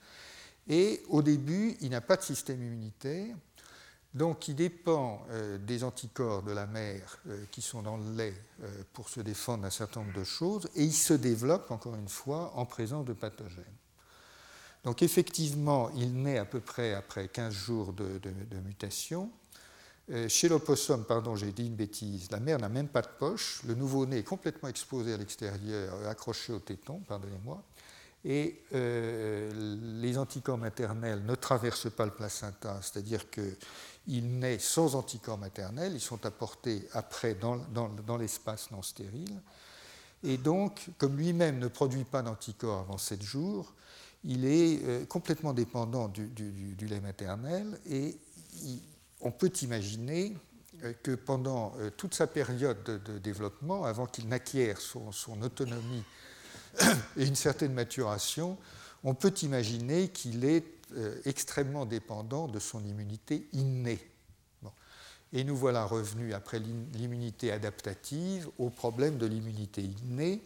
Et 0.69 1.03
au 1.09 1.23
début, 1.23 1.77
il 1.81 1.91
n'a 1.91 2.01
pas 2.01 2.17
de 2.17 2.23
système 2.23 2.63
immunitaire. 2.63 3.35
Donc, 4.15 4.49
il 4.49 4.55
dépend 4.55 5.27
euh, 5.31 5.59
des 5.59 5.85
anticorps 5.85 6.43
de 6.43 6.53
la 6.53 6.67
mère 6.67 7.19
euh, 7.29 7.45
qui 7.51 7.61
sont 7.61 7.83
dans 7.83 7.97
le 7.97 8.17
lait 8.17 8.35
pour 8.93 9.09
se 9.09 9.21
défendre 9.21 9.63
d'un 9.63 9.71
certain 9.71 10.01
nombre 10.01 10.19
de 10.19 10.25
choses. 10.25 10.69
Et 10.75 10.83
il 10.83 10.93
se 10.93 11.15
développe, 11.15 11.71
encore 11.71 11.95
une 11.95 12.09
fois, 12.09 12.53
en 12.57 12.67
présence 12.67 13.05
de 13.05 13.13
pathogènes. 13.13 13.65
Donc, 14.83 15.03
effectivement, 15.03 15.91
il 15.95 16.13
naît 16.23 16.39
à 16.39 16.45
peu 16.45 16.61
près 16.61 16.95
après 16.95 17.29
15 17.29 17.55
jours 17.55 17.93
de 17.93 18.21
mutation. 18.65 19.31
Euh, 20.11 20.29
chez 20.29 20.49
l'opossum, 20.49 21.05
pardon, 21.05 21.37
j'ai 21.37 21.53
dit 21.53 21.67
une 21.67 21.75
bêtise, 21.75 22.31
la 22.31 22.41
mère 22.41 22.59
n'a 22.59 22.71
même 22.71 22.89
pas 22.89 23.03
de 23.03 23.09
poche, 23.19 23.61
le 23.67 23.75
nouveau-né 23.75 24.19
est 24.19 24.23
complètement 24.23 24.71
exposé 24.71 25.13
à 25.13 25.19
l'extérieur, 25.19 25.95
accroché 26.09 26.55
au 26.55 26.61
téton, 26.61 27.03
pardonnez-moi, 27.07 27.63
et 28.29 28.61
euh, 28.75 29.51
les 30.03 30.19
anticorps 30.19 30.59
maternels 30.59 31.25
ne 31.25 31.35
traversent 31.35 31.91
pas 31.91 32.05
le 32.05 32.13
placenta, 32.13 32.79
c'est-à-dire 32.83 33.25
qu'ils 33.31 34.39
naissent 34.39 34.69
sans 34.69 34.97
anticorps 34.97 35.39
maternels, 35.39 35.93
ils 35.95 36.01
sont 36.01 36.27
apportés 36.27 36.87
après 36.93 37.35
dans, 37.35 38.19
l'espace 38.19 38.71
non 38.71 38.83
stérile, 38.83 39.41
et 40.23 40.37
donc, 40.37 40.91
comme 40.99 41.17
lui-même 41.17 41.59
ne 41.59 41.69
produit 41.69 42.05
pas 42.05 42.21
d'anticorps 42.21 42.81
avant 42.81 42.99
7 42.99 43.23
jours, 43.23 43.73
il 44.25 44.45
est 44.45 44.85
euh, 44.85 45.07
complètement 45.07 45.55
dépendant 45.55 46.09
du, 46.09 46.77
lait 46.81 47.01
maternel. 47.01 47.79
Et 47.89 48.19
on 49.21 49.31
peut 49.31 49.53
imaginer 49.63 50.37
euh, 50.83 50.93
que 51.03 51.15
pendant 51.15 51.73
toute 51.97 52.15
sa 52.15 52.27
période 52.27 52.83
de 52.83 53.19
développement, 53.19 53.85
avant 53.85 54.05
qu'il 54.05 54.29
n'acquiert 54.29 54.83
son, 54.83 55.13
autonomie 55.41 56.05
et 57.17 57.27
une 57.27 57.37
certaine 57.37 57.73
maturation, 57.73 58.57
on 59.05 59.15
peut 59.15 59.35
imaginer 59.43 60.09
qu'il 60.09 60.45
est 60.45 60.65
euh, 60.97 61.21
extrêmement 61.25 61.87
dépendant 61.87 62.49
de 62.49 62.59
son 62.59 62.85
immunité 62.85 63.47
innée. 63.53 64.01
Et 65.35 65.45
nous 65.45 65.57
voilà 65.57 65.85
revenus 65.85 66.35
après 66.35 66.59
l'immunité 66.95 67.53
adaptative 67.53 68.49
au 68.59 68.71
problème 68.71 69.19
de 69.19 69.27
l'immunité 69.27 69.83
innée. 69.83 70.43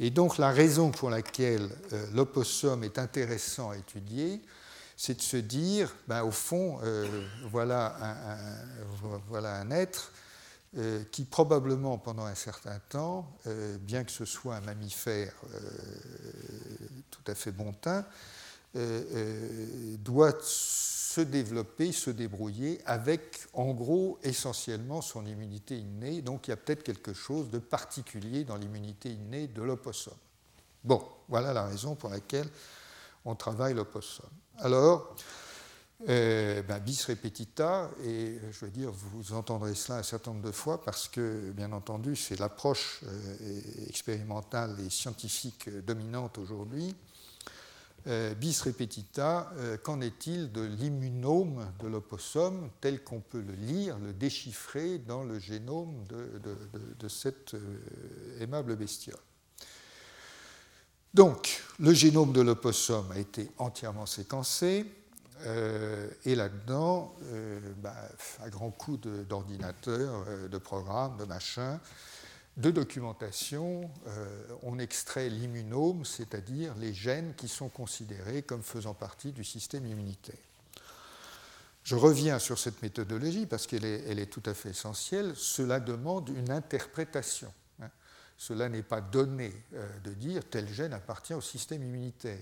Et 0.00 0.10
donc 0.10 0.38
la 0.38 0.50
raison 0.50 0.90
pour 0.90 1.10
laquelle 1.10 1.68
l'opossum 2.14 2.82
est 2.84 2.98
intéressant 2.98 3.70
à 3.70 3.76
étudier, 3.76 4.40
c'est 4.96 5.18
de 5.18 5.22
se 5.22 5.36
dire, 5.36 5.94
ben, 6.08 6.22
au 6.22 6.30
fond, 6.30 6.78
un, 6.82 7.06
voilà 9.28 9.60
un 9.60 9.70
être 9.70 10.10
qui 11.12 11.24
probablement 11.24 11.98
pendant 11.98 12.24
un 12.24 12.34
certain 12.34 12.78
temps, 12.88 13.38
bien 13.80 14.04
que 14.04 14.10
ce 14.10 14.24
soit 14.24 14.56
un 14.56 14.60
mammifère 14.60 15.32
tout 17.10 17.22
à 17.26 17.34
fait 17.34 17.52
bon 17.52 17.72
teint, 17.72 18.04
doit 18.74 20.36
se 20.42 21.20
développer, 21.20 21.92
se 21.92 22.10
débrouiller 22.10 22.82
avec, 22.86 23.46
en 23.52 23.72
gros, 23.72 24.18
essentiellement 24.24 25.00
son 25.00 25.24
immunité 25.26 25.78
innée. 25.78 26.22
Donc 26.22 26.48
il 26.48 26.50
y 26.50 26.54
a 26.54 26.56
peut-être 26.56 26.82
quelque 26.82 27.12
chose 27.12 27.50
de 27.50 27.60
particulier 27.60 28.42
dans 28.42 28.56
l'immunité 28.56 29.10
innée 29.10 29.46
de 29.46 29.62
l'opossum. 29.62 30.14
Bon, 30.82 31.06
voilà 31.28 31.52
la 31.52 31.66
raison 31.66 31.94
pour 31.94 32.10
laquelle 32.10 32.48
on 33.24 33.36
travaille 33.36 33.74
l'opossum. 33.74 34.28
Alors, 34.58 35.14
euh, 36.08 36.62
ben, 36.62 36.78
bis 36.80 37.04
repetita, 37.04 37.90
et 38.04 38.38
je 38.50 38.64
veux 38.64 38.70
dire, 38.70 38.90
vous 38.90 39.32
entendrez 39.32 39.74
cela 39.74 39.98
un 39.98 40.02
certain 40.02 40.32
nombre 40.32 40.46
de 40.46 40.52
fois 40.52 40.82
parce 40.82 41.08
que, 41.08 41.50
bien 41.52 41.72
entendu, 41.72 42.16
c'est 42.16 42.38
l'approche 42.38 43.00
euh, 43.04 43.88
expérimentale 43.88 44.76
et 44.84 44.90
scientifique 44.90 45.68
dominante 45.84 46.38
aujourd'hui. 46.38 46.94
Euh, 48.06 48.34
bis 48.34 48.60
repetita, 48.60 49.50
euh, 49.56 49.78
qu'en 49.78 50.02
est-il 50.02 50.52
de 50.52 50.60
l'immunome 50.60 51.66
de 51.80 51.88
l'opossum 51.88 52.68
tel 52.82 53.02
qu'on 53.02 53.20
peut 53.20 53.40
le 53.40 53.54
lire, 53.54 53.98
le 53.98 54.12
déchiffrer 54.12 54.98
dans 54.98 55.24
le 55.24 55.38
génome 55.38 56.04
de, 56.08 57.08
cette 57.08 57.54
euh, 57.54 58.42
aimable 58.42 58.76
bestiole? 58.76 59.16
Donc, 61.14 61.62
le 61.78 61.94
génome 61.94 62.34
de 62.34 62.42
l'opossum 62.42 63.10
a 63.10 63.18
été 63.18 63.50
entièrement 63.56 64.04
séquencé, 64.04 64.84
et 66.24 66.34
là-dedans, 66.34 67.14
bah, 67.78 67.94
à 68.42 68.48
grands 68.48 68.70
coups 68.70 69.06
d'ordinateur, 69.28 70.24
de 70.48 70.58
programmes, 70.58 71.16
de 71.16 71.24
machins, 71.24 71.78
de 72.56 72.70
documentation, 72.70 73.90
euh, 74.06 74.46
on 74.62 74.78
extrait 74.78 75.28
l'immunome, 75.28 76.04
c'est-à-dire 76.04 76.74
les 76.76 76.94
gènes 76.94 77.34
qui 77.34 77.48
sont 77.48 77.68
considérés 77.68 78.42
comme 78.42 78.62
faisant 78.62 78.94
partie 78.94 79.32
du 79.32 79.42
système 79.42 79.86
immunitaire. 79.86 80.38
Je 81.82 81.96
reviens 81.96 82.38
sur 82.38 82.58
cette 82.58 82.80
méthodologie 82.80 83.46
parce 83.46 83.66
qu'elle 83.66 83.84
est, 83.84 84.30
tout 84.30 84.42
à 84.46 84.54
fait 84.54 84.70
essentielle. 84.70 85.34
Cela 85.36 85.80
demande 85.80 86.30
une 86.30 86.50
interprétation. 86.50 87.52
Hein. 87.82 87.90
Cela 88.38 88.68
n'est 88.68 88.82
pas 88.82 89.00
donné 89.00 89.52
euh, 89.74 89.86
de 90.04 90.12
dire 90.12 90.42
tel 90.48 90.72
gène 90.72 90.94
appartient 90.94 91.34
au 91.34 91.42
système 91.42 91.82
immunitaire. 91.82 92.40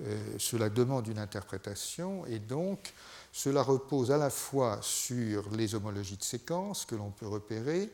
Euh, 0.00 0.38
cela 0.38 0.70
demande 0.70 1.06
une 1.06 1.18
interprétation 1.18 2.24
et 2.26 2.38
donc 2.38 2.94
cela 3.30 3.62
repose 3.62 4.10
à 4.10 4.16
la 4.16 4.30
fois 4.30 4.78
sur 4.80 5.50
les 5.50 5.74
homologies 5.74 6.16
de 6.16 6.24
séquences 6.24 6.86
que 6.86 6.94
l'on 6.94 7.10
peut 7.10 7.26
repérer, 7.28 7.90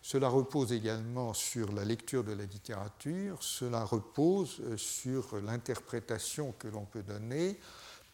cela 0.00 0.28
repose 0.28 0.72
également 0.72 1.34
sur 1.34 1.72
la 1.72 1.84
lecture 1.84 2.24
de 2.24 2.32
la 2.32 2.44
littérature, 2.44 3.42
cela 3.42 3.84
repose 3.84 4.60
euh, 4.60 4.76
sur 4.78 5.36
l'interprétation 5.44 6.54
que 6.58 6.68
l'on 6.68 6.86
peut 6.86 7.02
donner, 7.02 7.58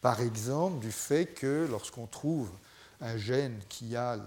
par 0.01 0.19
exemple, 0.19 0.79
du 0.79 0.91
fait 0.91 1.27
que 1.27 1.65
lorsqu'on 1.71 2.07
trouve 2.07 2.51
un 2.99 3.15
gène 3.15 3.57
qui 3.69 3.95
a 3.95 4.17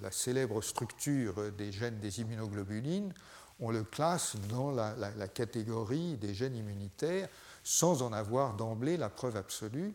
la, 0.00 0.10
célèbre 0.12 0.62
structure 0.62 1.50
des 1.56 1.72
gènes 1.72 1.98
des 1.98 2.20
immunoglobulines, 2.20 3.12
on 3.60 3.70
le 3.70 3.82
classe 3.82 4.36
dans 4.48 4.70
la, 4.70 5.28
catégorie 5.28 6.16
des 6.16 6.34
gènes 6.34 6.56
immunitaires 6.56 7.28
sans 7.68 8.00
en 8.00 8.14
avoir 8.14 8.54
d'emblée 8.54 8.96
la 8.96 9.10
preuve 9.10 9.36
absolue. 9.36 9.92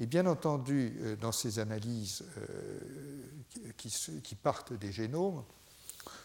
Et 0.00 0.06
bien 0.06 0.26
entendu, 0.26 0.96
euh, 1.02 1.14
dans 1.14 1.30
ces 1.30 1.60
analyses 1.60 2.24
euh, 2.36 3.72
qui 3.76 4.34
partent 4.34 4.72
des 4.72 4.90
génomes, 4.90 5.44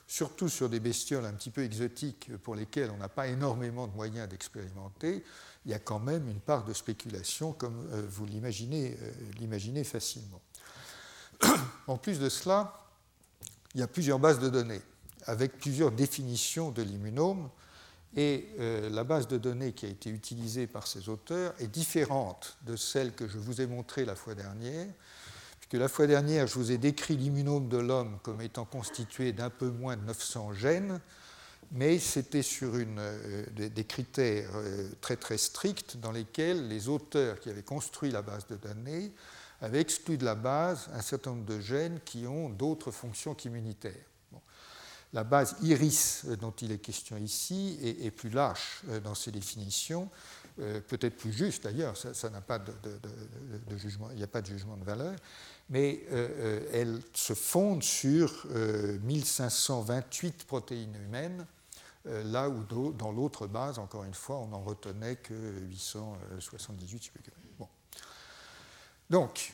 surtout 0.07 0.49
sur 0.49 0.69
des 0.69 0.79
bestioles 0.79 1.25
un 1.25 1.33
petit 1.33 1.51
peu 1.51 1.63
exotiques 1.63 2.35
pour 2.37 2.55
lesquelles 2.55 2.89
on 2.89 2.97
n'a 2.97 3.09
pas 3.09 3.27
énormément 3.27 3.85
de 3.85 3.93
moyens 3.93 4.27
d'expérimenter, 4.27 5.23
il 5.65 5.71
y 5.71 5.75
a 5.75 5.79
quand 5.79 5.99
même 5.99 6.27
une 6.27 6.39
part 6.39 6.65
de 6.65 6.73
spéculation 6.73 7.53
comme 7.53 7.87
euh, 7.91 8.03
vous 8.09 8.25
l'imaginez 8.25 9.83
facilement. 9.83 10.41
En 11.87 11.97
plus 11.97 12.19
de 12.19 12.29
cela, 12.29 12.87
il 13.75 13.81
y 13.81 13.83
a 13.83 13.87
plusieurs 13.87 14.17
bases 14.17 14.39
de 14.39 14.49
données 14.49 14.81
avec 15.25 15.59
plusieurs 15.59 15.91
définitions 15.91 16.71
de 16.71 16.81
l'immunome 16.81 17.51
et 18.15 18.49
euh, 18.59 18.89
la 18.89 19.03
base 19.03 19.27
de 19.27 19.37
données 19.37 19.73
qui 19.73 19.85
a 19.85 19.89
été 19.89 20.09
utilisée 20.09 20.67
par 20.67 20.87
ces 20.87 21.09
auteurs 21.09 21.53
est 21.59 21.67
différente 21.67 22.57
de 22.65 22.75
celle 22.75 23.13
que 23.13 23.27
je 23.27 23.37
vous 23.37 23.61
ai 23.61 23.67
montrée 23.67 24.05
la 24.05 24.15
fois 24.15 24.35
dernière 24.35 24.87
que 25.71 25.77
la 25.77 25.87
fois 25.87 26.05
dernière, 26.05 26.47
je 26.47 26.55
vous 26.55 26.73
ai 26.73 26.77
décrit 26.77 27.15
l'immunome 27.15 27.69
de 27.69 27.77
l'homme 27.77 28.19
comme 28.23 28.41
étant 28.41 28.65
constitué 28.65 29.31
d'un 29.31 29.49
peu 29.49 29.69
moins 29.69 29.95
de 29.95 30.01
900 30.01 30.51
gènes, 30.51 30.99
mais 31.71 31.97
c'était 31.97 32.41
sur 32.41 32.73
euh, 32.75 33.45
des, 33.53 33.85
critères 33.85 34.49
euh, 34.53 34.89
très 34.99 35.15
très 35.15 35.37
stricts 35.37 35.95
dans 35.95 36.11
lesquels 36.11 36.67
les 36.67 36.89
auteurs 36.89 37.39
qui 37.39 37.49
avaient 37.49 37.63
construit 37.63 38.11
la 38.11 38.21
base 38.21 38.45
de 38.47 38.57
données 38.57 39.13
avaient 39.61 39.79
exclu 39.79 40.17
de 40.17 40.25
la 40.25 40.35
base 40.35 40.89
un 40.93 41.01
certain 41.01 41.29
nombre 41.31 41.45
de 41.45 41.61
gènes 41.61 42.01
qui 42.03 42.27
ont 42.27 42.49
d'autres 42.49 42.91
fonctions 42.91 43.33
qu'immunitaires. 43.33 44.10
La 45.13 45.23
base 45.23 45.55
iris 45.61 46.23
euh, 46.27 46.35
dont 46.35 46.51
il 46.61 46.71
est 46.71 46.77
question 46.77 47.17
ici 47.17 47.77
est, 47.81 48.11
plus 48.11 48.29
lâche 48.29 48.83
dans 49.03 49.15
ses 49.15 49.31
définitions, 49.31 50.09
peut-être 50.57 51.17
plus 51.17 51.33
juste 51.33 51.63
d'ailleurs, 51.63 51.95
ça 51.97 52.29
n'a 52.29 52.41
pas 52.41 52.59
de, 52.59 53.77
jugement, 53.77 54.09
il 54.11 54.17
n'y 54.17 54.23
a 54.23 54.27
pas 54.27 54.41
de 54.41 54.47
jugement 54.47 54.77
de 54.77 54.83
valeur, 54.83 55.15
mais 55.71 56.03
euh, 56.11 56.27
euh, 56.37 56.69
elle 56.73 57.01
se 57.13 57.33
fonde 57.33 57.81
sur 57.81 58.45
1528 59.03 60.27
euh, 60.27 60.45
protéines 60.45 60.95
humaines, 60.95 61.45
là 62.05 62.49
où 62.49 62.63
dans 62.91 63.11
l'autre 63.11 63.47
base, 63.47 63.79
encore 63.79 64.03
une 64.03 64.13
fois, 64.13 64.37
on 64.37 64.47
n'en 64.47 64.61
retenait 64.63 65.15
que 65.17 65.33
878. 65.69 67.11
Bon. 67.59 67.67
Donc, 69.09 69.53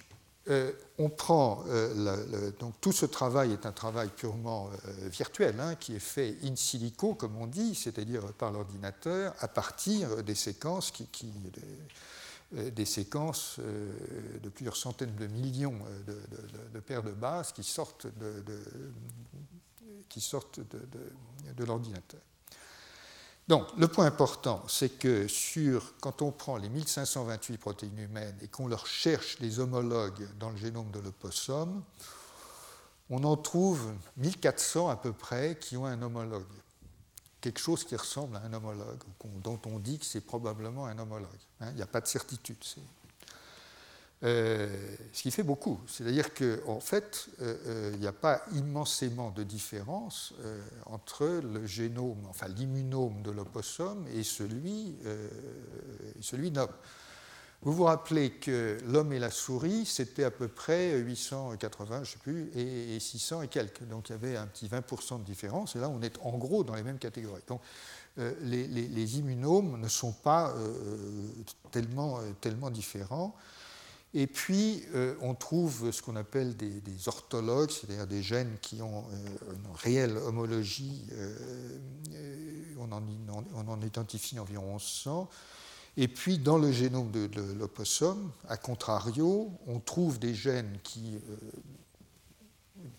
on 0.98 1.10
prend 1.10 1.64
donc 2.60 2.74
tout 2.80 2.94
ce 2.94 3.06
travail 3.06 3.52
est 3.52 3.66
un 3.66 3.72
travail 3.72 4.10
purement 4.16 4.70
virtuel 5.12 5.60
hein, 5.60 5.76
qui 5.76 5.96
est 5.96 6.00
fait 6.00 6.38
in 6.44 6.56
silico 6.56 7.16
comme 7.16 7.36
on 7.38 7.48
dit, 7.48 7.76
c'est-à-dire 7.76 8.34
par 8.34 8.52
l'ordinateur 8.52 9.34
à 9.40 9.48
partir 9.48 10.24
des 10.24 10.36
séquences 10.36 10.92
euh, 12.54 12.72
euh, 13.66 14.40
de 14.40 14.50
plusieurs 14.50 14.78
centaines 14.78 15.16
de 15.16 15.28
millions 15.28 15.78
euh, 16.08 16.16
de, 16.74 16.80
paires 16.80 17.04
de 17.04 17.12
bases 17.12 17.52
qui 17.52 17.64
sortent 17.64 18.08
de, 18.08 18.64
l'ordinateur. 21.66 22.22
Donc, 23.48 23.68
le 23.78 23.88
point 23.88 24.06
important, 24.06 24.64
c'est 24.68 25.00
que 25.00 25.28
sur, 25.28 25.94
quand 26.02 26.22
on 26.22 26.32
prend 26.32 26.58
les 26.58 26.68
1528 26.68 27.58
protéines 27.58 27.98
humaines 27.98 28.38
et 28.42 28.48
qu'on 28.48 28.68
leur 28.68 28.86
cherche 28.86 29.40
des 29.40 29.60
homologues 29.60 30.28
dans 30.38 30.50
le 30.50 30.58
génome 30.58 30.92
de 30.92 31.00
l'opossum, 31.00 31.82
on 33.10 33.24
en 33.24 33.38
trouve 33.38 33.94
1400 34.18 34.90
à 34.90 34.98
peu 34.98 35.14
près 35.14 35.58
qui 35.60 35.78
ont 35.78 35.86
un 35.86 36.02
homologue 36.02 36.44
quelque 37.42 37.60
chose 37.60 37.84
qui 37.84 37.96
ressemble 37.96 38.36
à 38.38 38.42
un 38.42 38.54
homologue, 38.54 39.02
dont 39.44 39.60
on 39.66 39.80
dit 39.80 40.00
que 40.00 40.06
c'est 40.06 40.22
probablement 40.22 40.86
un 40.88 40.98
homologue. 41.00 41.30
Hein. 41.62 41.68
il 41.72 41.76
n'y 41.76 41.82
a 41.82 41.88
pas 41.88 42.02
de 42.02 42.08
certitude. 42.08 42.58
Euh, 44.24 44.68
ce 45.14 45.22
qui 45.22 45.30
fait 45.30 45.44
beaucoup. 45.44 45.80
C'est-à-dire 45.86 46.34
qu'en 46.34 46.78
en 46.78 46.80
fait, 46.80 47.30
euh, 47.40 47.56
euh, 47.68 47.92
il 47.94 48.00
n'y 48.00 48.08
a 48.08 48.12
pas 48.12 48.42
immensément 48.56 49.30
de 49.30 49.44
différence 49.44 50.34
entre 50.88 51.26
le 51.26 51.68
génome, 51.68 52.26
enfin 52.28 52.48
l'immunome 52.48 53.22
de 53.22 53.30
l'opossum 53.30 54.08
et 54.14 54.24
celui, 54.24 54.96
celui 56.20 56.50
d'homme. 56.50 56.74
Vous 57.62 57.74
vous 57.74 57.84
rappelez 57.84 58.32
que 58.32 58.78
l'homme 58.86 59.14
et 59.14 59.20
la 59.20 59.32
souris, 59.32 59.86
c'était 59.86 60.24
à 60.24 60.32
peu 60.32 60.48
près 60.48 60.98
880, 60.98 61.96
je 61.96 62.00
ne 62.00 62.06
sais 62.06 62.18
plus, 62.20 62.52
et 62.56 63.00
600 63.00 63.44
et 63.44 63.48
quelques. 63.48 63.84
Donc 63.88 64.10
il 64.10 64.14
y 64.14 64.16
avait 64.16 64.38
un 64.38 64.48
petit 64.48 64.68
20% 64.68 65.20
de 65.20 65.24
différence, 65.24 65.76
et 65.76 65.80
là 65.80 65.90
on 65.90 66.02
est 66.02 66.18
en 66.24 66.38
gros 66.38 66.64
dans 66.64 66.76
les 66.76 66.84
mêmes 66.84 67.00
catégories. 67.00 67.42
Donc 67.48 67.62
euh, 68.20 68.34
les, 68.42 69.20
immunomes 69.20 69.80
ne 69.80 69.88
sont 69.88 70.12
pas 70.12 70.50
euh, 70.50 71.28
tellement, 71.70 72.18
euh, 72.18 72.32
tellement 72.42 72.72
différents. 72.72 73.36
Et 74.14 74.26
puis, 74.26 74.84
on 75.22 75.36
trouve 75.36 75.92
ce 75.92 76.02
qu'on 76.02 76.16
appelle 76.16 76.56
des, 76.56 77.08
orthologues, 77.08 77.70
c'est-à-dire 77.70 78.08
des 78.08 78.24
gènes 78.24 78.58
qui 78.62 78.82
ont 78.82 79.06
une 79.52 79.76
réelle 79.76 80.18
homologie. 80.18 81.06
on, 82.80 82.92
en, 82.92 83.04
on, 83.54 83.68
en, 83.68 83.82
identifie 83.82 84.40
environ 84.40 84.74
1100. 84.74 85.30
Et 86.00 86.08
puis, 86.08 86.38
dans 86.38 86.60
le 86.60 86.72
génome 86.72 87.10
de, 87.10 87.42
l'opossum, 87.58 88.32
à 88.48 88.56
contrario, 88.56 89.52
on 89.66 89.80
trouve 89.80 90.20
des 90.20 90.36
gènes 90.36 90.78
euh, 90.96 91.20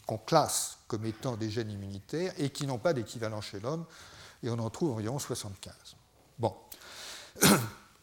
qu'on 0.05 0.19
classe 0.19 0.79
comme 0.89 1.05
étant 1.07 1.37
des 1.37 1.49
gènes 1.49 1.71
immunitaires 1.71 2.33
et 2.39 2.51
qui 2.51 2.67
n'ont 2.67 2.79
pas 2.79 2.93
d'équivalent 2.93 3.41
chez 3.41 3.61
l'homme, 3.61 3.85
et 4.43 4.51
on 4.51 4.59
en 4.59 4.69
trouve 4.69 4.91
environ 4.91 5.21
75. 5.21 5.75
Bon. 6.41 6.57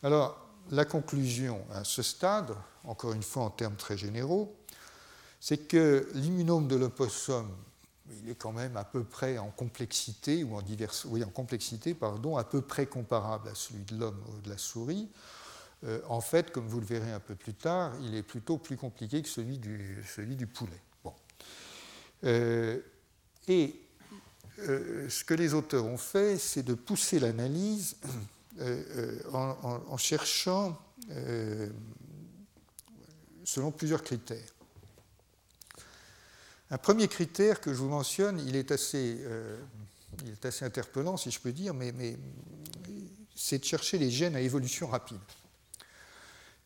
Alors, 0.03 0.44
la 0.71 0.85
conclusion 0.85 1.65
à 1.73 1.83
ce 1.83 2.01
stade, 2.01 2.55
encore 2.83 3.13
une 3.13 3.23
fois 3.23 3.43
en 3.43 3.49
termes 3.49 3.75
très 3.75 3.97
généraux, 3.97 4.55
c'est 5.39 5.67
que 5.67 6.09
l'immunome 6.13 6.67
de 6.67 6.75
l'opossum, 6.75 7.47
il 8.23 8.29
est 8.29 8.35
quand 8.35 8.51
même 8.51 8.77
à 8.77 8.83
peu 8.83 9.03
près 9.03 9.37
en 9.37 9.49
complexité, 9.51 10.43
ou 10.43 10.55
en, 10.55 10.63
oui, 11.05 11.23
en 11.23 11.29
complexité, 11.29 11.93
pardon, 11.93 12.37
à 12.37 12.43
peu 12.43 12.61
près 12.61 12.85
comparable 12.85 13.49
à 13.49 13.55
celui 13.55 13.83
de 13.83 13.95
l'homme 13.95 14.21
ou 14.29 14.41
de 14.41 14.49
la 14.49 14.57
souris. 14.57 15.07
Euh, 15.83 15.99
en 16.07 16.21
fait, 16.21 16.51
comme 16.51 16.67
vous 16.67 16.79
le 16.79 16.85
verrez 16.85 17.11
un 17.11 17.19
peu 17.19 17.35
plus 17.35 17.53
tard, 17.53 17.93
il 18.01 18.15
est 18.15 18.23
plutôt 18.23 18.57
plus 18.57 18.77
compliqué 18.77 19.21
que 19.21 19.29
celui 19.29 19.57
du, 19.57 20.47
poulet. 20.47 20.81
Euh, 22.23 22.79
et 23.47 23.75
euh, 24.59 25.07
ce 25.09 25.23
que 25.23 25.33
les 25.33 25.53
auteurs 25.53 25.85
ont 25.85 25.97
fait, 25.97 26.37
c'est 26.37 26.63
de 26.63 26.73
pousser 26.73 27.19
l'analyse 27.19 27.97
en, 29.33 29.81
en, 29.87 29.97
cherchant 29.97 30.79
selon 33.43 33.71
plusieurs 33.71 34.03
critères. 34.03 34.53
Un 36.71 36.77
premier 36.77 37.07
critère 37.07 37.61
que 37.61 37.73
je 37.73 37.77
vous 37.77 37.89
mentionne, 37.89 38.39
il 38.47 38.55
est 38.55 38.71
assez, 38.71 39.19
interpellant, 40.61 41.17
si 41.17 41.31
je 41.31 41.39
peux 41.39 41.51
dire, 41.51 41.73
mais 41.73 42.17
c'est 43.35 43.59
de 43.59 43.65
chercher 43.65 43.97
les 43.97 44.09
gènes 44.09 44.35
à 44.35 44.41
évolution 44.41 44.87
rapide. 44.87 45.19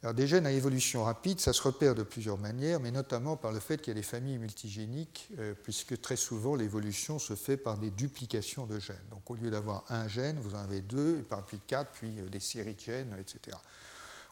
Des 0.01 0.27
gènes 0.27 0.45
à 0.45 0.51
évolution 0.53 1.03
rapide, 1.03 1.41
ça 1.41 1.51
se 1.51 1.61
repère 1.61 1.93
de 1.93 2.03
plusieurs 2.03 2.37
manières, 2.37 2.79
mais 2.79 2.89
notamment 2.89 3.35
par 3.35 3.51
le 3.51 3.59
fait 3.59 3.81
qu'il 3.81 3.89
y 3.89 3.97
a 3.97 3.99
des 3.99 4.01
familles 4.01 4.37
multigéniques, 4.37 5.27
euh, 5.37 5.53
puisque 5.61 5.99
très 5.99 6.15
souvent 6.15 6.55
l'évolution 6.55 7.19
se 7.19 7.35
fait 7.35 7.57
par 7.57 7.77
des 7.77 7.91
duplications 7.91 8.65
de 8.65 8.79
gènes. 8.79 8.95
Donc 9.11 9.29
au 9.29 9.35
lieu 9.35 9.51
d'avoir 9.51 9.83
un 9.89 10.07
gène, 10.07 10.39
vous 10.39 10.55
en 10.55 10.59
avez 10.59 10.79
deux, 10.79 11.25
puis 11.45 11.59
quatre, 11.67 11.91
puis 11.91 12.17
euh, 12.17 12.29
des 12.29 12.39
séries 12.39 12.75
de 12.75 12.79
gènes, 12.79 13.13
etc. 13.19 13.57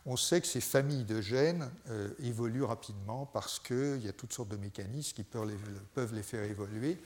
On 0.05 0.15
sait 0.15 0.39
que 0.39 0.47
ces 0.47 0.61
familles 0.61 1.03
de 1.03 1.19
gènes 1.19 1.69
euh, 1.89 2.11
évoluent 2.23 2.63
rapidement 2.63 3.25
parce 3.25 3.59
qu'il 3.59 4.05
y 4.05 4.07
a 4.07 4.13
toutes 4.13 4.31
sortes 4.31 4.47
de 4.47 4.55
mécanismes 4.55 5.17
qui 5.17 5.23
peuvent 5.23 6.15
les 6.15 6.23
faire 6.23 6.43
évoluer 6.45 6.97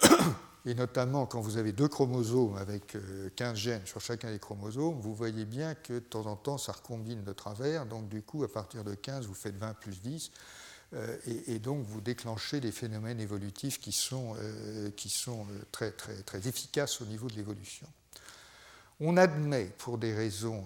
et 0.66 0.74
notamment 0.74 1.26
quand 1.26 1.40
vous 1.40 1.56
avez 1.56 1.72
deux 1.72 1.88
chromosomes 1.88 2.56
avec 2.56 2.96
15 3.36 3.52
euh, 3.52 3.54
gènes 3.54 3.86
sur 3.86 4.00
chacun 4.00 4.30
des 4.30 4.38
chromosomes, 4.38 5.00
vous 5.00 5.14
voyez 5.14 5.44
bien 5.44 5.74
que 5.74 5.94
de 5.94 5.98
temps 6.00 6.26
en 6.26 6.36
temps 6.36 6.58
ça 6.58 6.72
recombine 6.72 7.24
de 7.24 7.32
travers, 7.32 7.86
donc 7.86 8.08
du 8.08 8.22
coup 8.22 8.44
à 8.44 8.52
partir 8.52 8.84
de 8.84 8.94
15 8.94 9.26
vous 9.26 9.34
faites 9.34 9.56
20 9.56 9.74
plus 9.74 10.00
10, 10.00 10.30
euh, 10.94 11.16
et, 11.46 11.58
donc 11.58 11.86
vous 11.86 12.00
déclenchez 12.00 12.60
des 12.60 12.72
phénomènes 12.72 13.20
évolutifs 13.20 13.80
qui 13.80 13.92
sont, 13.92 14.34
euh, 14.38 14.90
qui 14.90 15.08
sont 15.08 15.46
très, 15.70 15.90
très, 15.90 16.16
très 16.22 16.46
efficaces 16.48 17.00
au 17.00 17.06
niveau 17.06 17.28
de 17.28 17.34
l'évolution. 17.34 17.86
On 19.00 19.16
admet 19.16 19.64
pour 19.78 19.98
des 19.98 20.14
raisons 20.14 20.62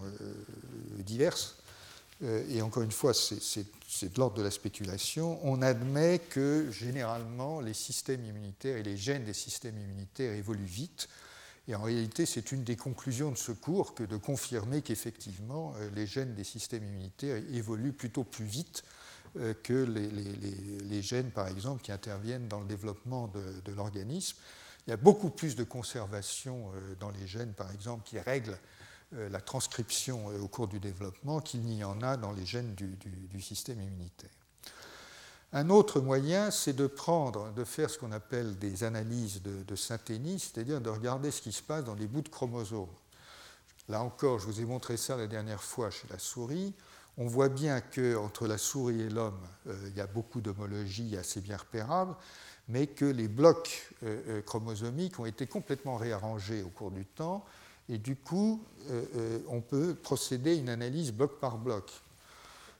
diverses 0.98 1.56
et 2.22 2.62
encore 2.62 2.82
une 2.82 2.92
fois, 2.92 3.12
c'est 3.12 4.12
de 4.12 4.18
l'ordre 4.18 4.36
de 4.36 4.42
la 4.42 4.50
spéculation, 4.50 5.38
on 5.42 5.60
admet 5.62 6.18
que 6.18 6.70
généralement 6.70 7.60
les 7.60 7.74
systèmes 7.74 8.24
immunitaires 8.24 8.78
et 8.78 8.82
les 8.82 8.96
gènes 8.96 9.24
des 9.24 9.34
systèmes 9.34 9.78
immunitaires 9.78 10.32
évoluent 10.32 10.64
vite. 10.64 11.08
Et 11.68 11.74
en 11.74 11.82
réalité, 11.82 12.26
c'est 12.26 12.52
une 12.52 12.62
des 12.62 12.76
conclusions 12.76 13.32
de 13.32 13.36
ce 13.36 13.52
cours 13.52 13.94
que 13.94 14.04
de 14.04 14.16
confirmer 14.16 14.82
qu'effectivement, 14.82 15.74
euh, 15.78 15.90
les 15.94 16.06
gènes 16.06 16.34
des 16.34 16.44
systèmes 16.44 16.84
immunitaires 16.84 17.42
évoluent 17.52 17.92
plutôt 17.92 18.22
plus 18.22 18.44
vite 18.44 18.84
euh, 19.36 19.52
que 19.62 19.72
les, 19.72 21.02
gènes, 21.02 21.30
par 21.30 21.48
exemple, 21.48 21.82
qui 21.82 21.90
interviennent 21.90 22.46
dans 22.46 22.60
le 22.60 22.66
développement 22.66 23.28
de, 23.28 23.72
l'organisme. 23.72 24.36
Il 24.86 24.90
y 24.90 24.92
a 24.92 24.96
beaucoup 24.96 25.30
plus 25.30 25.56
de 25.56 25.64
conservation 25.64 26.70
dans 27.00 27.10
les 27.10 27.26
gènes, 27.26 27.52
par 27.52 27.72
exemple, 27.72 28.04
qui 28.04 28.20
règlent 28.20 28.52
euh, 28.52 28.85
la 29.12 29.40
transcription 29.40 30.30
euh, 30.30 30.40
au 30.40 30.48
cours 30.48 30.68
du 30.68 30.80
développement 30.80 31.40
qu'il 31.40 31.62
n'y 31.62 31.84
en 31.84 32.02
a 32.02 32.16
dans 32.16 32.32
les 32.32 32.44
gènes 32.44 32.74
du, 32.74 33.40
système 33.40 33.80
immunitaire. 33.80 34.30
Un 35.52 35.70
autre 35.70 36.00
moyen, 36.00 36.50
c'est 36.50 36.72
de 36.72 36.86
prendre, 36.86 37.52
de 37.52 37.64
faire 37.64 37.88
ce 37.88 37.98
qu'on 37.98 38.12
appelle 38.12 38.58
des 38.58 38.82
analyses 38.82 39.42
de, 39.42 39.62
de 39.62 39.76
synthénie, 39.76 40.40
c'est-à-dire 40.40 40.80
de 40.80 40.90
regarder 40.90 41.30
ce 41.30 41.40
qui 41.40 41.52
se 41.52 41.62
passe 41.62 41.84
dans 41.84 41.94
les 41.94 42.08
bouts 42.08 42.22
de 42.22 42.28
chromosomes. 42.28 42.88
Là 43.88 44.02
encore, 44.02 44.40
je 44.40 44.46
vous 44.46 44.60
ai 44.60 44.64
montré 44.64 44.96
ça 44.96 45.16
la 45.16 45.28
dernière 45.28 45.62
fois 45.62 45.90
chez 45.90 46.08
la 46.10 46.18
souris. 46.18 46.74
On 47.16 47.26
voit 47.26 47.48
bien 47.48 47.80
qu'entre 47.80 48.48
la 48.48 48.58
souris 48.58 49.02
et 49.02 49.08
l'homme, 49.08 49.40
euh, 49.68 49.88
il 49.88 49.96
y 49.96 50.00
a 50.00 50.06
beaucoup 50.06 50.40
d'homologie 50.40 51.16
assez 51.16 51.40
bien 51.40 51.56
repérable, 51.56 52.16
mais 52.68 52.88
que 52.88 53.04
les 53.04 53.28
blocs 53.28 53.94
chromosomiques 54.44 55.20
ont 55.20 55.26
été 55.26 55.46
complètement 55.46 55.96
réarrangés 55.96 56.64
au 56.64 56.68
cours 56.68 56.90
du 56.90 57.06
temps 57.06 57.44
et 57.88 57.98
du 57.98 58.16
coup, 58.16 58.64
euh, 58.90 59.04
euh, 59.16 59.38
on 59.48 59.60
peut 59.60 59.94
procéder 59.94 60.50
à 60.52 60.54
une 60.54 60.68
analyse 60.68 61.12
bloc 61.12 61.38
par 61.40 61.58
bloc. 61.58 61.90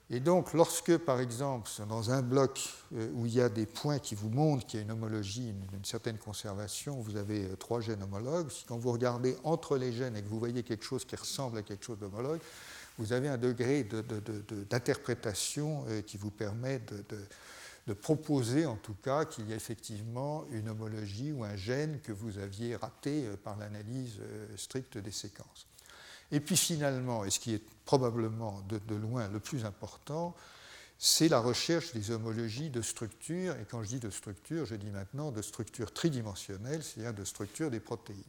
Et 0.09 0.21
donc, 0.21 0.53
lorsque, 0.53 0.97
par 0.97 1.19
exemple, 1.19 1.69
dans 1.89 2.11
un 2.11 2.21
bloc 2.21 2.61
euh, 2.95 3.09
où 3.13 3.25
il 3.25 3.33
y 3.33 3.41
a 3.41 3.49
des 3.49 3.65
points 3.65 3.99
qui 3.99 4.15
vous 4.15 4.29
montrent 4.29 4.65
qu'il 4.65 4.79
y 4.79 4.81
a 4.81 4.85
une 4.85 4.91
homologie, 4.91 5.49
une, 5.49 5.83
certaine 5.83 6.17
conservation, 6.17 6.95
vous 6.95 7.17
avez 7.17 7.49
trois 7.59 7.81
gènes 7.81 8.03
homologues, 8.03 8.49
quand 8.67 8.77
vous 8.77 8.91
regardez 8.91 9.35
entre 9.43 9.77
les 9.77 9.91
gènes 9.91 10.15
et 10.15 10.21
que 10.21 10.27
vous 10.29 10.39
voyez 10.39 10.63
quelque 10.63 10.85
chose 10.85 11.03
qui 11.03 11.17
ressemble 11.17 11.57
à 11.57 11.61
quelque 11.61 11.83
chose 11.83 11.99
d'homologue, 11.99 12.39
vous 12.97 13.11
avez 13.13 13.27
un 13.27 13.37
degré 13.37 13.87
d'interprétation 14.69 15.85
qui 16.07 16.17
vous 16.17 16.31
permet 16.31 16.79
de, 16.79 17.03
de 17.87 17.93
proposer 17.93 18.65
en 18.65 18.75
tout 18.75 18.95
cas 19.01 19.25
qu'il 19.25 19.47
y 19.47 19.53
ait 19.53 19.55
effectivement 19.55 20.45
une 20.51 20.69
homologie 20.69 21.31
ou 21.31 21.43
un 21.45 21.55
gène 21.55 22.01
que 22.01 22.11
vous 22.11 22.37
aviez 22.37 22.75
raté 22.75 23.25
euh, 23.25 23.37
par 23.37 23.57
l'analyse 23.57 24.17
euh, 24.19 24.45
stricte 24.57 24.97
des 24.97 25.11
séquences. 25.11 25.67
Et 26.31 26.41
puis 26.41 26.57
finalement, 26.57 27.23
et 27.23 27.29
ce 27.29 27.39
qui 27.39 27.53
est 27.53 27.63
probablement 27.85 28.61
de, 28.67 28.95
loin 28.95 29.29
le 29.29 29.39
plus 29.39 29.63
important, 29.63 30.35
c'est 30.99 31.29
la 31.29 31.39
recherche 31.39 31.93
des 31.93 32.11
homologies 32.11 32.69
de 32.69 32.81
structure. 32.81 33.55
Et 33.55 33.65
quand 33.65 33.81
je 33.83 33.87
dis 33.87 33.99
de 33.99 34.09
structure, 34.09 34.65
je 34.65 34.75
dis 34.75 34.89
maintenant 34.89 35.31
de 35.31 35.41
structure 35.41 35.93
tridimensionnelle, 35.93 36.83
c'est-à-dire 36.83 37.13
de 37.13 37.23
structure 37.23 37.71
des 37.71 37.79
protéines. 37.79 38.21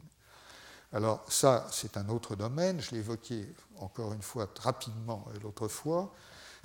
Alors 0.93 1.25
ça, 1.29 1.67
c'est 1.71 1.97
un 1.97 2.07
autre 2.07 2.37
domaine, 2.37 2.79
je 2.79 2.95
évoqué 2.95 3.45
encore 3.79 4.13
une 4.13 4.21
fois 4.21 4.49
rapidement 4.59 5.27
euh, 5.27 5.39
l'autre 5.43 5.67
fois. 5.67 6.13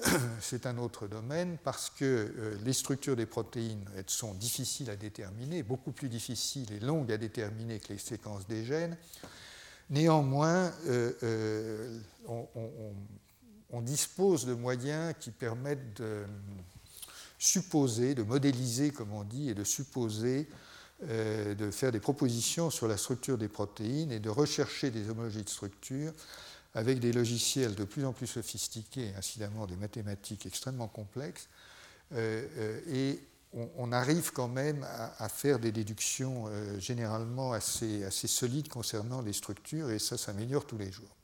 c'est 0.40 0.66
un 0.66 0.78
autre 0.78 1.06
domaine 1.06 1.56
parce 1.62 1.90
que 1.90 2.04
euh, 2.04 2.56
les 2.64 2.72
structures 2.72 3.16
des 3.16 3.26
protéines 3.26 3.84
sont 4.06 4.34
difficiles 4.34 4.90
à 4.90 4.96
déterminer, 4.96 5.62
beaucoup 5.62 5.92
plus 5.92 6.08
difficiles 6.08 6.72
et 6.72 6.80
longues 6.80 7.12
à 7.12 7.16
déterminer 7.16 7.78
que 7.78 7.92
les 7.92 7.98
séquences 7.98 8.46
des 8.46 8.64
gènes. 8.64 8.96
Néanmoins, 9.90 10.72
euh, 10.86 11.12
euh, 11.22 11.98
on, 13.70 13.82
dispose 13.82 14.46
de 14.46 14.54
moyens 14.54 15.14
qui 15.20 15.30
permettent 15.30 16.00
de 16.00 16.24
supposer, 17.38 18.14
de 18.14 18.22
modéliser, 18.22 18.90
comme 18.90 19.12
on 19.12 19.24
dit, 19.24 19.50
et 19.50 19.54
de 19.54 19.64
supposer, 19.64 20.48
de 21.02 21.70
faire 21.72 21.90
des 21.90 21.98
propositions 21.98 22.70
sur 22.70 22.86
la 22.86 22.96
structure 22.96 23.36
des 23.36 23.48
protéines 23.48 24.12
et 24.12 24.20
de 24.20 24.30
rechercher 24.30 24.90
des 24.90 25.10
homologies 25.10 25.42
de 25.42 25.48
structure 25.48 26.12
avec 26.74 26.98
des 26.98 27.12
logiciels 27.12 27.74
de 27.74 27.84
plus 27.84 28.04
en 28.04 28.12
plus 28.12 28.26
sophistiqués, 28.26 29.12
incidemment 29.16 29.66
des 29.66 29.76
mathématiques 29.76 30.46
extrêmement 30.46 30.88
complexes, 30.88 31.48
euh, 32.12 32.46
euh, 32.58 32.80
et 32.88 33.20
on, 33.76 33.92
arrive 33.92 34.32
quand 34.32 34.48
même 34.48 34.84
à, 35.18 35.28
faire 35.28 35.60
des 35.60 35.70
déductions 35.70 36.46
euh, 36.48 36.78
généralement 36.80 37.52
assez, 37.52 38.10
solides 38.10 38.68
concernant 38.68 39.22
les 39.22 39.32
structures, 39.32 39.90
et 39.90 40.00
ça 40.00 40.18
s'améliore 40.18 40.66
tous 40.66 40.76
les 40.76 40.90
jours. 40.90 41.14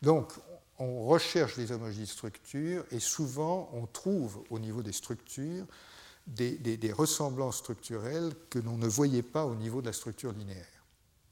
Donc, 0.00 0.32
on 0.78 1.06
recherche 1.06 1.56
les 1.56 1.72
homologies 1.72 2.02
de 2.02 2.06
structures, 2.06 2.84
et 2.92 3.00
souvent 3.00 3.68
on 3.72 3.86
trouve 3.86 4.44
au 4.50 4.60
niveau 4.60 4.82
des 4.82 4.92
structures 4.92 5.66
des, 6.28 6.56
des 6.58 6.92
ressemblances 6.92 7.58
structurelles 7.58 8.32
que 8.50 8.60
l'on 8.60 8.76
ne 8.76 8.86
voyait 8.86 9.22
pas 9.22 9.44
au 9.44 9.56
niveau 9.56 9.80
de 9.80 9.86
la 9.86 9.92
structure 9.92 10.32
linéaire. 10.32 10.84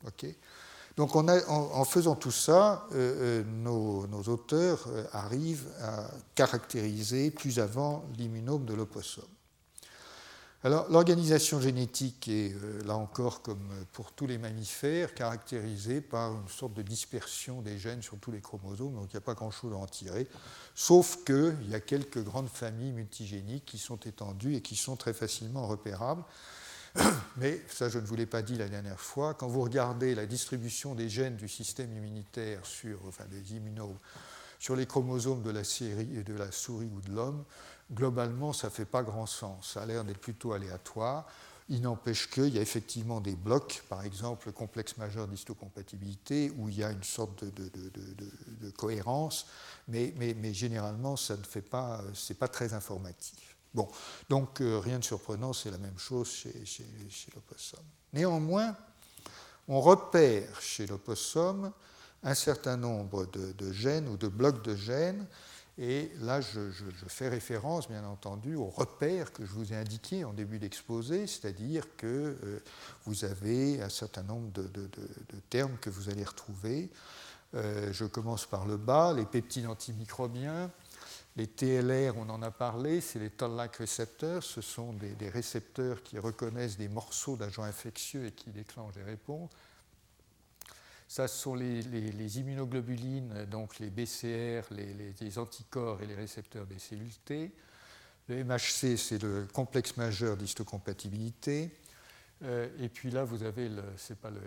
OK? 0.06 0.26
Donc 0.96 1.14
en, 1.14 1.84
faisant 1.84 2.16
tout 2.16 2.30
ça, 2.30 2.86
euh, 2.92 3.42
euh, 3.42 3.44
nos, 3.44 4.22
auteurs 4.28 4.86
euh, 4.88 5.04
arrivent 5.12 5.68
à 5.82 6.08
caractériser 6.34 7.30
plus 7.30 7.58
avant 7.58 8.06
l'immunome 8.16 8.64
de 8.64 8.72
l'opossum. 8.72 9.24
Alors 10.64 10.90
l'organisation 10.90 11.60
génétique 11.60 12.28
est, 12.28 12.56
là 12.86 12.96
encore, 12.96 13.42
comme 13.42 13.68
pour 13.92 14.12
tous 14.12 14.26
les 14.26 14.38
mammifères, 14.38 15.14
caractérisée 15.14 16.00
par 16.00 16.32
une 16.32 16.48
sorte 16.48 16.72
de 16.72 16.82
dispersion 16.82 17.60
des 17.60 17.78
gènes 17.78 18.00
sur 18.00 18.18
tous 18.18 18.32
les 18.32 18.40
chromosomes, 18.40 18.94
donc 18.94 19.08
il 19.10 19.16
n'y 19.16 19.18
a 19.18 19.20
pas 19.20 19.34
grand-chose 19.34 19.74
à 19.74 19.76
en 19.76 19.86
tirer, 19.86 20.26
sauf 20.74 21.24
qu'il 21.24 21.68
y 21.68 21.74
a 21.74 21.80
quelques 21.80 22.24
grandes 22.24 22.48
familles 22.48 22.92
multigéniques 22.92 23.66
qui 23.66 23.78
sont 23.78 23.98
étendues 23.98 24.56
et 24.56 24.62
qui 24.62 24.76
sont 24.76 24.96
très 24.96 25.12
facilement 25.12 25.66
repérables. 25.68 26.24
Mais 27.36 27.60
ça, 27.68 27.88
je 27.88 27.98
ne 27.98 28.06
vous 28.06 28.16
l'ai 28.16 28.26
pas 28.26 28.42
dit 28.42 28.56
la 28.56 28.68
dernière 28.68 29.00
fois, 29.00 29.34
quand 29.34 29.48
vous 29.48 29.62
regardez 29.62 30.14
la 30.14 30.26
distribution 30.26 30.94
des 30.94 31.08
gènes 31.08 31.36
du 31.36 31.48
système 31.48 31.92
immunitaire 31.92 32.64
sur, 32.64 32.98
enfin 33.06 33.24
des 33.26 33.42
sur 34.58 34.76
les 34.76 34.86
chromosomes 34.86 35.42
de 35.42 35.50
la, 35.50 35.64
série, 35.64 36.06
de 36.06 36.34
la 36.34 36.50
souris 36.50 36.90
ou 36.94 37.00
de 37.00 37.14
l'homme, 37.14 37.44
globalement, 37.92 38.52
ça 38.52 38.68
ne 38.68 38.72
fait 38.72 38.86
pas 38.86 39.02
grand 39.02 39.26
sens. 39.26 39.72
Ça 39.74 39.82
a 39.82 39.86
l'air 39.86 40.04
d'être 40.04 40.20
plutôt 40.20 40.52
aléatoire. 40.52 41.26
Il 41.68 41.82
n'empêche 41.82 42.30
qu'il 42.30 42.54
y 42.54 42.58
a 42.58 42.62
effectivement 42.62 43.20
des 43.20 43.34
blocs, 43.34 43.82
par 43.88 44.04
exemple 44.04 44.46
le 44.46 44.52
complexe 44.52 44.96
majeur 44.98 45.26
d'histocompatibilité, 45.26 46.52
où 46.56 46.68
il 46.68 46.78
y 46.78 46.84
a 46.84 46.92
une 46.92 47.02
sorte 47.02 47.44
de, 47.44 48.70
cohérence, 48.70 49.46
mais, 49.88 50.14
mais, 50.16 50.54
généralement, 50.54 51.16
ça 51.16 51.36
ne 51.36 51.42
fait 51.42 51.62
pas, 51.62 52.02
pas 52.38 52.48
très 52.48 52.72
informatif. 52.72 53.55
Bon, 53.74 53.88
donc 54.28 54.58
rien 54.60 54.98
de 54.98 55.04
surprenant, 55.04 55.52
c'est 55.52 55.70
la 55.70 55.78
même 55.78 55.98
chose 55.98 56.28
chez, 56.30 56.86
l'opossum. 57.34 57.80
Néanmoins, 58.12 58.74
on 59.68 59.80
repère 59.80 60.60
chez 60.60 60.86
l'opossum 60.86 61.72
un 62.22 62.34
certain 62.34 62.76
nombre 62.76 63.26
de, 63.26 63.72
gènes 63.72 64.08
ou 64.08 64.16
de 64.16 64.28
blocs 64.28 64.62
de 64.64 64.74
gènes. 64.74 65.26
Et 65.78 66.10
là, 66.20 66.40
je, 66.40 66.70
fais 67.08 67.28
référence, 67.28 67.88
bien 67.88 68.04
entendu, 68.04 68.56
aux 68.56 68.70
repères 68.70 69.32
que 69.32 69.44
je 69.44 69.52
vous 69.52 69.72
ai 69.72 69.76
indiqués 69.76 70.24
en 70.24 70.32
début 70.32 70.58
d'exposé, 70.58 71.26
c'est-à-dire 71.26 71.84
que 71.98 72.06
euh, 72.42 72.62
vous 73.04 73.26
avez 73.26 73.82
un 73.82 73.90
certain 73.90 74.22
nombre 74.22 74.50
de, 74.52 74.88
termes 75.50 75.76
que 75.78 75.90
vous 75.90 76.08
allez 76.08 76.24
retrouver. 76.24 76.90
Euh, 77.54 77.92
je 77.92 78.06
commence 78.06 78.46
par 78.46 78.66
le 78.66 78.78
bas, 78.78 79.12
les 79.12 79.26
peptides 79.26 79.66
antimicrobiens. 79.66 80.70
Les 81.36 81.46
TLR, 81.46 82.16
on 82.16 82.30
en 82.30 82.40
a 82.40 82.50
parlé, 82.50 83.02
c'est 83.02 83.18
les 83.18 83.28
toll-like 83.28 83.76
récepteurs. 83.76 84.42
Ce 84.42 84.62
sont 84.62 84.94
des, 84.94 85.28
récepteurs 85.28 86.02
qui 86.02 86.18
reconnaissent 86.18 86.78
des 86.78 86.88
morceaux 86.88 87.36
d'agents 87.36 87.62
infectieux 87.62 88.26
et 88.26 88.32
qui 88.32 88.50
déclenchent 88.50 88.94
des 88.94 89.02
réponses. 89.02 89.50
Ça, 91.08 91.28
ce 91.28 91.38
sont 91.38 91.54
les, 91.54 92.38
immunoglobulines, 92.38 93.44
donc 93.44 93.78
les 93.78 93.90
BCR, 93.90 94.72
les, 94.72 95.38
anticorps 95.38 96.02
et 96.02 96.06
les 96.06 96.14
récepteurs 96.14 96.66
des 96.66 96.78
cellules 96.78 97.14
T. 97.26 97.52
Le 98.28 98.42
MHC, 98.42 98.96
c'est 98.96 99.22
le 99.22 99.46
complexe 99.52 99.96
majeur 99.98 100.38
d'histocompatibilité. 100.38 101.70
Euh, 102.42 102.68
et 102.80 102.88
puis 102.88 103.10
là, 103.10 103.24
vous 103.24 103.42
avez, 103.42 103.70
ce 103.96 104.12
n'est 104.12 104.18
pas 104.18 104.30
le 104.30 104.40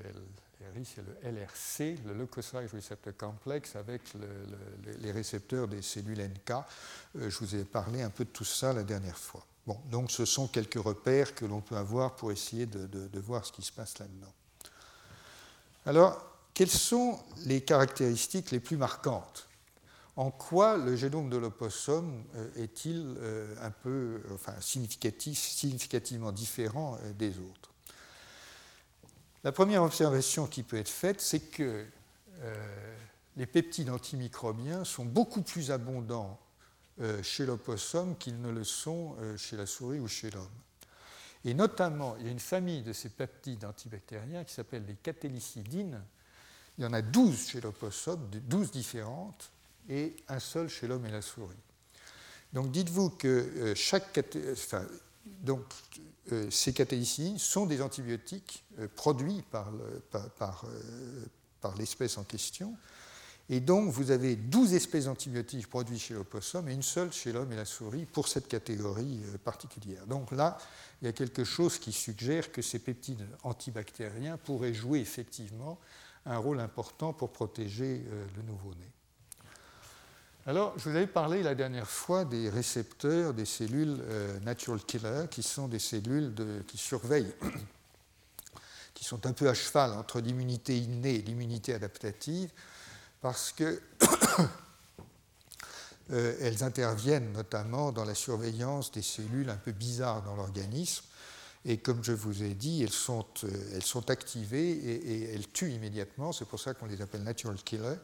C'est 0.83 1.01
le 1.01 1.31
LRC, 1.31 1.99
le 2.05 2.13
Leukocyte 2.13 2.71
Receptor 2.71 3.15
Complex, 3.17 3.75
avec 3.75 4.01
les 4.99 5.11
récepteurs 5.11 5.67
des 5.67 5.81
cellules 5.81 6.19
NK. 6.19 6.51
Euh, 6.51 7.29
je 7.29 7.37
vous 7.39 7.55
ai 7.55 7.63
parlé 7.63 8.01
un 8.01 8.09
peu 8.09 8.25
de 8.25 8.29
tout 8.29 8.45
ça 8.45 8.73
la 8.73 8.83
dernière 8.83 9.17
fois. 9.17 9.45
Bon, 9.65 9.79
donc 9.89 10.11
ce 10.11 10.25
sont 10.25 10.47
quelques 10.47 10.81
repères 10.81 11.33
que 11.33 11.45
l'on 11.45 11.61
peut 11.61 11.77
avoir 11.77 12.15
pour 12.15 12.31
essayer 12.31 12.65
de, 12.65 13.19
voir 13.19 13.45
ce 13.45 13.51
qui 13.51 13.61
se 13.61 13.71
passe 13.71 13.99
là-dedans. 13.99 14.33
Alors, 15.85 16.21
quelles 16.53 16.69
sont 16.69 17.19
les 17.45 17.61
caractéristiques 17.61 18.51
les 18.51 18.59
plus 18.59 18.77
marquantes? 18.77 19.47
En 20.17 20.31
quoi 20.31 20.77
le 20.77 20.97
génome 20.97 21.29
de 21.29 21.37
l'opossum 21.37 22.25
euh, 22.35 22.49
est-il 22.55 23.15
euh, 23.19 23.55
un 23.61 23.71
peu, 23.71 24.21
enfin, 24.33 24.53
significativement 24.59 26.33
différent 26.33 26.97
des 27.17 27.37
autres? 27.39 27.68
La 29.43 29.51
première 29.51 29.83
observation 29.83 30.47
qui 30.47 30.63
peut 30.63 30.77
être 30.77 30.89
faite, 30.89 31.21
c'est 31.21 31.39
que 31.39 31.85
les 33.37 33.45
peptides 33.45 33.89
antimicrobiens 33.89 34.83
sont 34.83 35.05
beaucoup 35.05 35.41
plus 35.41 35.71
abondants 35.71 36.39
chez 37.23 37.45
l'opossum 37.45 38.17
qu'ils 38.17 38.41
ne 38.41 38.51
le 38.51 38.63
sont 38.63 39.15
chez 39.37 39.55
la 39.55 39.65
souris 39.65 39.99
ou 39.99 40.07
chez 40.07 40.29
l'homme. 40.29 40.47
Et 41.45 41.53
notamment, 41.53 42.15
il 42.19 42.25
y 42.25 42.29
a 42.29 42.31
une 42.31 42.39
famille 42.39 42.81
de 42.81 42.93
ces 42.93 43.09
peptides 43.09 43.63
antibactériens 43.63 44.43
qui 44.43 44.53
s'appelle 44.53 44.83
les 44.85 44.95
catélicidines, 44.95 46.01
il 46.77 46.83
y 46.83 46.87
en 46.87 46.93
a 46.93 47.01
12 47.01 47.47
chez 47.47 47.61
l'opossum, 47.61 48.29
12 48.29 48.71
différentes, 48.71 49.51
et 49.89 50.15
un 50.27 50.39
seul 50.39 50.69
chez 50.69 50.87
l'homme 50.87 51.05
et 51.05 51.11
la 51.11 51.21
souris. 51.21 51.55
Donc 52.53 52.71
dites-vous 52.71 53.11
que 53.11 53.27
euh, 53.27 53.75
chaque 53.75 54.11
donc, 55.41 55.63
euh, 56.31 56.49
ces 56.51 56.73
catélicines 56.73 57.37
sont 57.37 57.65
des 57.65 57.81
antibiotiques 57.81 58.63
euh, 58.79 58.87
produits 58.95 59.43
par, 59.51 59.71
par, 60.37 60.65
l'espèce 61.77 62.17
en 62.17 62.23
question. 62.23 62.75
Et 63.51 63.59
donc 63.59 63.89
vous 63.91 64.11
avez 64.11 64.35
12 64.35 64.75
espèces 64.75 65.05
d'antibiotiques 65.05 65.67
produits 65.67 65.97
chez 65.97 66.13
l'opossum 66.13 66.69
et 66.69 66.73
une 66.73 66.83
seule 66.83 67.11
chez 67.11 67.31
l'homme 67.31 67.51
et 67.51 67.55
la 67.55 67.65
souris 67.65 68.05
pour 68.05 68.27
cette 68.27 68.47
catégorie 68.47 69.21
particulière. 69.43 70.05
Donc 70.05 70.31
là, 70.31 70.57
il 71.01 71.05
y 71.05 71.07
a 71.07 71.13
quelque 71.13 71.43
chose 71.43 71.79
qui 71.79 71.91
suggère 71.91 72.51
que 72.51 72.61
ces 72.61 72.79
peptides 72.79 73.27
antibactériens 73.43 74.37
pourraient 74.37 74.73
jouer 74.73 74.99
effectivement 74.99 75.79
un 76.25 76.37
rôle 76.37 76.59
important 76.59 77.13
pour 77.13 77.31
protéger 77.31 78.03
euh, 78.07 78.25
le 78.35 78.43
nouveau-né. 78.43 78.91
Alors, 80.49 80.73
je 80.77 80.89
vous 80.89 80.95
avais 80.95 81.05
parlé 81.05 81.43
la 81.43 81.53
dernière 81.53 81.87
fois 81.87 82.25
des 82.25 82.49
récepteurs 82.49 83.35
des 83.35 83.45
cellules 83.45 83.99
euh, 84.01 84.39
natural 84.39 84.83
killer, 84.83 85.25
qui 85.29 85.43
sont 85.43 85.67
des 85.67 85.77
cellules 85.77 86.33
qui 86.65 86.79
surveillent, 86.79 87.35
qui 88.95 89.05
sont 89.05 89.27
un 89.27 89.33
peu 89.33 89.47
à 89.47 89.53
cheval 89.53 89.91
entre 89.91 90.19
l'immunité 90.19 90.75
innée 90.75 91.17
et 91.17 91.21
l'immunité 91.21 91.75
adaptative, 91.75 92.49
parce 93.21 93.51
qu'elles 93.51 93.79
euh, 96.13 96.51
interviennent 96.61 97.31
notamment 97.31 97.91
dans 97.91 98.05
la 98.05 98.15
surveillance 98.15 98.91
des 98.91 99.03
cellules 99.03 99.51
un 99.51 99.57
peu 99.57 99.71
bizarres 99.71 100.23
dans 100.23 100.35
l'organisme, 100.35 101.03
et 101.65 101.77
comme 101.77 102.03
je 102.03 102.13
vous 102.13 102.41
ai 102.41 102.55
dit, 102.55 102.81
elles 102.81 102.89
sont, 102.89 103.25
euh, 103.43 103.71
elles 103.75 103.83
sont 103.83 104.09
activées 104.09 104.71
et, 104.71 105.33
elles 105.33 105.51
tuent 105.51 105.71
immédiatement. 105.71 106.31
C'est 106.31 106.45
pour 106.45 106.59
ça 106.59 106.73
qu'on 106.73 106.85
les 106.85 107.01
appelle 107.01 107.23
natural 107.23 107.57
killer, 107.57 107.95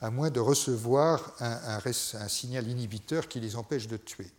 à 0.00 0.10
moins 0.10 0.30
de 0.30 0.40
recevoir 0.40 1.34
un, 1.40 1.80
signal 2.28 2.66
inhibiteur 2.66 3.28
qui 3.28 3.40
les 3.40 3.56
empêche 3.56 3.86
de 3.86 3.96
tuer. 3.96 4.30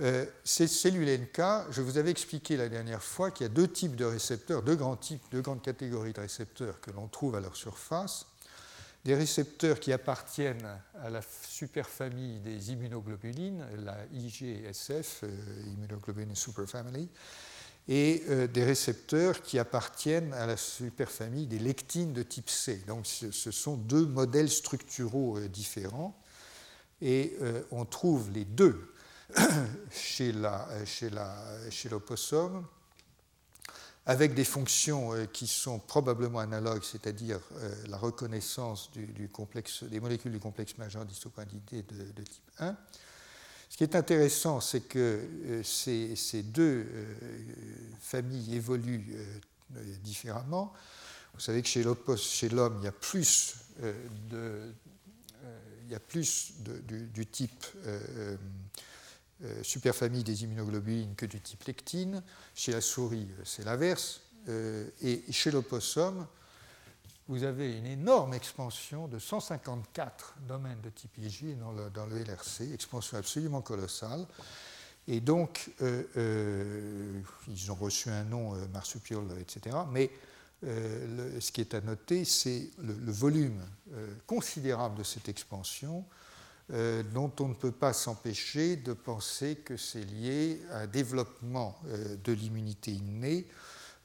Euh, 0.00 0.24
ces 0.42 0.68
cellules 0.68 1.20
NK, 1.20 1.70
je 1.70 1.82
vous 1.82 1.98
avais 1.98 2.10
expliqué 2.10 2.56
la 2.56 2.68
dernière 2.68 3.02
fois 3.02 3.30
qu'il 3.30 3.46
y 3.46 3.50
a 3.50 3.52
deux 3.52 3.68
types 3.68 3.94
de 3.94 4.06
récepteurs, 4.06 4.62
deux 4.62 4.74
grands 4.74 4.96
types, 4.96 5.22
deux 5.30 5.42
grandes 5.42 5.60
catégories 5.60 6.14
de 6.14 6.20
récepteurs 6.20 6.80
que 6.80 6.90
l'on 6.90 7.08
trouve 7.08 7.36
à 7.36 7.40
leur 7.40 7.56
surface 7.56 8.26
des 9.04 9.14
récepteurs 9.14 9.80
qui 9.80 9.92
appartiennent 9.92 10.78
à 11.00 11.10
la 11.10 11.20
superfamille 11.48 12.38
des 12.40 12.72
immunoglobulines, 12.72 13.66
la 13.84 13.96
IGSF, 14.12 15.24
euh, 15.24 15.72
Immunoglobulin 15.74 16.34
Superfamily, 16.34 17.08
et 17.88 18.22
euh, 18.28 18.46
des 18.46 18.64
récepteurs 18.64 19.42
qui 19.42 19.58
appartiennent 19.58 20.32
à 20.34 20.46
la 20.46 20.56
superfamille 20.56 21.46
des 21.46 21.58
lectines 21.58 22.12
de 22.12 22.22
type 22.22 22.50
C. 22.50 22.82
Donc 22.86 23.06
ce 23.06 23.50
sont 23.50 23.76
deux 23.76 24.06
modèles 24.06 24.50
structuraux 24.50 25.38
euh, 25.38 25.48
différents, 25.48 26.18
et 27.00 27.36
on 27.72 27.84
trouve 27.84 28.30
les 28.30 28.44
deux 28.44 28.94
chez 29.90 30.30
l'opossum. 30.30 31.68
Chez 31.70 31.88
avec 34.06 34.34
des 34.34 34.44
fonctions 34.44 35.14
euh, 35.14 35.26
qui 35.26 35.46
sont 35.46 35.78
probablement 35.78 36.40
analogues, 36.40 36.82
c'est-à-dire 36.82 37.38
euh, 37.54 37.72
la 37.88 37.96
reconnaissance 37.96 38.90
des 38.92 40.00
molécules 40.00 40.32
du 40.32 40.40
complexe 40.40 40.76
majeur 40.78 41.04
d'histocoindité 41.04 41.82
de, 41.82 42.10
de, 42.12 42.22
type 42.22 42.50
1. 42.58 42.76
Ce 43.82 43.84
qui 43.84 43.94
est 43.94 43.98
intéressant, 43.98 44.60
c'est 44.60 44.82
que 44.82 45.20
euh, 45.46 45.62
ces, 45.64 46.44
deux 46.44 46.86
familles 48.00 48.54
évoluent 48.54 49.16
différemment. 50.04 50.72
Vous 51.34 51.40
savez 51.40 51.62
que 51.62 51.68
chez 51.68 51.82
l'homme, 51.82 52.76
il 52.78 52.84
y 52.84 52.86
a 52.86 52.92
plus, 52.92 53.56
il 53.82 54.72
y 55.90 55.96
a 55.96 55.98
plus 55.98 56.52
de, 56.60 57.06
du, 57.06 57.26
type 57.26 57.66
euh, 59.44 59.60
superfamille 59.64 60.22
des 60.22 60.44
immunoglobulines 60.44 61.16
que 61.16 61.26
du 61.26 61.40
type 61.40 61.64
lectine. 61.64 62.22
Chez 62.54 62.70
la 62.70 62.80
souris, 62.80 63.26
euh, 63.32 63.42
c'est 63.44 63.64
l'inverse. 63.64 64.20
Euh, 64.48 64.88
et 65.02 65.24
chez 65.32 65.50
l'opossum, 65.50 66.28
vous 67.28 67.44
avez 67.44 67.76
une 67.76 67.86
énorme 67.86 68.34
expansion 68.34 69.08
de 69.08 69.18
154 69.18 70.34
domaines 70.48 70.80
de 70.82 70.90
type 70.90 71.16
IG 71.18 71.56
dans 71.58 71.72
le, 71.72 72.18
LRC, 72.24 72.72
expansion 72.72 73.16
absolument 73.16 73.62
colossale. 73.62 74.26
Et 75.08 75.20
donc, 75.20 75.70
ils 75.80 77.72
ont 77.72 77.74
reçu 77.74 78.10
un 78.10 78.24
nom, 78.24 78.54
marsupial, 78.72 79.22
etc. 79.40 79.76
Mais 79.90 80.10
ce 80.62 81.50
qui 81.50 81.60
est 81.60 81.74
à 81.74 81.80
noter, 81.80 82.24
c'est 82.24 82.70
le, 82.78 82.94
le, 82.94 83.12
volume 83.12 83.60
considérable 84.26 84.98
de 84.98 85.02
cette 85.02 85.28
expansion 85.28 86.04
euh, 86.72 87.02
dont 87.02 87.30
on 87.40 87.48
ne 87.48 87.54
peut 87.54 87.72
pas 87.72 87.92
s'empêcher 87.92 88.76
de 88.76 88.92
penser 88.94 89.56
que 89.56 89.76
c'est 89.76 90.04
lié 90.04 90.62
à 90.70 90.78
un 90.78 90.86
développement 90.86 91.76
euh, 91.86 92.16
de 92.24 92.32
l'immunité 92.32 92.92
innée, 92.92 93.46
euh, 93.46 93.52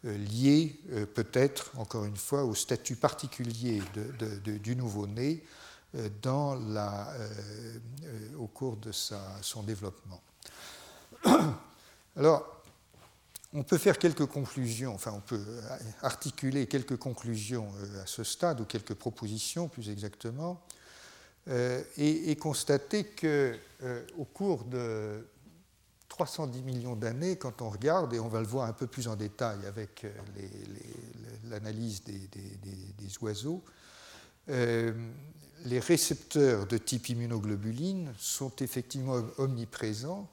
lié 0.08 0.80
peut-être, 1.14 1.72
encore 1.78 2.06
une 2.06 2.18
fois, 2.18 2.44
au 2.44 2.56
statut 2.56 2.96
particulier 2.96 3.82
du 4.46 4.76
nouveau-né 4.76 5.44
au 8.38 8.48
cours 8.48 8.78
de 8.78 8.92
son 8.92 9.64
développement. 9.64 10.22
Alors, 12.16 12.64
on 13.54 13.64
peut 13.64 13.78
faire 13.78 13.98
quelques 13.98 14.26
conclusions, 14.26 14.94
enfin 14.94 15.14
on 15.16 15.22
peut 15.22 15.44
articuler 16.02 16.68
quelques 16.68 16.98
conclusions 16.98 17.68
à 18.02 18.06
ce 18.06 18.24
stade, 18.24 18.62
ou 18.62 18.66
quelques 18.66 18.94
propositions 18.94 19.68
plus 19.68 19.90
exactement. 19.90 20.62
Euh, 21.50 21.82
et, 21.98 22.36
constater 22.36 23.06
que 23.06 23.58
euh, 23.82 24.04
au 24.18 24.26
cours 24.26 24.66
de 24.66 25.26
310 26.10 26.62
millions 26.64 26.96
d'années, 26.96 27.38
quand 27.38 27.62
on 27.62 27.70
regarde, 27.70 28.14
et 28.14 28.20
on 28.20 28.28
va 28.28 28.40
le 28.42 28.48
voir 28.48 28.68
un 28.68 28.74
peu 28.74 28.88
plus 28.88 29.08
en 29.08 29.16
détail 29.16 29.58
avec 29.66 30.06
euh, 30.06 30.12
l'analyse 31.50 32.04
des, 32.04 33.18
oiseaux, 33.22 33.64
les 34.48 35.80
récepteurs 35.80 36.68
de 36.68 36.78
type 36.78 37.10
immunoglobuline 37.10 38.14
sont 38.18 38.56
effectivement 38.58 39.22
omniprésents, 39.38 40.30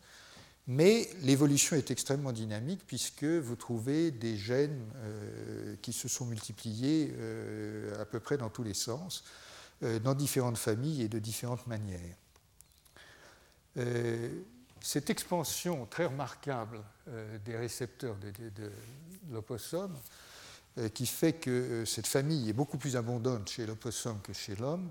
mais 0.66 1.10
l'évolution 1.22 1.76
est 1.76 1.90
extrêmement 1.90 2.32
dynamique 2.32 2.80
puisque 2.86 3.24
vous 3.24 3.56
trouvez 3.56 4.10
des 4.10 4.36
gènes 4.36 4.80
euh, 4.96 5.76
qui 5.82 5.92
se 5.92 6.08
sont 6.08 6.24
multipliés 6.24 7.12
euh, 7.18 8.00
à 8.00 8.06
peu 8.06 8.18
près 8.18 8.38
dans 8.38 8.48
tous 8.48 8.62
les 8.62 8.72
sens, 8.72 9.24
euh, 9.82 9.98
dans 9.98 10.14
différentes 10.14 10.56
familles 10.56 11.02
et 11.02 11.08
de 11.08 11.18
différentes 11.18 11.66
manières. 11.66 12.16
Cette 14.84 15.08
expansion 15.08 15.86
très 15.86 16.04
remarquable 16.04 16.82
des 17.44 17.56
récepteurs 17.56 18.16
de, 18.16 18.70
l'opossum, 19.30 19.92
qui 20.92 21.06
fait 21.06 21.32
que 21.32 21.84
cette 21.86 22.06
famille 22.06 22.50
est 22.50 22.52
beaucoup 22.52 22.76
plus 22.76 22.96
abondante 22.96 23.48
chez 23.48 23.64
l'opossum 23.64 24.20
que 24.22 24.34
chez 24.34 24.56
l'homme, 24.56 24.90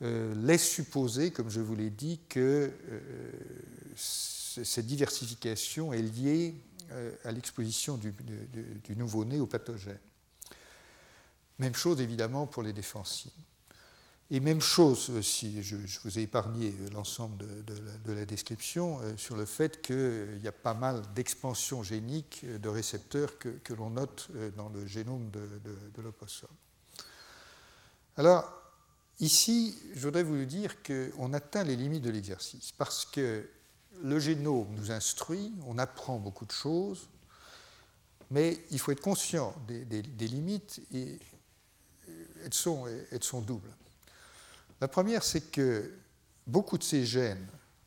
laisse 0.00 0.68
supposer, 0.68 1.30
comme 1.30 1.48
je 1.48 1.60
vous 1.60 1.74
l'ai 1.74 1.90
dit, 1.90 2.20
que 2.28 2.70
cette 3.96 4.86
diversification 4.86 5.92
est 5.92 6.02
liée 6.02 6.54
euh, 6.92 7.12
à 7.24 7.32
l'exposition 7.32 7.96
du, 7.96 8.14
nouveau-né 8.96 9.40
au 9.40 9.46
pathogène. 9.46 9.98
Même 11.58 11.74
chose 11.74 12.00
évidemment 12.00 12.46
pour 12.46 12.62
les 12.62 12.72
défensives. 12.72 13.32
Et 14.30 14.40
même 14.40 14.60
chose, 14.60 15.10
euh, 15.10 15.22
si 15.22 15.62
je, 15.62 15.76
vous 16.02 16.18
ai 16.18 16.22
épargné 16.22 16.74
l'ensemble 16.92 17.44
de, 17.64 18.12
la 18.12 18.24
description, 18.24 18.98
euh, 19.00 19.16
sur 19.16 19.36
le 19.36 19.44
fait 19.44 19.80
qu'il 19.80 20.40
y 20.42 20.48
a 20.48 20.52
pas 20.52 20.74
mal 20.74 21.02
d'expansions 21.14 21.84
géniques 21.84 22.44
de 22.44 22.68
récepteurs 22.68 23.38
que, 23.38 23.74
l'on 23.74 23.90
note 23.90 24.28
dans 24.56 24.68
le 24.68 24.84
génome 24.86 25.30
de, 25.30 26.02
l'opossum. 26.02 26.48
Alors, 28.16 28.50
ici, 29.20 29.78
je 29.94 30.00
voudrais 30.00 30.24
vous 30.24 30.44
dire 30.44 30.82
qu'on 30.82 31.32
atteint 31.32 31.62
les 31.62 31.76
limites 31.76 32.02
de 32.02 32.10
l'exercice, 32.10 32.72
parce 32.72 33.04
que 33.04 33.48
le 34.02 34.18
génome 34.18 34.74
nous 34.74 34.90
instruit, 34.90 35.52
on 35.66 35.78
apprend 35.78 36.18
beaucoup 36.18 36.46
de 36.46 36.52
choses, 36.52 37.08
mais 38.32 38.58
il 38.72 38.80
faut 38.80 38.90
être 38.90 39.00
conscient 39.00 39.54
des, 39.68 40.02
limites 40.26 40.80
et 40.92 41.20
elles 42.42 42.52
sont 42.52 43.40
doubles. 43.42 43.70
La 44.80 44.88
première, 44.88 45.22
c'est 45.22 45.50
que 45.50 45.92
beaucoup 46.46 46.78
de 46.78 46.82
ces 46.82 47.04
gènes 47.04 47.46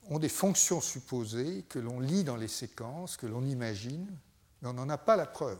ont 0.10 0.20
des 0.20 0.30
fonctions 0.30 0.82
supposées 0.82 1.64
que 1.70 1.80
l'on 1.80 2.00
lit 2.00 2.24
dans 2.24 2.36
les 2.36 2.48
séquences, 2.48 3.16
que 3.16 3.28
l'on 3.28 3.46
imagine, 3.46 4.08
mais 4.62 4.70
on 4.70 4.74
n'en 4.74 4.90
a 4.90 4.98
pas 4.98 5.16
la 5.16 5.28
preuve. 5.28 5.60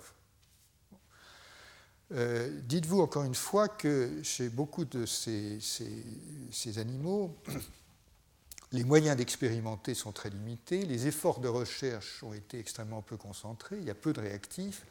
Euh, 2.12 2.50
dites-vous 2.64 3.02
encore 3.02 3.24
une 3.24 3.36
fois 3.36 3.68
que 3.68 4.22
chez 4.24 4.50
beaucoup 4.50 4.86
de 4.86 5.06
ces, 5.06 5.60
ces 5.62 6.80
animaux, 6.80 7.38
les 8.72 8.84
moyens 8.84 9.16
d'expérimenter 9.16 9.94
sont 9.94 10.12
très 10.12 10.32
limités, 10.32 10.86
les 10.86 11.06
efforts 11.06 11.40
de 11.40 11.48
recherche 11.48 12.24
ont 12.24 12.34
été 12.34 12.58
extrêmement 12.58 13.04
peu 13.04 13.18
concentrés, 13.18 13.78
il 13.78 13.84
y 13.84 13.92
a 13.92 13.96
peu 13.96 14.14
de 14.14 14.22
réactifs, 14.22 14.86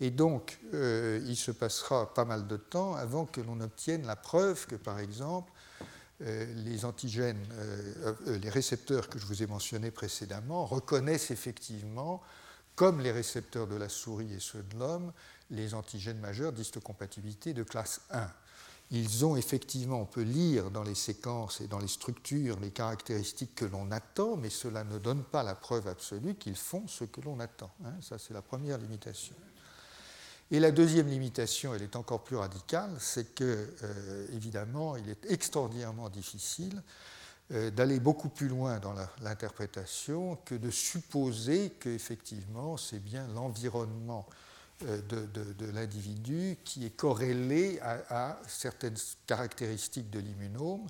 et 0.00 0.10
donc 0.10 0.58
euh, 0.74 1.20
il 1.26 1.36
se 1.36 1.52
passera 1.52 2.12
pas 2.12 2.24
mal 2.24 2.48
de 2.48 2.56
temps 2.56 2.94
avant 2.94 3.26
que 3.26 3.40
l'on 3.40 3.60
obtienne 3.60 4.04
la 4.06 4.16
preuve 4.16 4.66
que, 4.66 4.76
par 4.76 4.98
exemple, 4.98 5.52
les 6.20 6.84
antigènes, 6.84 7.46
euh, 7.52 8.14
les 8.42 8.50
récepteurs 8.50 9.08
que 9.08 9.18
je 9.18 9.26
vous 9.26 9.42
ai 9.42 9.46
mentionnés 9.46 9.90
précédemment 9.90 10.66
reconnaissent 10.66 11.30
effectivement, 11.30 12.22
comme 12.74 13.00
les 13.00 13.12
récepteurs 13.12 13.66
de 13.66 13.76
la 13.76 13.88
souris 13.88 14.32
et 14.32 14.40
ceux 14.40 14.62
de 14.62 14.78
l'homme, 14.78 15.12
les 15.50 15.74
antigènes 15.74 16.18
majeurs 16.18 16.52
d'histocompatibilité 16.52 17.54
de 17.54 17.62
classe 17.62 18.00
1 18.10 18.28
ils 18.90 19.26
ont 19.26 19.36
effectivement, 19.36 20.00
on 20.00 20.06
peut 20.06 20.22
lire 20.22 20.70
dans 20.70 20.82
les 20.82 20.94
séquences 20.94 21.60
et 21.60 21.66
dans 21.66 21.78
les 21.78 21.88
structures 21.88 22.58
les 22.58 22.70
caractéristiques 22.70 23.54
que 23.54 23.66
l'on 23.66 23.90
attend, 23.90 24.36
mais 24.36 24.48
cela 24.48 24.84
ne 24.84 24.98
donne 24.98 25.22
pas 25.24 25.42
la 25.42 25.54
preuve 25.54 25.88
absolue 25.88 26.34
qu'ils 26.36 26.56
font 26.56 26.86
ce 26.86 27.04
que 27.04 27.20
l'on 27.20 27.38
attend. 27.38 27.70
Hein. 27.84 27.92
Ça, 28.00 28.18
c'est 28.18 28.32
la 28.32 28.42
première 28.42 28.78
limitation. 28.78 29.34
Et 30.50 30.60
la 30.60 30.70
deuxième 30.70 31.08
limitation, 31.08 31.74
elle 31.74 31.82
est 31.82 31.96
encore 31.96 32.24
plus 32.24 32.36
radicale, 32.36 32.90
c'est 32.98 33.34
que, 33.34 33.68
euh, 33.82 34.26
évidemment, 34.32 34.96
il 34.96 35.10
est 35.10 35.30
extraordinairement 35.30 36.08
difficile 36.08 36.82
euh, 37.52 37.70
d'aller 37.70 38.00
beaucoup 38.00 38.30
plus 38.30 38.48
loin 38.48 38.78
dans 38.78 38.94
l'interprétation 39.20 40.38
que 40.46 40.54
de 40.54 40.70
supposer 40.70 41.74
qu'effectivement, 41.78 42.78
c'est 42.78 42.98
bien 42.98 43.26
l'environnement 43.34 44.26
euh, 44.86 45.02
de, 45.02 45.66
l'individu 45.66 46.56
qui 46.64 46.86
est 46.86 46.96
corrélé 46.96 47.78
à, 47.82 48.40
certaines 48.48 48.96
caractéristiques 49.26 50.08
de 50.08 50.20
l'immunome, 50.20 50.86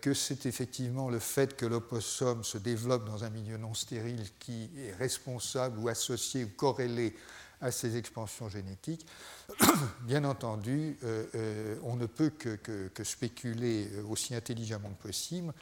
que 0.00 0.14
c'est 0.14 0.46
effectivement 0.46 1.10
le 1.10 1.18
fait 1.18 1.54
que 1.54 1.66
l'opossum 1.66 2.42
se 2.42 2.56
développe 2.56 3.04
dans 3.04 3.24
un 3.24 3.28
milieu 3.28 3.58
non 3.58 3.74
stérile 3.74 4.24
qui 4.38 4.70
est 4.78 4.94
responsable 4.94 5.78
ou 5.78 5.88
associé 5.88 6.44
ou 6.44 6.48
corrélé 6.56 7.14
à 7.60 7.70
ces 7.70 7.96
expansions 7.96 8.48
génétiques. 8.48 9.06
Bien 10.02 10.24
entendu, 10.24 10.96
euh, 11.04 11.76
on 11.82 11.96
ne 11.96 12.06
peut 12.06 12.30
que 12.30 13.04
spéculer 13.04 13.88
aussi 14.08 14.34
intelligemment 14.34 14.90
que 14.90 15.08
possible 15.08 15.52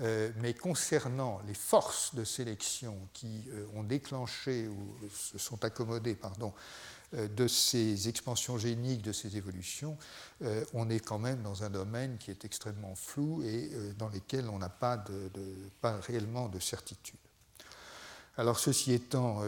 euh, 0.00 0.32
mais 0.40 0.54
concernant 0.54 1.40
les 1.46 1.54
forces 1.54 2.16
de 2.16 2.24
sélection 2.24 2.96
qui 3.12 3.44
euh, 3.50 3.64
ont 3.76 3.84
déclenché 3.84 4.66
ou 4.66 4.96
se 5.08 5.38
sont 5.38 5.64
accommodées 5.64 6.16
euh, 7.14 7.28
de 7.28 7.46
ces 7.46 8.08
expansions 8.08 8.58
géniques, 8.58 9.02
de 9.02 9.12
ces 9.12 9.36
évolutions, 9.36 9.96
on 10.72 10.90
est 10.90 10.98
quand 10.98 11.20
même 11.20 11.42
dans 11.42 11.62
un 11.62 11.70
domaine 11.70 12.18
qui 12.18 12.32
est 12.32 12.44
extrêmement 12.44 12.96
flou 12.96 13.44
et 13.44 13.70
dans 13.96 14.08
lequel 14.08 14.48
on 14.48 14.58
n'a 14.58 14.68
pas 14.68 15.04
réellement 15.82 16.48
de 16.48 16.58
certitude. 16.58 17.20
Alors 18.36 18.58
ceci 18.58 18.92
étant, 18.92 19.42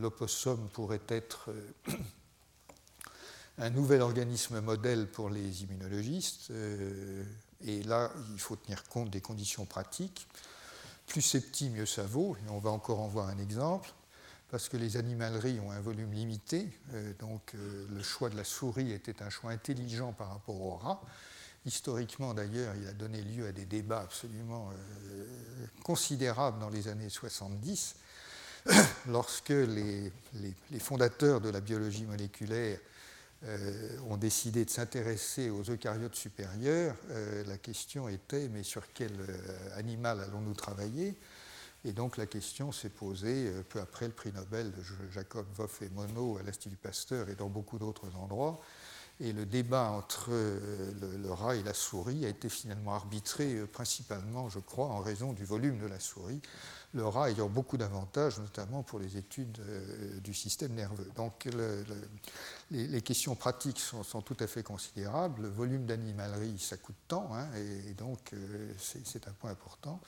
l'opossum 0.00 0.68
pourrait 0.72 1.00
être 1.08 1.50
un 3.58 3.70
nouvel 3.70 4.02
organisme 4.02 4.60
modèle 4.60 5.06
pour 5.08 5.30
les 5.30 5.62
immunologistes. 5.62 6.52
Et 7.64 7.82
là, 7.82 8.12
il 8.32 8.38
faut 8.38 8.56
tenir 8.56 8.84
compte 8.84 9.10
des 9.10 9.20
conditions 9.20 9.64
pratiques. 9.66 10.28
Plus 11.06 11.22
c'est 11.22 11.40
petit, 11.40 11.70
mieux 11.70 11.86
ça 11.86 12.04
vaut. 12.04 12.36
Et 12.36 12.50
on 12.50 12.58
va 12.58 12.70
encore 12.70 13.00
en 13.00 13.08
voir 13.08 13.28
un 13.28 13.38
exemple. 13.38 13.92
Parce 14.50 14.68
que 14.68 14.76
les 14.76 14.96
animaleries 14.96 15.60
ont 15.60 15.70
un 15.70 15.80
volume 15.80 16.12
limité. 16.12 16.70
Euh, 16.94 17.12
donc 17.18 17.54
euh, 17.54 17.86
le 17.90 18.02
choix 18.02 18.30
de 18.30 18.36
la 18.36 18.44
souris 18.44 18.92
était 18.92 19.22
un 19.22 19.30
choix 19.30 19.50
intelligent 19.50 20.12
par 20.12 20.30
rapport 20.30 20.60
au 20.60 20.76
rat. 20.76 21.02
Historiquement, 21.66 22.32
d'ailleurs, 22.32 22.74
il 22.76 22.86
a 22.86 22.92
donné 22.92 23.20
lieu 23.20 23.46
à 23.46 23.52
des 23.52 23.66
débats 23.66 24.00
absolument 24.00 24.70
euh, 24.70 25.26
considérables 25.84 26.60
dans 26.60 26.70
les 26.70 26.88
années 26.88 27.10
70, 27.10 27.96
lorsque 29.08 29.50
les, 29.50 30.12
fondateurs 30.78 31.40
de 31.40 31.50
la 31.50 31.60
biologie 31.60 32.04
moléculaire 32.04 32.78
euh, 33.44 33.98
ont 34.08 34.16
décidé 34.16 34.64
de 34.64 34.70
s'intéresser 34.70 35.50
aux 35.50 35.62
eucaryotes 35.62 36.16
supérieurs, 36.16 36.96
euh, 37.10 37.44
la 37.46 37.56
question 37.56 38.08
était 38.08 38.48
mais 38.48 38.62
sur 38.62 38.82
quel 38.92 39.12
euh, 39.12 39.78
animal 39.78 40.20
allons-nous 40.20 40.54
travailler? 40.54 41.14
Et 41.84 41.92
donc 41.92 42.16
la 42.16 42.26
question 42.26 42.72
s'est 42.72 42.88
posée 42.88 43.52
peu 43.68 43.80
après 43.80 44.06
le 44.06 44.12
prix 44.12 44.32
Nobel 44.32 44.72
de 44.72 44.82
Jacob 45.12 45.46
Voff 45.54 45.80
et 45.82 45.88
Monod 45.90 46.40
à 46.40 46.42
l'Institut 46.42 46.76
Pasteur 46.76 47.28
et 47.28 47.36
dans 47.36 47.48
beaucoup 47.48 47.78
d'autres 47.78 48.16
endroits. 48.16 48.60
Et 49.20 49.32
le 49.32 49.46
débat 49.46 49.90
entre 49.90 50.30
le, 50.30 51.32
rat 51.32 51.56
et 51.56 51.62
la 51.62 51.74
souris 51.74 52.24
a 52.24 52.28
été 52.28 52.48
finalement 52.48 52.94
arbitré 52.94 53.66
principalement, 53.66 54.48
je 54.48 54.60
crois, 54.60 54.86
en 54.86 55.00
raison 55.00 55.32
du 55.32 55.44
volume 55.44 55.78
de 55.78 55.86
la 55.86 55.98
souris 55.98 56.40
le 56.94 57.06
rat 57.06 57.30
ayant 57.30 57.48
beaucoup 57.48 57.76
d'avantages, 57.76 58.38
notamment 58.38 58.82
pour 58.82 58.98
les 58.98 59.16
études 59.16 59.58
euh, 59.60 60.20
du 60.20 60.32
système 60.32 60.72
nerveux. 60.74 61.10
Donc 61.16 61.46
les, 62.70 63.02
questions 63.02 63.34
pratiques 63.34 63.78
sont, 63.78 64.22
tout 64.22 64.36
à 64.40 64.46
fait 64.46 64.62
considérables. 64.62 65.42
Le 65.42 65.48
volume 65.48 65.84
d'animalerie, 65.84 66.58
ça 66.58 66.76
coûte 66.76 66.96
temps, 67.06 67.30
hein, 67.34 67.46
et, 67.56 67.92
donc 67.94 68.32
euh, 68.32 68.72
c'est 68.78 69.28
un 69.28 69.32
point 69.32 69.50
important. 69.50 70.00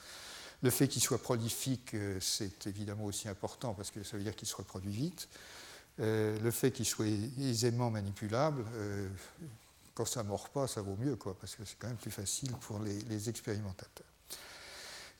Le 0.63 0.69
fait 0.69 0.87
qu'il 0.87 1.01
soit 1.01 1.21
prolifique, 1.21 1.93
euh, 1.93 2.19
c'est 2.19 2.67
évidemment 2.67 3.05
aussi 3.05 3.27
important 3.27 3.73
parce 3.73 3.91
que 3.91 4.03
ça 4.03 4.17
veut 4.17 4.23
dire 4.23 4.35
qu'il 4.35 4.47
se 4.47 4.55
reproduit 4.55 4.91
vite. 4.91 5.27
Le 6.01 6.51
fait 6.51 6.71
qu'il 6.71 6.85
soit 6.85 7.05
aisément 7.39 7.91
manipulable, 7.91 8.65
quand 9.93 10.05
ça 10.05 10.23
ne 10.23 10.29
mord 10.29 10.49
pas, 10.49 10.67
ça 10.67 10.81
vaut 10.81 10.97
mieux, 10.99 11.15
quoi, 11.15 11.37
parce 11.39 11.55
que 11.55 11.63
c'est 11.63 11.77
quand 11.77 11.87
même 11.87 11.97
plus 11.97 12.11
facile 12.11 12.51
pour 12.53 12.79
les 12.79 13.29
expérimentateurs. 13.29 14.11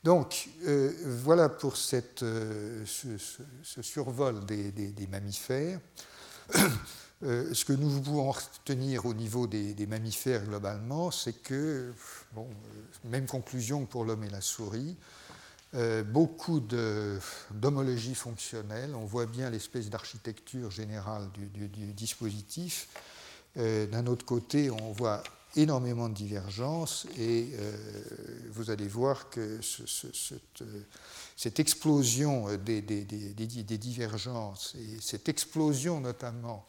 Donc 0.02 0.48
euh, 0.66 0.92
voilà 1.04 1.48
pour 1.48 1.74
euh, 2.22 2.84
ce, 2.84 3.82
survol 3.82 4.44
des, 4.44 5.06
mammifères. 5.10 5.80
Euh, 7.24 7.54
ce 7.54 7.64
que 7.64 7.72
nous 7.72 8.00
pouvons 8.00 8.32
retenir 8.32 9.06
au 9.06 9.14
niveau 9.14 9.46
des, 9.46 9.86
mammifères 9.86 10.44
globalement, 10.44 11.12
c'est 11.12 11.34
que, 11.34 11.92
bon, 12.32 12.48
même 13.04 13.26
conclusion 13.26 13.86
pour 13.86 14.04
l'homme 14.04 14.24
et 14.24 14.28
la 14.28 14.40
souris, 14.40 14.96
beaucoup 16.06 16.60
d'homologie 16.60 18.14
fonctionnelle, 18.14 18.94
on 18.94 19.06
voit 19.06 19.26
bien 19.26 19.50
l'espèce 19.50 19.88
d'architecture 19.88 20.70
générale 20.70 21.28
du, 21.32 21.68
dispositif. 21.94 22.88
D'un 23.56 24.06
autre 24.06 24.24
côté, 24.24 24.70
on 24.70 24.92
voit 24.92 25.22
énormément 25.56 26.08
de 26.08 26.14
divergences 26.14 27.06
et 27.18 27.50
vous 28.50 28.70
allez 28.70 28.88
voir 28.88 29.30
que 29.30 29.60
cette, 31.36 31.60
explosion 31.60 32.54
des, 32.58 32.82
divergences 32.82 34.74
et 34.74 35.00
cette 35.00 35.28
explosion 35.28 36.00
notamment 36.00 36.66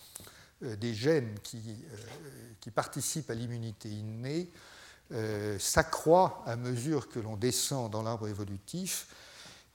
des 0.62 0.94
gènes 0.94 1.36
qui 1.44 2.72
participent 2.72 3.30
à 3.30 3.36
l'immunité 3.36 3.90
innée 3.90 4.50
s'accroît 5.60 6.44
à 6.48 6.56
mesure 6.56 7.10
que 7.10 7.20
l'on 7.20 7.38
descend 7.38 7.92
dans 7.92 8.02
l'arbre 8.02 8.28
évolutif 8.28 9.08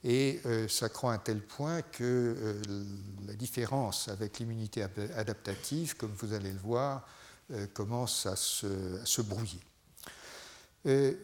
et 0.04 0.40
euh, 0.46 0.68
ça 0.68 0.88
croît 0.88 1.14
à 1.14 1.18
tel 1.18 1.40
point 1.40 1.82
que 1.82 2.02
euh, 2.04 2.84
la 3.26 3.34
différence 3.34 4.08
avec 4.08 4.38
l'immunité 4.38 4.82
adaptative, 4.82 5.96
comme 5.96 6.12
vous 6.12 6.32
allez 6.32 6.52
le 6.52 6.58
voir, 6.58 7.06
euh, 7.50 7.66
commence 7.68 8.26
à 8.26 8.36
se, 8.36 9.22
brouiller. 9.22 9.60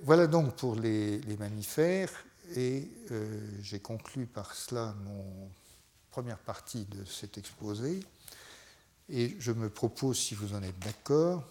voilà 0.03 0.27
donc 0.27 0.57
pour 0.57 0.75
les, 0.75 1.21
mammifères, 1.39 2.11
et 2.57 2.91
j'ai 3.63 3.81
conclu 3.81 4.27
par 4.27 4.55
cela 4.55 4.95
mon 5.05 5.49
première 6.11 6.39
partie 6.39 6.85
de 6.85 7.05
cet 7.05 7.39
exposé, 7.39 8.01
et 9.09 9.37
je 9.39 9.53
me 9.53 9.71
propose, 9.71 10.19
si 10.19 10.35
vous 10.35 10.55
en 10.55 10.63
êtes 10.63 10.79
d'accord, 10.81 11.45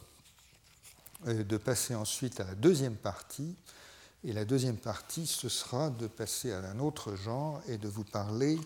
de 1.26 1.58
passer 1.58 1.96
ensuite 1.96 2.40
à 2.40 2.44
la 2.44 2.56
deuxième 2.56 2.96
partie, 2.96 3.56
et 4.26 4.32
la 4.32 4.46
deuxième 4.46 4.78
partie, 4.78 5.28
ce 5.28 5.50
sera 5.50 5.90
de 5.90 6.08
passer 6.08 6.54
à 6.54 6.60
un 6.60 6.80
autre 6.80 7.16
genre 7.16 7.62
et 7.68 7.78
de 7.78 7.90
vous 7.90 8.06
parler 8.06 8.58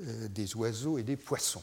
euh, 0.00 0.26
des 0.28 0.56
oiseaux 0.56 0.98
et 0.98 1.04
des 1.04 1.16
poissons. 1.16 1.62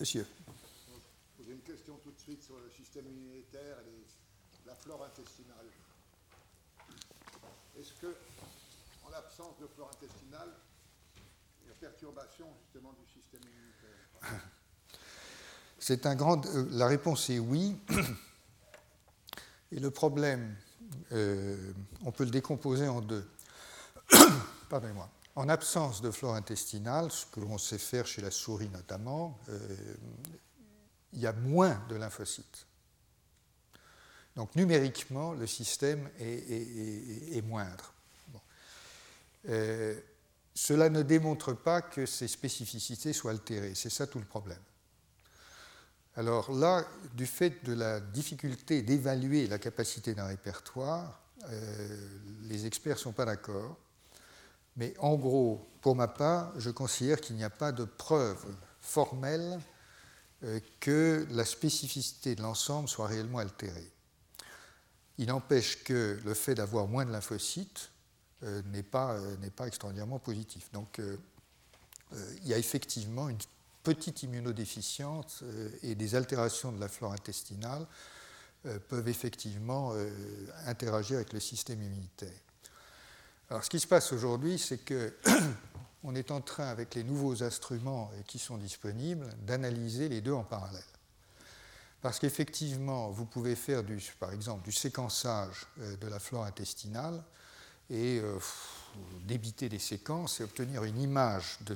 Monsieur. 0.00 0.26
Je 1.38 1.42
poser 1.42 1.52
une 1.52 1.60
question 1.60 1.98
tout 2.02 2.10
de 2.10 2.18
suite 2.18 2.42
sur 2.42 2.58
le 2.58 2.70
système 2.70 3.06
immunitaire 3.06 3.76
et 3.80 4.66
la 4.66 4.74
flore 4.74 5.04
intestinale. 5.04 5.66
Est-ce 7.78 7.92
que, 8.00 8.16
en 9.04 9.10
l'absence 9.10 9.58
de 9.60 9.66
flore 9.66 9.90
intestinale, 9.92 10.54
il 11.62 11.68
y 11.68 11.70
a 11.70 11.74
perturbation 11.74 12.46
justement 12.62 12.94
du 12.94 13.06
système 13.12 13.42
immunitaire? 13.42 14.50
C'est 15.86 16.04
un 16.04 16.16
grand. 16.16 16.44
Euh, 16.46 16.66
la 16.72 16.88
réponse 16.88 17.30
est 17.30 17.38
oui. 17.38 17.76
Et 19.70 19.78
le 19.78 19.92
problème, 19.92 20.56
euh, 21.12 21.72
on 22.04 22.10
peut 22.10 22.24
le 22.24 22.32
décomposer 22.32 22.88
en 22.88 23.00
deux. 23.00 23.24
Pardonnez-moi. 24.68 25.08
En 25.36 25.48
absence 25.48 26.02
de 26.02 26.10
flore 26.10 26.34
intestinale, 26.34 27.12
ce 27.12 27.26
que 27.26 27.38
l'on 27.38 27.56
sait 27.56 27.78
faire 27.78 28.04
chez 28.04 28.20
la 28.20 28.32
souris 28.32 28.68
notamment, 28.68 29.38
euh, 29.48 29.76
il 31.12 31.20
y 31.20 31.26
a 31.28 31.32
moins 31.32 31.80
de 31.88 31.94
lymphocytes. 31.94 32.66
Donc 34.34 34.56
numériquement, 34.56 35.34
le 35.34 35.46
système 35.46 36.10
est, 36.18 37.42
moindre. 37.42 37.92
Cela 40.52 40.88
ne 40.88 41.02
démontre 41.02 41.52
pas 41.52 41.80
que 41.80 42.06
ces 42.06 42.26
spécificités 42.26 43.12
soient 43.12 43.30
altérées. 43.30 43.76
C'est 43.76 43.88
ça 43.88 44.08
tout 44.08 44.18
le 44.18 44.24
problème. 44.24 44.58
Alors 46.16 46.50
là, 46.50 46.86
du 47.14 47.26
fait 47.26 47.62
de 47.64 47.74
la 47.74 48.00
difficulté 48.00 48.80
d'évaluer 48.80 49.46
la 49.48 49.58
capacité 49.58 50.14
d'un 50.14 50.24
répertoire, 50.24 51.20
euh, 51.50 52.08
les 52.44 52.64
experts 52.64 52.96
ne 52.96 53.00
sont 53.00 53.12
pas 53.12 53.26
d'accord. 53.26 53.76
Mais 54.76 54.94
en 54.98 55.16
gros, 55.16 55.68
pour 55.82 55.94
ma 55.94 56.08
part, 56.08 56.58
je 56.58 56.70
considère 56.70 57.20
qu'il 57.20 57.36
n'y 57.36 57.44
a 57.44 57.50
pas 57.50 57.70
de 57.70 57.84
preuve 57.84 58.42
formelle 58.80 59.60
euh, 60.44 60.58
que 60.80 61.26
la 61.30 61.44
spécificité 61.44 62.34
de 62.34 62.40
l'ensemble 62.40 62.88
soit 62.88 63.08
réellement 63.08 63.38
altérée. 63.38 63.92
Il 65.18 65.28
n'empêche 65.28 65.84
que 65.84 66.18
le 66.24 66.34
fait 66.34 66.54
d'avoir 66.54 66.86
moins 66.86 67.04
de 67.04 67.12
lymphocytes 67.12 67.90
euh, 68.42 68.62
n'est 68.72 68.82
pas, 68.82 69.18
pas, 69.54 69.66
extraordinairement 69.66 70.18
positif. 70.18 70.70
Donc 70.72 71.00
il 72.42 72.48
y 72.48 72.54
a 72.54 72.58
effectivement 72.58 73.28
une 73.28 73.38
petites 73.86 74.24
immunodéficientes 74.24 75.44
euh, 75.44 75.70
et 75.84 75.94
des 75.94 76.16
altérations 76.16 76.72
de 76.72 76.80
la 76.80 76.88
flore 76.88 77.12
intestinale 77.12 77.86
euh, 78.66 78.80
peuvent 78.88 79.06
effectivement 79.06 79.92
euh, 79.94 80.10
interagir 80.66 81.18
avec 81.18 81.32
le 81.32 81.38
système 81.38 81.80
immunitaire. 81.80 82.40
Alors 83.48 83.62
ce 83.62 83.70
qui 83.70 83.78
se 83.78 83.86
passe 83.86 84.12
aujourd'hui, 84.12 84.58
c'est 84.58 84.78
que 84.78 85.14
on 86.02 86.16
est 86.16 86.32
en 86.32 86.40
train, 86.40 86.66
avec 86.66 86.96
les 86.96 87.04
nouveaux 87.04 87.44
instruments 87.44 88.10
qui 88.26 88.40
sont 88.40 88.58
disponibles, 88.58 89.28
d'analyser 89.46 90.08
les 90.08 90.20
deux 90.20 90.32
en 90.32 90.42
parallèle. 90.42 90.82
Parce 92.02 92.18
qu'effectivement, 92.18 93.10
vous 93.10 93.24
pouvez 93.24 93.54
faire, 93.54 93.84
par 94.18 94.32
exemple, 94.32 94.64
du 94.64 94.72
séquençage 94.72 95.66
de 95.78 96.08
la 96.08 96.18
flore 96.18 96.44
intestinale 96.44 97.22
et 97.88 98.20
débiter 99.26 99.68
des 99.68 99.78
séquences 99.78 100.40
et 100.40 100.44
obtenir 100.44 100.84
une 100.84 101.00
image 101.00 101.58
de 101.62 101.74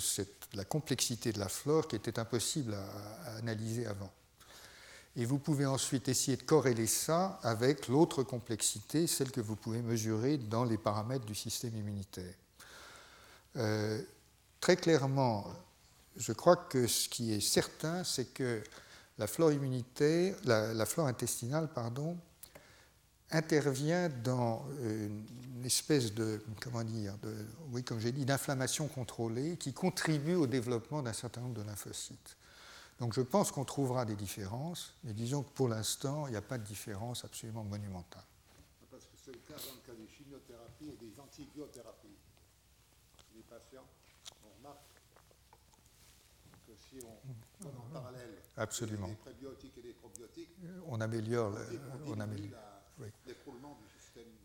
la 0.55 0.65
complexité 0.65 1.33
de 1.33 1.39
la 1.39 1.49
flore 1.49 1.89
qui 1.89 1.97
était 1.97 2.19
impossible 2.19 2.75
à, 2.75 3.37
analyser 3.37 3.87
avant. 3.87 4.11
Et 5.17 5.25
vous 5.25 5.39
pouvez 5.39 5.67
ensuite 5.67 6.09
essayer 6.09 6.37
de 6.37 6.43
corréler 6.43 6.87
ça 6.87 7.41
avec 7.43 7.89
l'autre 7.89 8.23
complexité, 8.23 9.07
celle 9.07 9.33
que 9.33 9.41
vous 9.41 9.57
pouvez 9.57 9.83
mesurer 9.83 10.39
dans 10.39 10.65
les 10.65 10.79
paramètres 10.79 11.27
du 11.27 11.35
système 11.35 11.77
immunitaire. 11.77 12.35
Euh, 13.57 14.01
très 14.61 14.77
clairement, 14.77 15.47
je 16.17 16.33
crois 16.33 16.57
que 16.57 16.87
ce 16.87 17.09
qui 17.09 17.33
est 17.33 17.41
certain, 17.41 18.05
c'est 18.05 18.33
que 18.33 18.63
la 19.19 19.27
flore 19.27 19.53
immunitaire, 19.53 20.37
la 20.45 20.87
flore 20.87 21.09
intestinale, 21.09 21.69
pardon, 21.75 22.17
intervient 23.33 24.09
dans 24.09 24.65
une 24.83 25.65
espèce 25.65 26.15
de, 26.15 26.43
comment 26.61 26.83
dire, 26.85 27.17
de, 27.19 27.35
oui, 27.71 27.85
comme 27.85 28.01
j'ai 28.01 28.13
dit, 28.13 28.25
d'inflammation 28.25 28.89
contrôlée 28.89 29.57
qui 29.57 29.73
contribue 29.73 30.35
au 30.35 30.47
développement 30.47 31.03
d'un 31.03 31.13
certain 31.13 31.41
nombre 31.43 31.55
de 31.55 31.63
lymphocytes. 31.63 32.37
Donc 32.99 33.15
je 33.15 33.21
pense 33.23 33.51
qu'on 33.51 33.65
trouvera 33.65 34.05
des 34.05 34.17
différences, 34.17 34.95
mais 35.05 35.15
disons 35.15 35.43
que 35.43 35.51
pour 35.51 35.69
l'instant, 35.69 36.27
il 36.27 36.31
n'y 36.33 36.37
a 36.37 36.43
pas 36.43 36.59
de 36.59 36.65
différence 36.65 37.25
absolument 37.25 37.65
monumentale. 37.65 38.25
Parce 38.91 39.05
que 39.05 39.17
c'est 39.25 39.33
le 39.33 39.39
cas 39.39 39.55
dans 39.55 39.75
le 39.75 39.87
cas 39.87 39.99
des 39.99 40.09
chimiothérapies 40.09 40.91
et 40.91 40.97
des 40.97 41.21
antibiothérapies. 41.21 42.09
Les 43.35 43.43
patients, 43.43 43.87
on 44.45 44.59
remarque 44.59 44.81
que 46.67 46.73
si 46.77 47.03
on 47.05 47.65
donne 47.65 47.77
en 47.79 47.93
parallèle 47.93 48.35
Absolument. 48.57 49.09
des 49.09 49.15
prébiotiques 49.15 49.79
et 49.79 49.83
des 49.83 49.93
probiotiques, 49.95 50.51
on 50.87 51.01
améliore, 51.01 51.57
on, 52.07 52.13
on 52.13 52.21
améliore 52.21 52.70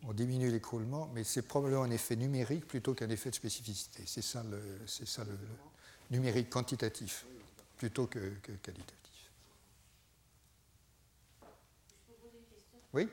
on 0.04 0.14
diminue 0.14 0.52
l'écroulement, 0.52 1.10
mais 1.14 1.24
c'est 1.24 1.42
probablement 1.42 1.84
un 1.84 1.92
effet 1.92 2.16
numérique 2.16 2.68
plutôt 2.68 2.94
qu'un 2.94 3.10
effet 3.10 3.30
de 3.30 3.36
spécificité. 3.36 4.04
C'est 4.06 4.22
ça 4.22 4.44
le, 4.44 4.62
c'est 4.86 5.08
ça 5.08 5.24
le, 5.24 5.38
numérique 6.12 6.50
quantitatif 6.50 7.26
plutôt 7.78 8.06
que, 8.06 8.20
que 8.42 8.52
qualitatif. 8.52 9.32
Oui? 12.94 13.10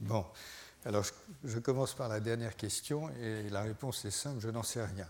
Bon, 0.00 0.24
alors 0.86 1.04
je, 1.44 1.58
commence 1.58 1.94
par 1.94 2.08
la 2.08 2.20
dernière 2.20 2.56
question 2.56 3.10
et 3.20 3.50
la 3.50 3.62
réponse 3.62 4.04
est 4.06 4.10
simple, 4.10 4.40
je 4.40 4.48
n'en 4.48 4.62
sais 4.62 4.84
rien. 4.84 5.06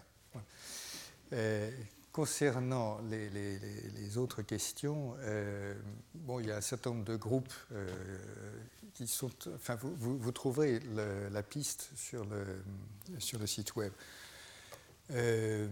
Euh, 1.32 1.70
concernant 2.10 3.00
les, 3.08 4.18
autres 4.18 4.42
questions, 4.42 5.14
euh, 5.20 5.74
bon, 6.14 6.40
il 6.40 6.46
y 6.46 6.50
a 6.50 6.56
un 6.56 6.60
certain 6.60 6.90
nombre 6.90 7.04
de 7.04 7.14
groupes 7.14 7.54
euh, 7.70 7.88
qui 8.94 9.06
sont. 9.06 9.30
Enfin, 9.54 9.78
vous, 9.80 10.32
trouverez 10.32 10.80
la 11.30 11.42
piste 11.44 11.90
sur 11.94 12.24
le, 12.24 12.44
sur 13.20 13.38
le 13.38 13.46
site 13.46 13.76
web. 13.76 13.92
Il 15.10 15.68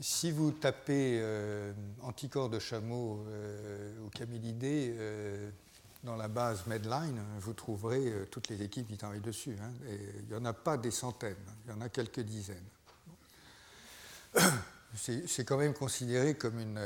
si 0.00 0.30
vous 0.30 0.52
tapez 0.52 1.18
euh, 1.20 1.72
anticorps 2.02 2.50
de 2.50 2.60
chameau 2.60 3.26
ou 4.04 4.08
camélidés 4.10 4.94
dans 6.04 6.14
la 6.14 6.28
base 6.28 6.66
Medline, 6.66 7.20
vous 7.40 7.52
trouverez 7.52 8.12
toutes 8.30 8.48
les 8.48 8.62
équipes 8.62 8.86
qui 8.86 8.96
travaillent 8.96 9.20
dessus. 9.20 9.56
Hein. 9.60 9.72
il 9.88 10.28
n'y 10.28 10.34
en 10.34 10.44
a 10.44 10.52
pas 10.52 10.76
des 10.76 10.92
centaines, 10.92 11.34
il 11.66 11.72
y 11.72 11.74
en 11.74 11.80
a 11.80 11.88
quelques 11.88 12.20
dizaines. 12.20 12.62
C'est 14.94 15.44
quand 15.44 15.58
même 15.58 15.74
considéré 15.74 16.34
comme 16.34 16.58
une, 16.58 16.80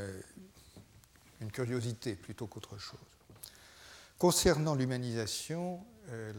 curiosité 1.52 2.14
plutôt 2.14 2.46
qu'autre 2.46 2.78
chose. 2.78 2.98
Concernant 4.18 4.74
l'humanisation, 4.74 5.84
euh, 6.10 6.32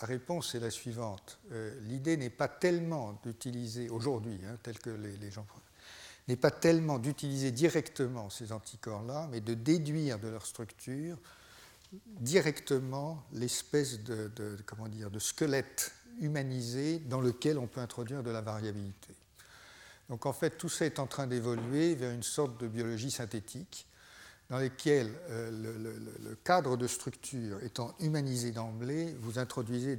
la 0.00 0.06
réponse 0.06 0.54
est 0.54 0.60
la 0.60 0.70
suivante. 0.70 1.38
Euh, 1.52 1.78
l'idée 1.82 2.16
n'est 2.16 2.30
pas 2.30 2.48
tellement 2.48 3.18
d'utiliser, 3.24 3.88
aujourd'hui, 3.88 4.38
hein, 4.46 4.56
tel 4.62 4.78
que 4.78 4.90
les, 4.90 5.30
gens 5.30 5.46
n'est 6.28 6.36
pas 6.36 6.50
tellement 6.50 6.98
d'utiliser 6.98 7.50
directement 7.50 8.28
ces 8.30 8.52
anticorps-là, 8.52 9.28
mais 9.30 9.40
de 9.40 9.54
déduire 9.54 10.18
de 10.18 10.28
leur 10.28 10.44
structure 10.44 11.16
directement 12.20 13.22
l'espèce 13.32 14.02
de, 14.02 14.30
comment 14.66 14.88
dire, 14.88 15.10
de 15.10 15.18
squelette 15.18 15.92
humanisé 16.20 16.98
dans 16.98 17.20
lequel 17.20 17.58
on 17.58 17.66
peut 17.66 17.80
introduire 17.80 18.22
de 18.22 18.30
la 18.30 18.40
variabilité. 18.40 19.14
Donc 20.08 20.26
en 20.26 20.32
fait, 20.32 20.58
tout 20.58 20.68
ça 20.68 20.84
est 20.84 20.98
en 20.98 21.06
train 21.06 21.26
d'évoluer 21.26 21.94
vers 21.94 22.12
une 22.12 22.22
sorte 22.22 22.60
de 22.60 22.68
biologie 22.68 23.10
synthétique 23.10 23.86
dans 24.48 24.58
lesquels 24.58 25.12
euh, 25.30 25.50
le, 26.22 26.34
cadre 26.44 26.76
de 26.76 26.86
structure 26.86 27.62
étant 27.64 27.94
humanisé 27.98 28.52
d'emblée, 28.52 29.14
vous 29.20 29.38
introduisez, 29.38 29.98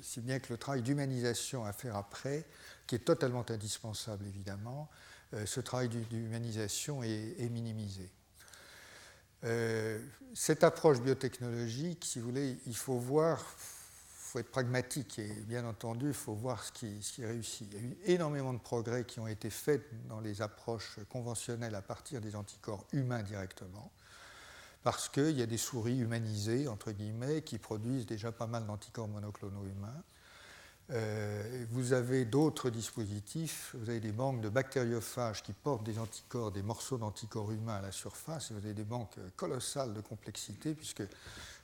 si 0.00 0.20
bien 0.20 0.38
que 0.38 0.52
le 0.52 0.58
travail 0.58 0.82
d'humanisation 0.82 1.64
à 1.64 1.72
faire 1.72 1.96
après, 1.96 2.46
qui 2.86 2.94
est 2.94 3.00
totalement 3.00 3.44
indispensable 3.50 4.24
évidemment, 4.26 4.88
euh, 5.34 5.44
ce 5.44 5.60
travail 5.60 5.88
d'humanisation 5.88 7.02
est, 7.02 7.50
minimisé. 7.50 8.10
Euh, 9.44 9.98
cette 10.34 10.64
approche 10.64 11.00
biotechnologique, 11.00 12.04
si 12.04 12.18
vous 12.18 12.28
voulez, 12.28 12.56
il 12.66 12.76
faut 12.76 12.98
voir 12.98 13.44
faut 14.36 14.40
être 14.40 14.50
pragmatique 14.50 15.18
et 15.18 15.32
bien 15.46 15.64
entendu, 15.64 16.08
il 16.08 16.12
faut 16.12 16.34
voir 16.34 16.62
ce 16.62 16.70
qui, 16.70 17.02
ce 17.02 17.14
qui 17.14 17.24
réussit. 17.24 17.66
Il 17.72 17.78
y 17.78 17.80
a 17.80 17.88
eu 17.88 17.96
énormément 18.04 18.52
de 18.52 18.58
progrès 18.58 19.04
qui 19.04 19.18
ont 19.18 19.26
été 19.26 19.48
faits 19.48 19.82
dans 20.10 20.20
les 20.20 20.42
approches 20.42 20.98
conventionnelles 21.08 21.74
à 21.74 21.80
partir 21.80 22.20
des 22.20 22.36
anticorps 22.36 22.84
humains 22.92 23.22
directement, 23.22 23.90
parce 24.82 25.08
qu'il 25.08 25.30
y 25.30 25.40
a 25.40 25.46
des 25.46 25.56
souris 25.56 25.98
humanisées, 25.98 26.68
entre 26.68 26.92
guillemets, 26.92 27.40
qui 27.40 27.56
produisent 27.56 28.04
déjà 28.04 28.30
pas 28.30 28.46
mal 28.46 28.66
d'anticorps 28.66 29.08
monoclonaux 29.08 29.64
humains. 29.64 30.02
Euh, 30.90 31.64
vous 31.70 31.94
avez 31.94 32.26
d'autres 32.26 32.68
dispositifs, 32.68 33.74
vous 33.78 33.88
avez 33.88 34.00
des 34.00 34.12
banques 34.12 34.42
de 34.42 34.50
bactériophages 34.50 35.42
qui 35.42 35.54
portent 35.54 35.84
des 35.84 35.98
anticorps, 35.98 36.52
des 36.52 36.62
morceaux 36.62 36.98
d'anticorps 36.98 37.52
humains 37.52 37.76
à 37.76 37.82
la 37.82 37.92
surface, 37.92 38.50
et 38.50 38.54
vous 38.54 38.66
avez 38.66 38.74
des 38.74 38.84
banques 38.84 39.16
colossales 39.34 39.94
de 39.94 40.00
complexité, 40.02 40.74
puisque 40.74 41.04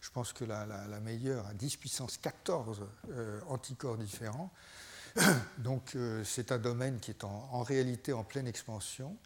je 0.02 0.10
pense 0.10 0.34
que 0.34 0.44
la, 0.44 0.66
meilleure 1.00 1.46
a 1.46 1.54
10 1.54 1.76
puissance 1.78 2.18
14 2.18 2.82
euh, 3.10 3.40
anticorps 3.48 3.96
différents. 3.96 4.52
Donc 5.58 5.96
euh, 5.96 6.22
c'est 6.24 6.52
un 6.52 6.58
domaine 6.58 7.00
qui 7.00 7.10
est 7.10 7.24
en, 7.24 7.62
réalité 7.62 8.12
en 8.12 8.24
pleine 8.24 8.46
expansion. 8.46 9.16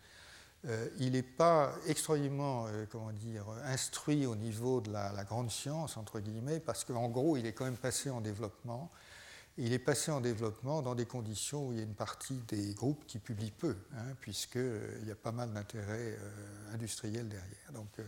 il 0.98 1.12
n'est 1.12 1.22
pas 1.22 1.74
extrêmement 1.86 2.66
comment 2.90 3.12
dire, 3.12 3.46
instruit 3.64 4.26
au 4.26 4.36
niveau 4.36 4.80
de 4.80 4.92
la, 4.92 5.24
grande 5.24 5.50
science, 5.50 5.96
entre 5.96 6.20
guillemets, 6.20 6.60
parce 6.60 6.84
qu'en 6.84 7.08
gros, 7.08 7.36
il 7.36 7.46
est 7.46 7.52
quand 7.52 7.64
même 7.64 7.76
passé 7.76 8.10
en 8.10 8.20
développement 8.20 8.92
il 9.58 9.72
est 9.72 9.78
passé 9.78 10.10
en 10.10 10.20
développement 10.20 10.82
dans 10.82 10.94
des 10.94 11.06
conditions 11.06 11.68
où 11.68 11.72
il 11.72 11.78
y 11.78 11.80
a 11.80 11.84
une 11.84 11.94
partie 11.94 12.36
des 12.48 12.74
groupes 12.74 13.06
qui 13.06 13.18
publient 13.18 13.52
peu, 13.52 13.76
hein, 13.94 14.14
puisqu'il 14.20 14.60
euh, 14.60 15.04
y 15.06 15.10
a 15.10 15.14
pas 15.14 15.32
mal 15.32 15.52
d'intérêts 15.52 16.18
euh, 16.18 16.74
industriels 16.74 17.28
derrière. 17.28 17.72
Donc 17.72 17.88
euh, 17.98 18.02